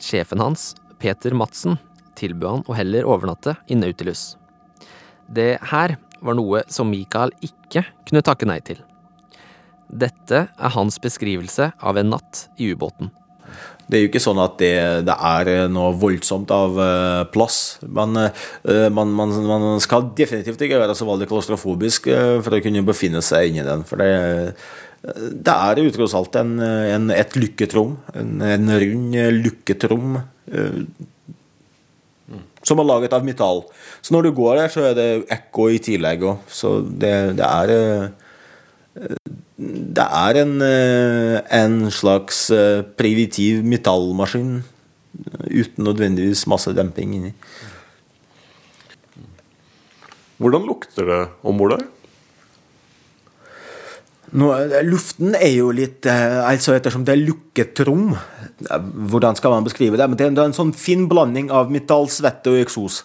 Sjefen 0.00 0.40
hans, 0.40 0.72
Peter 1.02 1.34
Madsen, 1.36 1.76
tilbød 2.16 2.48
han 2.48 2.64
å 2.70 2.78
heller 2.78 3.06
overnatte 3.10 3.58
i 3.68 3.76
Nautilus. 3.76 4.32
Det 5.28 5.56
her 5.72 5.96
var 6.22 6.38
noe 6.38 6.62
som 6.70 6.90
Mikael 6.90 7.34
ikke 7.44 7.84
kunne 8.06 8.22
takke 8.24 8.48
nei 8.48 8.60
til. 8.64 8.78
Dette 9.92 10.46
er 10.48 10.72
hans 10.76 10.96
beskrivelse 11.02 11.72
av 11.76 11.98
en 12.00 12.14
natt 12.14 12.46
i 12.56 12.70
ubåten. 12.72 13.10
Det 13.84 13.98
er 13.98 14.04
jo 14.04 14.08
ikke 14.08 14.22
sånn 14.22 14.40
at 14.40 14.54
det, 14.62 14.76
det 15.04 15.14
er 15.28 15.68
noe 15.68 15.90
voldsomt 16.00 16.52
av 16.54 16.78
eh, 16.80 17.24
plass. 17.34 17.58
Men 17.84 18.16
eh, 18.22 18.86
man, 18.94 19.12
man, 19.12 19.34
man 19.44 19.82
skal 19.84 20.08
definitivt 20.16 20.62
ikke 20.64 20.80
være 20.80 20.96
så 20.96 21.08
veldig 21.08 21.28
klaustrofobisk 21.28 22.08
eh, 22.08 22.38
for 22.40 22.56
å 22.56 22.62
kunne 22.64 22.86
befinne 22.88 23.20
seg 23.24 23.50
inni 23.50 23.66
den. 23.66 23.84
For 23.84 24.00
det, 24.00 24.54
det 25.02 25.56
er 25.58 25.82
jo 25.82 26.08
alt 26.16 26.38
en, 26.40 26.54
en, 26.62 27.10
et 27.12 27.36
lukket 27.36 27.76
rom. 27.76 27.98
En, 28.16 28.38
en 28.46 28.76
rund, 28.84 29.18
lukket 29.42 29.84
rom. 29.92 30.22
eh, 30.48 30.78
Som 32.62 32.78
er 32.78 32.86
laget 32.86 33.14
av 33.16 33.24
metall. 33.26 33.64
Så 34.02 34.14
når 34.14 34.28
du 34.28 34.34
går 34.36 34.60
der, 34.60 34.68
så 34.70 34.84
er 34.90 34.98
det 34.98 35.08
ekko 35.34 35.68
i 35.72 35.80
tillegg 35.82 36.22
òg. 36.30 36.44
Så 36.46 36.76
det, 36.86 37.14
det 37.40 37.48
er 37.48 37.72
eh, 37.74 38.10
det 39.62 40.04
er 40.04 40.38
en, 40.42 40.54
eh, 40.64 41.38
en 41.54 41.90
slags 41.90 42.50
eh, 42.50 42.82
primitiv 42.98 43.62
metallmaskin 43.64 44.62
uten 45.52 45.84
nødvendigvis 45.84 46.46
masse 46.48 46.72
demping 46.74 47.14
inni. 47.16 47.32
Hvordan 50.42 50.66
lukter 50.66 51.06
det 51.06 51.22
om 51.46 51.58
bord 51.58 51.76
der? 51.76 51.84
Nå, 54.32 54.48
eh, 54.56 54.80
luften 54.88 55.34
er 55.36 55.52
jo 55.58 55.70
litt 55.76 56.06
eh, 56.08 56.38
Altså 56.40 56.72
ettersom 56.76 57.04
det 57.04 57.12
er 57.14 57.24
lukket 57.26 57.82
rom 57.84 58.14
eh, 58.14 58.86
Hvordan 59.12 59.36
skal 59.36 59.52
man 59.52 59.66
beskrive 59.66 59.98
det? 60.00 60.06
Men 60.08 60.16
det 60.16 60.28
er 60.28 60.44
en- 60.46 60.56
sånn 60.56 60.72
fin 60.76 61.04
blanding 61.10 61.50
av 61.52 61.70
metall, 61.72 62.08
svette 62.08 62.52
og 62.52 62.60
eksos. 62.62 63.02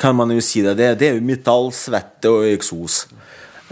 Kan 0.00 0.16
man 0.18 0.32
jo 0.34 0.42
si 0.44 0.60
det. 0.64 0.76
Det, 0.76 0.90
det 1.00 1.08
er 1.08 1.16
jo 1.16 1.24
metall, 1.24 1.70
svette 1.72 2.28
og 2.28 2.44
eksos. 2.50 3.04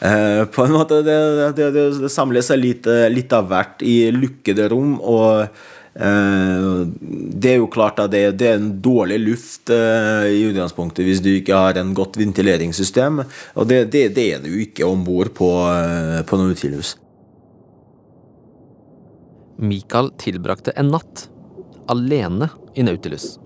På 0.03 0.64
en 0.64 0.72
måte 0.74 1.03
det, 1.07 1.16
det, 1.59 1.66
det, 1.74 2.11
samler 2.11 2.43
seg 2.43 2.59
litt, 2.59 2.87
litt 3.12 3.35
av 3.37 3.51
hvert 3.51 3.83
i 3.87 4.11
lukkede 4.14 4.68
rom. 4.72 4.97
Og 4.99 5.47
det 5.93 7.51
er 7.51 7.59
jo 7.61 7.68
klart 7.68 8.01
at 8.01 8.12
det, 8.14 8.40
er 8.40 8.57
en 8.57 8.70
dårlig 8.80 9.18
luft 9.20 9.70
eh, 9.70 10.30
i 10.32 10.47
utgangspunktet 10.49 11.05
hvis 11.05 11.20
du 11.20 11.28
ikke 11.34 11.59
har 11.59 11.76
en 11.76 11.93
godt 11.97 12.16
ventileringssystem. 12.20 13.20
Og 13.61 13.68
det, 13.68 13.84
det, 13.93 14.07
det 14.16 14.26
er 14.32 14.43
det 14.43 14.55
jo 14.55 14.62
ikke 14.64 14.88
om 14.88 15.05
bord 15.05 15.34
på, 15.36 15.51
eh, 15.68 16.22
på 16.24 16.40
Nautilus. 16.40 16.97
Mikael 19.62 20.11
tilbrakte 20.18 20.72
en 20.80 20.90
natt 20.95 21.28
alene 21.93 22.49
i 22.74 22.86
Nautilus. 22.86 23.36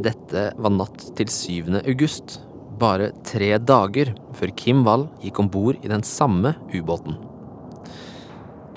Dette 0.00 0.50
var 0.58 0.74
natt 0.74 1.10
til 1.16 1.30
7. 1.30 1.78
august, 1.84 2.40
bare 2.80 3.12
tre 3.28 3.54
dager 3.62 4.14
før 4.34 4.54
Kim 4.56 4.82
Wall 4.86 5.06
gikk 5.22 5.38
om 5.42 5.50
bord 5.52 5.78
i 5.84 5.92
den 5.92 6.02
samme 6.06 6.56
ubåten. 6.74 7.29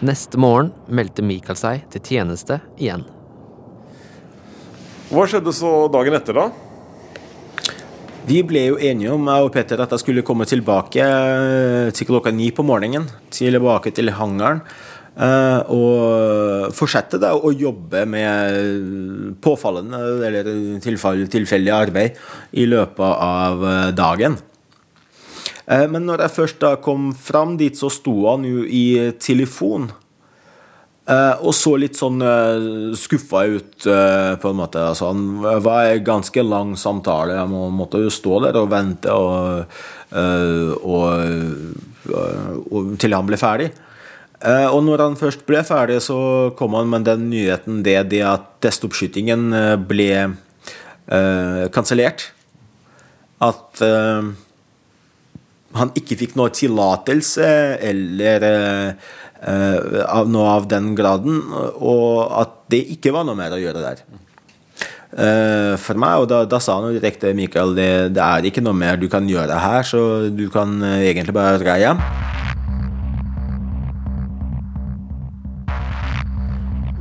Neste 0.03 0.35
morgen 0.41 0.73
meldte 0.91 1.23
Mikael 1.23 1.55
seg 1.55 1.83
til 1.93 2.01
tjeneste 2.03 2.57
igjen. 2.75 3.05
Hva 5.13 5.23
skjedde 5.29 5.53
så 5.55 5.71
dagen 5.93 6.17
etter, 6.17 6.35
da? 6.35 6.49
Vi 8.27 8.41
ble 8.47 8.65
jo 8.69 8.79
enige 8.79 9.13
om, 9.13 9.27
jeg 9.27 9.45
og 9.45 9.51
Petter, 9.53 9.79
at 9.83 9.93
jeg 9.95 10.01
skulle 10.01 10.23
komme 10.25 10.47
tilbake 10.49 11.03
eh, 11.03 11.91
til 11.95 12.07
klokka 12.09 12.31
ni 12.35 12.49
på 12.55 12.65
morgenen. 12.67 13.07
Tilbake 13.31 13.91
til 13.95 14.11
hangaren. 14.15 14.63
eh, 15.15 15.59
Og 15.71 16.73
fortsette 16.75 17.19
da 17.21 17.33
å 17.35 17.51
jobbe 17.51 18.05
med 18.09 19.37
påfallende 19.43 19.99
eller 20.27 20.49
tilfeldig 20.83 21.75
arbeid 21.75 22.19
i 22.51 22.65
løpet 22.65 23.23
av 23.27 23.67
eh, 23.69 23.91
dagen. 23.95 24.39
Eh, 25.67 25.87
Men 25.87 26.05
når 26.05 26.25
jeg 26.25 26.37
først 26.37 26.61
da 26.63 26.75
kom 26.75 27.11
fram 27.13 27.57
dit, 27.57 27.75
så 27.77 27.91
sto 27.91 28.15
han 28.29 28.43
jo 28.47 28.63
i 28.65 29.11
telefon. 29.19 29.91
Eh, 31.03 31.35
og 31.43 31.51
så 31.51 31.73
litt 31.75 31.97
sånn 31.99 32.21
uh, 32.23 32.93
skuffa 32.95 33.41
ut, 33.51 33.87
eh, 33.91 34.35
på 34.39 34.51
en 34.51 34.59
måte. 34.59 34.79
Altså, 34.79 35.09
han 35.11 35.41
var 35.63 35.89
en 35.91 36.03
ganske 36.03 36.45
lang 36.47 36.77
samtale. 36.79 37.35
Jeg 37.35 37.49
måtte 37.51 37.99
jo 37.99 38.11
stå 38.13 38.39
der 38.45 38.59
og 38.61 38.69
vente 38.71 39.11
og, 39.11 39.65
eh, 40.15 40.69
og, 40.79 41.09
eh, 42.07 42.53
og, 42.71 42.93
til 43.03 43.17
han 43.17 43.27
ble 43.27 43.39
ferdig. 43.39 43.73
Eh, 44.43 44.67
og 44.67 44.81
når 44.83 45.03
han 45.05 45.19
først 45.19 45.45
ble 45.47 45.61
ferdig, 45.63 46.01
så 46.03 46.51
kom 46.59 46.75
han 46.75 46.89
med 46.91 47.05
den 47.07 47.29
nyheten 47.31 47.83
det, 47.83 47.97
det 48.11 48.23
at 48.27 48.49
testoppskytingen 48.63 49.45
eh, 49.55 49.75
ble 49.79 50.09
uh, 50.27 51.67
kansellert. 51.71 52.25
At 53.43 53.83
eh, 53.83 54.31
han 55.77 55.93
ikke 55.97 56.17
fikk 56.19 56.35
noe 56.37 56.53
tillatelse 56.53 57.47
eller 57.81 58.45
eh, 58.49 59.13
av 60.07 60.29
noe 60.31 60.51
av 60.57 60.67
den 60.71 60.93
graden, 60.97 61.41
og 61.75 62.29
at 62.39 62.59
det 62.71 62.83
ikke 62.95 63.13
var 63.15 63.25
noe 63.27 63.37
mer 63.37 63.55
å 63.55 63.61
gjøre 63.61 63.81
der. 63.83 64.03
Eh, 65.13 65.73
for 65.77 65.99
meg, 65.99 66.23
og 66.23 66.29
da, 66.31 66.41
da 66.49 66.57
sa 66.63 66.79
han 66.79 66.89
jo 66.89 66.97
direkte 66.97 67.35
Mikael, 67.37 67.75
det, 67.77 67.89
det 68.15 68.23
er 68.23 68.47
ikke 68.49 68.63
noe 68.65 68.77
mer 68.77 68.97
du 68.97 69.05
kan 69.11 69.27
gjøre 69.29 69.59
her, 69.61 69.85
så 69.85 70.29
du 70.33 70.47
kan 70.53 70.79
eh, 70.81 71.09
egentlig 71.11 71.35
bare 71.37 71.61
dra 71.61 71.77
hjem. 71.81 72.01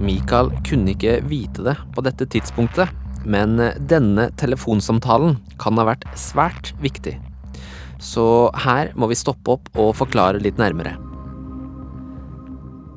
Mikael 0.03 0.51
kunne 0.66 0.97
ikke 0.97 1.20
vite 1.31 1.64
det 1.64 1.77
på 1.95 2.05
dette 2.05 2.27
tidspunktet, 2.29 2.91
men 3.23 3.55
denne 3.89 4.33
telefonsamtalen 4.41 5.39
kan 5.62 5.79
ha 5.79 5.87
vært 5.93 6.09
svært 6.18 6.75
viktig. 6.83 7.14
Så 8.03 8.50
her 8.64 8.90
må 8.98 9.07
vi 9.11 9.18
stoppe 9.18 9.55
opp 9.55 9.70
og 9.78 9.94
forklare 9.94 10.42
litt 10.42 10.59
nærmere. 10.59 10.96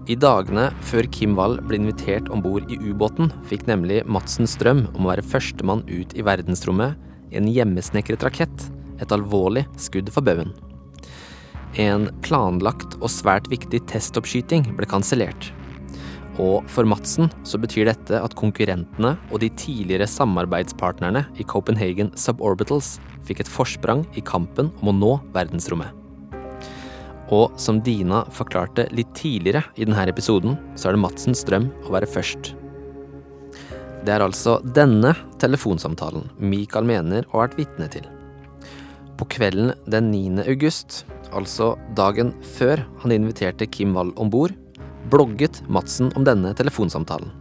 I 0.06 0.14
dagene 0.22 0.68
før 0.86 1.08
Kim 1.10 1.34
Wall 1.38 1.58
ble 1.66 1.80
invitert 1.80 2.28
om 2.34 2.42
bord 2.44 2.70
i 2.70 2.78
ubåten, 2.78 3.32
fikk 3.50 3.66
nemlig 3.70 4.04
Madsen 4.06 4.50
Strøm 4.50 4.84
om 4.94 5.06
å 5.06 5.12
være 5.14 5.26
førstemann 5.26 5.82
ut 5.90 6.14
i 6.14 6.26
verdensrommet 6.26 6.98
i 7.34 7.40
en 7.40 7.50
hjemmesnekret 7.50 8.26
rakett 8.26 8.68
et 9.02 9.14
alvorlig 9.14 9.66
skudd 9.82 10.12
for 10.14 10.26
baugen. 10.26 10.54
En 11.82 12.08
planlagt 12.24 12.96
og 13.02 13.10
svært 13.12 13.50
viktig 13.52 13.82
testoppskyting 13.90 14.70
ble 14.78 14.88
kansellert. 14.90 15.50
Og 16.42 16.66
for 16.68 16.88
Madsen 16.88 17.30
så 17.48 17.60
betyr 17.62 17.88
dette 17.88 18.20
at 18.20 18.36
konkurrentene 18.36 19.14
og 19.32 19.40
de 19.40 19.50
tidligere 19.56 20.08
samarbeidspartnerne 20.10 21.24
i 21.40 21.46
Copenhagen 21.48 22.12
Suborbitals 22.20 22.98
fikk 23.28 23.44
et 23.44 23.52
forsprang 23.52 24.04
i 24.20 24.24
kampen 24.26 24.74
om 24.82 24.92
å 24.92 24.98
nå 24.98 25.14
verdensrommet. 25.36 25.94
Og 27.34 27.56
som 27.58 27.80
Dina 27.82 28.22
forklarte 28.36 28.86
litt 28.94 29.16
tidligere 29.18 29.64
i 29.80 29.88
denne 29.88 30.04
episoden, 30.12 30.60
så 30.78 30.90
er 30.90 30.96
det 30.96 31.02
Madsens 31.02 31.42
drøm 31.48 31.72
å 31.88 31.96
være 31.96 32.10
først. 32.10 32.52
Det 34.06 34.14
er 34.14 34.22
altså 34.22 34.60
denne 34.76 35.16
telefonsamtalen 35.42 36.28
Michael 36.38 36.86
mener 36.86 37.26
å 37.32 37.40
ha 37.40 37.46
vært 37.48 37.58
vitne 37.64 37.88
til. 37.90 38.06
På 39.18 39.26
kvelden 39.32 39.72
den 39.90 40.12
9. 40.12 40.44
august, 40.52 41.06
altså 41.34 41.74
dagen 41.98 42.36
før 42.58 42.84
han 43.02 43.16
inviterte 43.16 43.66
Kim 43.72 43.96
Wall 43.98 44.12
om 44.22 44.30
bord, 44.30 44.54
blogget 45.12 45.62
Madsen 45.70 46.12
om 46.16 46.26
denne 46.26 46.54
telefonsamtalen. 46.58 47.32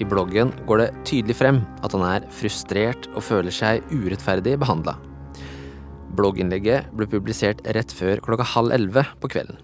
I 0.00 0.06
bloggen 0.08 0.52
går 0.68 0.80
det 0.80 0.90
tydelig 1.08 1.36
frem 1.36 1.60
at 1.84 1.92
han 1.92 2.04
er 2.08 2.26
frustrert 2.32 3.08
og 3.14 3.24
føler 3.24 3.52
seg 3.52 3.84
urettferdig 3.92 4.56
behandla. 4.60 4.96
Blogginnlegget 6.16 6.88
ble 6.96 7.08
publisert 7.10 7.60
rett 7.76 7.92
før 7.94 8.22
klokka 8.24 8.46
halv 8.54 8.74
elleve 8.76 9.04
på 9.20 9.30
kvelden. 9.32 9.60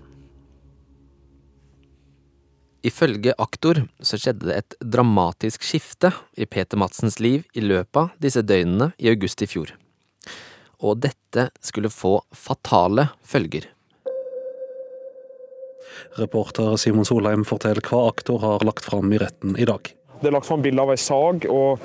Ifølge 2.86 3.34
aktor 3.42 3.80
så 3.99 4.18
skjedde 4.20 4.47
det 4.47 4.59
et 4.61 4.76
dramatisk 4.94 5.64
skifte 5.66 6.12
i 6.38 6.47
Peter 6.47 6.78
Madsens 6.78 7.18
liv 7.18 7.42
i 7.57 7.64
løpet 7.64 7.99
av 8.05 8.12
disse 8.22 8.44
døgnene 8.47 8.92
i 9.03 9.11
august 9.11 9.42
i 9.42 9.49
fjor. 9.51 9.72
Og 10.84 11.01
dette 11.03 11.49
skulle 11.64 11.90
få 11.90 12.20
fatale 12.36 13.09
følger. 13.26 13.72
Reporter 16.19 16.77
Simon 16.81 17.07
Solheim 17.09 17.45
forteller 17.47 17.85
hva 17.87 18.07
aktor 18.11 18.43
har 18.43 18.64
lagt 18.67 18.85
fram 18.85 19.12
i 19.12 19.21
retten 19.23 19.57
i 19.59 19.67
dag. 19.69 19.93
Det 20.21 20.31
er 20.31 20.37
lagt 20.37 20.49
fram 20.49 20.62
bilde 20.64 20.83
av 20.83 20.93
ei 20.95 21.01
sag, 21.01 21.45
og 21.53 21.83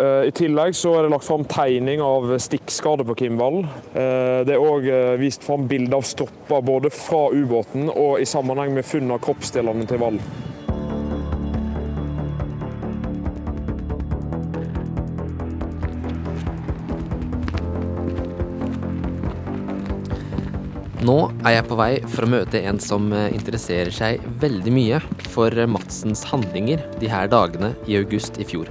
uh, 0.00 0.22
i 0.24 0.32
tillegg 0.36 0.76
så 0.76 0.94
er 0.96 1.06
det 1.06 1.12
lagt 1.12 1.28
fram 1.28 1.44
tegning 1.50 2.00
av 2.04 2.32
stikkskade 2.40 3.04
på 3.08 3.18
Kim. 3.20 3.40
Uh, 3.40 4.42
det 4.48 4.56
er 4.56 4.64
òg 4.64 4.88
uh, 4.88 5.14
vist 5.20 5.44
fram 5.44 5.68
bilde 5.68 5.96
av 5.96 6.06
stropper 6.08 6.64
både 6.64 6.92
fra 6.94 7.26
ubåten 7.36 7.90
og 7.92 8.20
i 8.22 8.28
sammenheng 8.28 8.72
med 8.76 8.88
funn 8.88 9.12
av 9.12 9.20
kroppsdelene 9.26 9.88
til 9.88 10.00
Wall. 10.02 10.20
Nå 21.06 21.14
er 21.44 21.58
jeg 21.58 21.66
på 21.68 21.76
vei 21.78 21.90
for 22.10 22.24
å 22.24 22.30
møte 22.32 22.58
en 22.66 22.78
som 22.82 23.04
eh, 23.14 23.28
interesserer 23.36 23.92
seg 23.94 24.22
veldig 24.40 24.72
mye 24.74 24.98
for 25.30 25.54
eh, 25.54 25.68
Madsens 25.70 26.24
handlinger 26.26 26.80
de 26.98 27.10
her 27.12 27.28
dagene 27.30 27.74
i 27.86 27.98
august 28.00 28.40
i 28.42 28.46
fjor. 28.48 28.70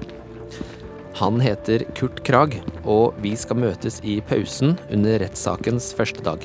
Han 1.21 1.39
heter 1.39 1.85
Kurt 1.95 2.19
Krag, 2.27 2.57
og 2.83 3.15
vi 3.23 3.35
skal 3.39 3.61
møtes 3.61 4.01
i 4.03 4.17
pausen 4.25 4.73
under 4.91 5.21
rettssakens 5.21 5.93
første 5.95 6.25
dag. 6.25 6.43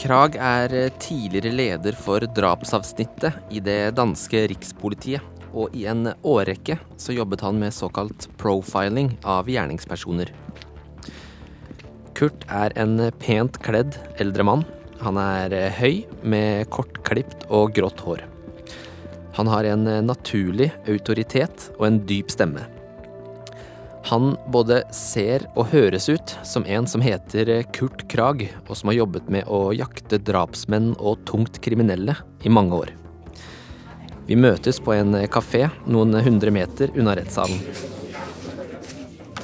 Krag 0.00 0.40
er 0.40 0.74
eh, 0.74 0.90
tidligere 0.98 1.54
leder 1.54 2.00
for 2.00 2.24
drapsavsnittet 2.40 3.54
i 3.54 3.62
det 3.62 3.92
danske 4.00 4.48
rikspolitiet, 4.50 5.22
og 5.52 5.76
i 5.78 5.84
en 5.90 6.08
årrekke 6.26 6.80
så 6.98 7.14
jobbet 7.14 7.44
han 7.46 7.60
med 7.60 7.76
såkalt 7.76 8.26
profiling 8.40 9.12
av 9.22 9.50
gjerningspersoner. 9.52 10.34
Kurt 12.18 12.44
er 12.48 12.74
en 12.80 12.98
pent 13.22 13.56
kledd 13.64 13.96
eldre 14.22 14.46
mann. 14.46 14.66
Han 15.00 15.16
er 15.20 15.54
høy, 15.78 16.02
med 16.22 16.68
kortklipt 16.74 17.46
og 17.48 17.72
grått 17.76 18.02
hår. 18.04 18.26
Han 19.38 19.48
har 19.48 19.64
en 19.64 19.86
naturlig 20.04 20.68
autoritet 20.90 21.70
og 21.78 21.86
en 21.86 22.00
dyp 22.06 22.32
stemme. 22.32 22.66
Han 24.10 24.32
både 24.52 24.80
ser 24.96 25.44
og 25.54 25.68
høres 25.74 26.08
ut 26.08 26.32
som 26.46 26.64
en 26.66 26.88
som 26.88 27.02
heter 27.04 27.52
Kurt 27.76 28.06
Krag, 28.10 28.46
og 28.66 28.76
som 28.76 28.90
har 28.90 28.98
jobbet 29.02 29.28
med 29.32 29.48
å 29.48 29.70
jakte 29.76 30.18
drapsmenn 30.24 30.94
og 30.98 31.20
tungt 31.28 31.60
kriminelle 31.62 32.16
i 32.42 32.52
mange 32.52 32.80
år. 32.80 32.94
Vi 34.26 34.38
møtes 34.38 34.80
på 34.80 34.94
en 34.96 35.16
kafé 35.32 35.68
noen 35.86 36.16
hundre 36.24 36.52
meter 36.54 36.92
unna 36.96 37.16
rettssalen. 37.18 37.60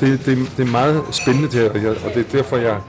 Det, 0.00 0.26
det, 0.26 0.38
det 0.56 0.66
er 0.66 0.70
meget 0.70 1.02
spændende 1.10 1.48
det 1.48 1.80
her, 1.80 1.90
og, 1.90 2.14
det 2.14 2.26
er 2.26 2.30
derfor, 2.32 2.56
jeg, 2.56 2.80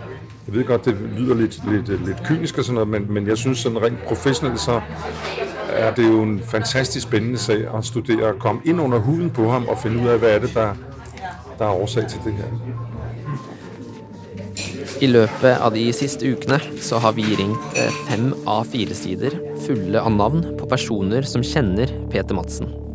jeg 0.48 0.56
ved 0.56 0.66
godt, 0.66 0.86
det 0.86 0.98
lyder 1.18 1.36
lidt, 1.36 1.60
lidt, 1.72 2.06
lidt 2.06 2.24
kynisk 2.24 2.58
og 2.58 2.64
sådan 2.64 2.74
noget, 2.74 2.88
men, 2.88 3.14
men 3.14 3.28
jeg 3.28 3.38
synes 3.38 3.60
sådan 3.60 3.82
rent 3.82 4.04
professionelt, 4.08 4.60
så 4.60 4.82
er 5.70 5.94
det 5.94 6.08
jo 6.08 6.24
en 6.24 6.42
fantastisk 6.44 7.08
spændende 7.08 7.38
sag 7.38 7.76
at 7.78 7.86
studere 7.86 8.26
og 8.34 8.40
komme 8.40 8.62
ind 8.66 8.82
under 8.82 8.98
huden 8.98 9.30
på 9.30 9.52
ham 9.52 9.68
og 9.68 9.78
finde 9.80 10.04
ud 10.04 10.08
af, 10.08 10.20
hvad 10.20 10.30
er 10.30 10.40
det, 10.40 10.54
der, 10.54 10.74
der 11.60 11.66
er 11.66 11.70
årsag 11.70 12.08
til 12.10 12.20
det 12.26 12.34
her. 12.34 12.46
I 15.02 15.08
løpet 15.08 15.60
av 15.62 15.76
de 15.76 15.94
siste 15.94 16.32
ukene 16.34 16.58
så 16.82 16.98
har 16.98 17.14
vi 17.14 17.22
ringt 17.38 17.78
eh, 17.78 17.94
fem 18.10 18.32
A4-sider 18.50 19.38
fulle 19.68 20.02
av 20.02 20.10
navn 20.16 20.42
på 20.58 20.66
personer 20.66 21.22
som 21.22 21.46
kjenner 21.46 21.94
Peter 22.10 22.34
Madsen. 22.34 22.87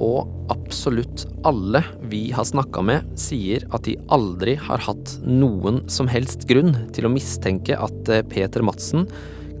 Og 0.00 0.28
absolutt 0.52 1.26
alle 1.46 1.82
vi 2.08 2.30
har 2.32 2.46
snakka 2.48 2.82
med, 2.84 3.08
sier 3.20 3.66
at 3.76 3.84
de 3.84 3.98
aldri 4.12 4.56
har 4.56 4.80
hatt 4.86 5.18
noen 5.26 5.82
som 5.92 6.08
helst 6.10 6.48
grunn 6.48 6.72
til 6.96 7.06
å 7.06 7.12
mistenke 7.12 7.76
at 7.76 8.12
eh, 8.12 8.24
Peter 8.24 8.64
Madsen 8.64 9.06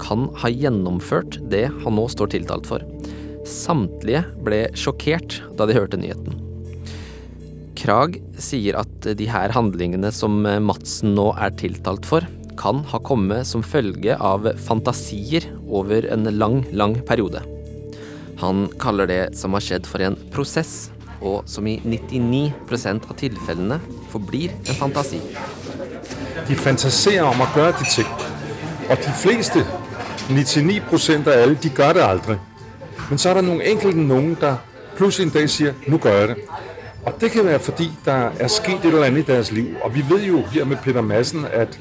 kan 0.00 0.30
ha 0.40 0.48
gjennomført 0.48 1.38
det 1.52 1.66
han 1.82 1.96
nå 1.98 2.06
står 2.08 2.32
tiltalt 2.32 2.68
for. 2.68 2.84
Samtlige 3.44 4.24
ble 4.44 4.64
sjokkert 4.78 5.42
da 5.58 5.68
de 5.68 5.76
hørte 5.76 6.00
nyheten. 6.00 6.40
Krag 7.80 8.18
sier 8.40 8.76
at 8.80 9.06
de 9.16 9.28
her 9.28 9.52
handlingene 9.56 10.10
som 10.12 10.42
Madsen 10.44 11.14
nå 11.16 11.30
er 11.40 11.52
tiltalt 11.60 12.08
for, 12.08 12.24
kan 12.60 12.82
ha 12.90 13.00
kommet 13.00 13.48
som 13.48 13.64
følge 13.64 14.16
av 14.20 14.50
fantasier 14.60 15.46
over 15.68 16.04
en 16.12 16.28
lang, 16.36 16.60
lang 16.76 16.98
periode. 17.08 17.40
Han 18.40 18.68
kaller 18.80 19.06
det 19.06 19.22
som 19.36 19.52
har 19.52 19.60
skjedd 19.60 19.88
for 19.88 20.00
en 20.00 20.16
prosess, 20.32 20.90
og 21.20 21.42
som 21.50 21.66
i 21.68 21.76
99% 21.84 23.08
av 23.10 23.16
tilfellene 23.20 23.76
forblir 24.08 24.54
en 24.64 24.78
fantasi. 24.78 25.20
De 26.48 26.56
fantaserer 26.56 27.26
om 27.28 27.44
å 27.44 27.48
gjøre 27.54 27.74
de 27.82 27.90
ting. 27.92 28.08
Og 28.88 28.96
de 29.04 29.12
fleste, 29.20 29.64
99 30.30 30.80
av 31.18 31.34
alle, 31.34 31.58
de 31.60 31.68
gør 31.68 31.92
det 31.92 32.06
aldri. 32.06 32.38
Men 33.10 33.18
så 33.18 33.30
er 33.30 33.40
det 33.40 33.44
noen 33.44 33.60
enkelte 33.60 34.08
noen 34.08 34.32
der 34.40 34.56
plutselig 34.96 35.26
en 35.26 35.34
dag 35.36 35.50
sier 35.50 35.74
'nå 35.86 35.98
gjør 35.98 36.18
jeg 36.18 36.28
det. 36.28 36.36
Og 37.06 37.20
det 37.20 37.30
kan 37.30 37.44
være, 37.44 37.58
fordi 37.58 37.90
der 38.04 38.30
er 38.38 38.48
sket 38.48 38.74
et 38.74 38.84
eller 38.84 39.04
annet 39.04 39.28
i 39.28 39.32
deres 39.32 39.52
liv. 39.52 39.76
Og 39.82 39.94
vi 39.94 40.04
vet 40.10 40.28
jo 40.28 40.42
her 40.52 40.64
med 40.64 40.76
Peter 40.76 41.00
Madsen, 41.00 41.44
at 41.52 41.78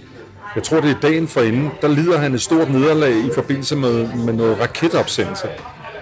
jeg 0.55 0.63
tror, 0.63 0.81
det 0.81 0.91
er 0.91 0.99
dagen 1.01 1.27
for 1.27 1.41
inden, 1.41 1.69
der 1.81 1.87
lider 1.87 2.17
han 2.17 2.33
et 2.33 2.41
stort 2.41 2.69
nederlag 2.69 3.11
i 3.11 3.29
forbindelse 3.35 3.75
med, 3.75 4.07
med 4.25 4.33
noget 4.33 4.59
raketopsendelse. 4.59 5.47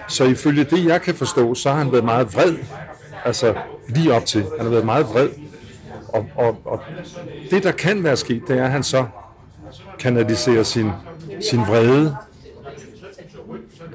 Så 0.08 0.24
ifølge 0.24 0.64
det, 0.64 0.84
jeg 0.84 1.02
kan 1.02 1.14
forstå, 1.14 1.54
så 1.54 1.70
har 1.70 1.78
han 1.78 1.92
været 1.92 2.04
meget 2.04 2.34
vred. 2.34 2.56
Altså 3.24 3.54
lige 3.88 4.14
op 4.14 4.24
til. 4.24 4.42
Han 4.56 4.66
har 4.66 4.70
været 4.70 4.84
meget 4.84 5.06
vred. 5.06 5.28
Og, 6.08 6.26
og, 6.36 6.58
og 6.64 6.80
det, 7.50 7.62
der 7.62 7.72
kan 7.72 8.04
være 8.04 8.16
sket, 8.16 8.42
det 8.48 8.58
er, 8.58 8.64
at 8.64 8.70
han 8.70 8.82
så 8.82 9.06
kanaliserer 9.98 10.62
sin, 10.62 10.90
sin 11.50 11.60
vrede 11.60 12.16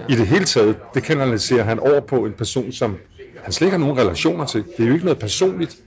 i 0.10 0.16
det 0.16 0.28
hele 0.28 0.46
taget. 0.46 0.76
Det 0.94 1.04
kanaliserer 1.04 1.64
han 1.64 1.80
over 1.80 2.00
på 2.00 2.26
en 2.26 2.34
person, 2.34 2.72
som 2.72 2.98
han 3.44 3.54
slet 3.54 3.68
ikke 3.68 3.78
har 3.78 3.86
nogen 3.86 3.98
relationer 3.98 4.46
til. 4.46 4.64
Det 4.78 4.84
er 4.84 4.88
jo 4.88 4.94
ikke 4.94 5.06
noget 5.06 5.20
personligt. 5.20 5.78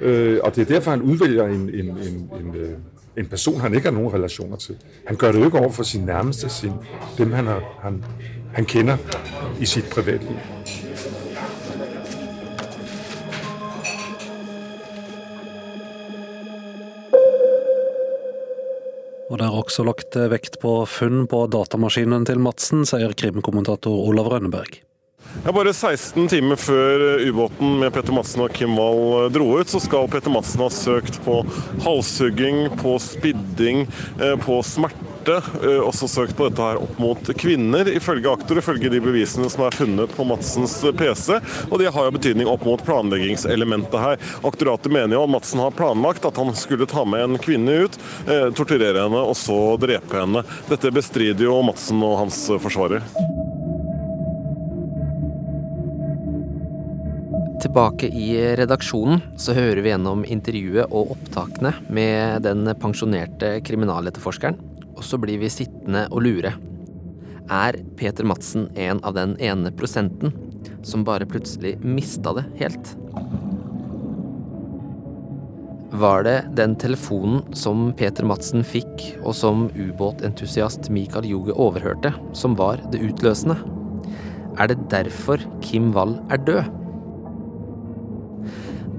Øh, 0.00 0.40
og 0.42 0.56
det 0.56 0.62
er 0.62 0.74
derfor, 0.74 0.90
han 0.90 1.02
udvælger 1.02 1.44
en, 1.46 1.70
en, 1.74 1.86
en, 1.88 2.30
en, 2.40 2.54
øh, 2.56 2.70
en 3.16 3.26
person, 3.26 3.60
han 3.60 3.74
ikke 3.74 3.86
har 3.86 3.92
nogen 3.92 4.14
relationer 4.14 4.56
til. 4.56 4.76
Han 5.06 5.16
gør 5.16 5.32
det 5.32 5.38
jo 5.38 5.44
ikke 5.44 5.58
over 5.58 5.72
for 5.72 5.82
sin 5.82 6.00
nærmeste, 6.00 6.48
sin, 6.48 6.72
dem 7.18 7.32
han, 7.32 7.46
har, 7.46 7.62
han, 7.82 8.04
han 8.54 8.68
kender 8.68 8.98
i 9.60 9.66
sit 9.66 9.90
privatliv. 9.90 10.38
Og 19.28 19.36
det 19.36 19.44
er 19.44 19.54
også 19.54 19.84
lagt 19.84 20.16
vekt 20.32 20.56
på 20.62 20.80
funn 20.88 21.26
på 21.28 21.44
datamaskinen 21.52 22.24
til 22.28 22.40
Madsen, 22.40 22.86
sier 22.88 23.12
krimkommentator 23.12 23.92
Olav 24.08 24.30
Rønneberg. 24.32 24.80
Ja, 25.44 25.52
bare 25.52 25.74
16 25.74 26.30
timer 26.32 26.56
før 26.56 27.20
ubåten 27.20 27.76
med 27.82 27.92
Petter 27.92 28.14
Madsen 28.16 28.42
og 28.46 28.54
Kim 28.56 28.78
Wall 28.78 29.28
dro 29.34 29.50
ut, 29.60 29.68
så 29.68 29.80
skal 29.82 30.08
Petter 30.10 30.32
Madsen 30.32 30.64
ha 30.64 30.70
søkt 30.72 31.20
på 31.26 31.42
halshugging, 31.84 32.64
på 32.80 32.96
spidding, 33.02 33.84
eh, 34.18 34.34
på 34.40 34.62
smerte. 34.64 35.07
Eh, 35.36 35.80
Også 35.82 36.08
søkt 36.10 36.36
på 36.38 36.48
dette 36.48 36.64
her 36.64 36.80
opp 36.80 36.98
mot 37.00 37.30
kvinner, 37.38 37.88
ifølge 37.92 38.30
aktor, 38.32 38.60
ifølge 38.60 38.90
de 38.92 39.00
bevisene 39.02 39.50
som 39.52 39.66
er 39.66 39.76
funnet 39.76 40.14
på 40.16 40.26
Madsens 40.28 40.78
PC. 40.98 41.38
Og 41.68 41.78
det 41.82 41.92
har 41.94 42.08
jo 42.08 42.14
betydning 42.16 42.50
opp 42.50 42.66
mot 42.68 42.82
planleggingselementet 42.86 43.98
her. 44.02 44.22
Aktoratet 44.48 44.92
mener 44.92 45.18
jo 45.18 45.24
at 45.26 45.34
Madsen 45.36 45.62
har 45.62 45.76
planlagt 45.76 46.28
at 46.28 46.40
han 46.40 46.54
skulle 46.58 46.88
ta 46.88 47.04
med 47.08 47.26
en 47.26 47.42
kvinne 47.42 47.84
ut, 47.84 47.98
eh, 48.26 48.48
torturere 48.56 49.06
henne 49.06 49.24
og 49.24 49.36
så 49.38 49.76
drepe 49.80 50.22
henne. 50.22 50.44
Dette 50.70 50.94
bestrider 50.94 51.48
jo 51.48 51.60
Madsen 51.66 52.02
og 52.04 52.18
hans 52.24 52.46
forsvarer. 52.62 53.04
Tilbake 57.58 58.06
i 58.06 58.54
redaksjonen 58.56 59.18
så 59.36 59.54
hører 59.56 59.82
vi 59.82 59.90
gjennom 59.90 60.22
intervjuet 60.22 60.92
og 60.94 61.10
opptakene 61.16 61.72
med 61.90 62.44
den 62.46 62.68
pensjonerte 62.78 63.56
kriminaletterforskeren, 63.66 64.60
og 64.98 65.06
så 65.06 65.18
blir 65.22 65.38
vi 65.40 65.50
sittende 65.52 66.08
og 66.10 66.24
lure. 66.26 66.52
Er 67.48 67.78
Peter 67.96 68.26
Madsen 68.28 68.68
en 68.76 69.00
av 69.06 69.14
den 69.16 69.36
ene 69.40 69.70
prosenten 69.72 70.34
som 70.84 71.06
bare 71.06 71.28
plutselig 71.28 71.78
mista 71.80 72.34
det 72.36 72.44
helt? 72.58 72.96
Var 75.98 76.22
det 76.26 76.36
den 76.58 76.74
telefonen 76.78 77.40
som 77.56 77.88
Peter 77.96 78.26
Madsen 78.28 78.60
fikk, 78.66 79.06
og 79.24 79.32
som 79.34 79.64
ubåtentusiast 79.72 80.90
Mikael 80.92 81.24
Joge 81.26 81.56
overhørte, 81.56 82.12
som 82.36 82.58
var 82.58 82.82
det 82.92 83.00
utløsende? 83.08 83.56
Er 84.60 84.68
det 84.68 84.84
derfor 84.92 85.40
Kim 85.64 85.94
Wall 85.96 86.18
er 86.28 86.44
død? 86.44 86.68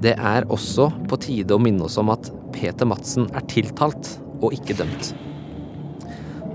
Det 0.01 0.15
er 0.17 0.47
også 0.49 0.89
på 1.11 1.19
tide 1.21 1.53
å 1.53 1.61
minne 1.61 1.85
oss 1.85 1.99
om 2.01 2.09
at 2.11 2.31
Peter 2.55 2.87
Madsen 2.89 3.29
er 3.35 3.45
tiltalt 3.51 4.15
og 4.39 4.55
ikke 4.55 4.79
dømt. 4.81 5.13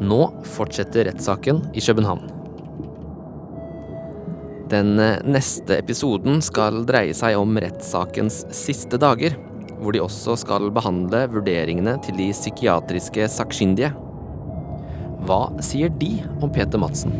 Nå 0.03 0.21
fortsetter 0.57 1.05
rettssaken 1.11 1.61
i 1.75 1.83
København. 1.85 2.25
Den 4.73 4.97
neste 5.29 5.77
episoden 5.79 6.41
skal 6.43 6.83
dreie 6.89 7.15
seg 7.15 7.37
om 7.39 7.59
rettssakens 7.61 8.41
siste 8.57 8.99
dager, 8.99 9.37
hvor 9.79 9.95
de 9.95 10.03
også 10.03 10.39
skal 10.41 10.71
behandle 10.75 11.27
vurderingene 11.31 11.99
til 12.03 12.17
de 12.19 12.31
psykiatriske 12.33 13.29
sakkyndige. 13.31 13.93
Hva 15.25 15.47
sier 15.65 15.93
de 16.01 16.17
om 16.43 16.51
Peter 16.53 16.81
Madsen? 16.81 17.15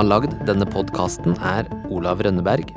Har 0.00 0.08
lagd 0.08 0.34
denne 0.48 0.64
podkasten, 0.64 1.34
er 1.44 1.66
Olav 1.92 2.22
Rønneberg, 2.24 2.70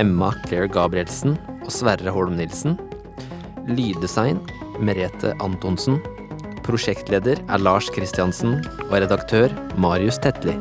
Emma 0.00 0.30
Claire 0.46 0.70
Gabrielsen 0.72 1.36
og 1.58 1.68
Sverre 1.74 2.14
Holm 2.14 2.38
Nilsen. 2.38 2.78
Lyddesign 3.68 4.40
Merete 4.80 5.34
Antonsen. 5.44 6.00
Prosjektleder 6.64 7.42
er 7.44 7.60
Lars 7.60 7.90
Kristiansen, 7.92 8.62
og 8.88 8.96
redaktør 8.96 9.52
Marius 9.76 10.16
Tetli. 10.24 10.56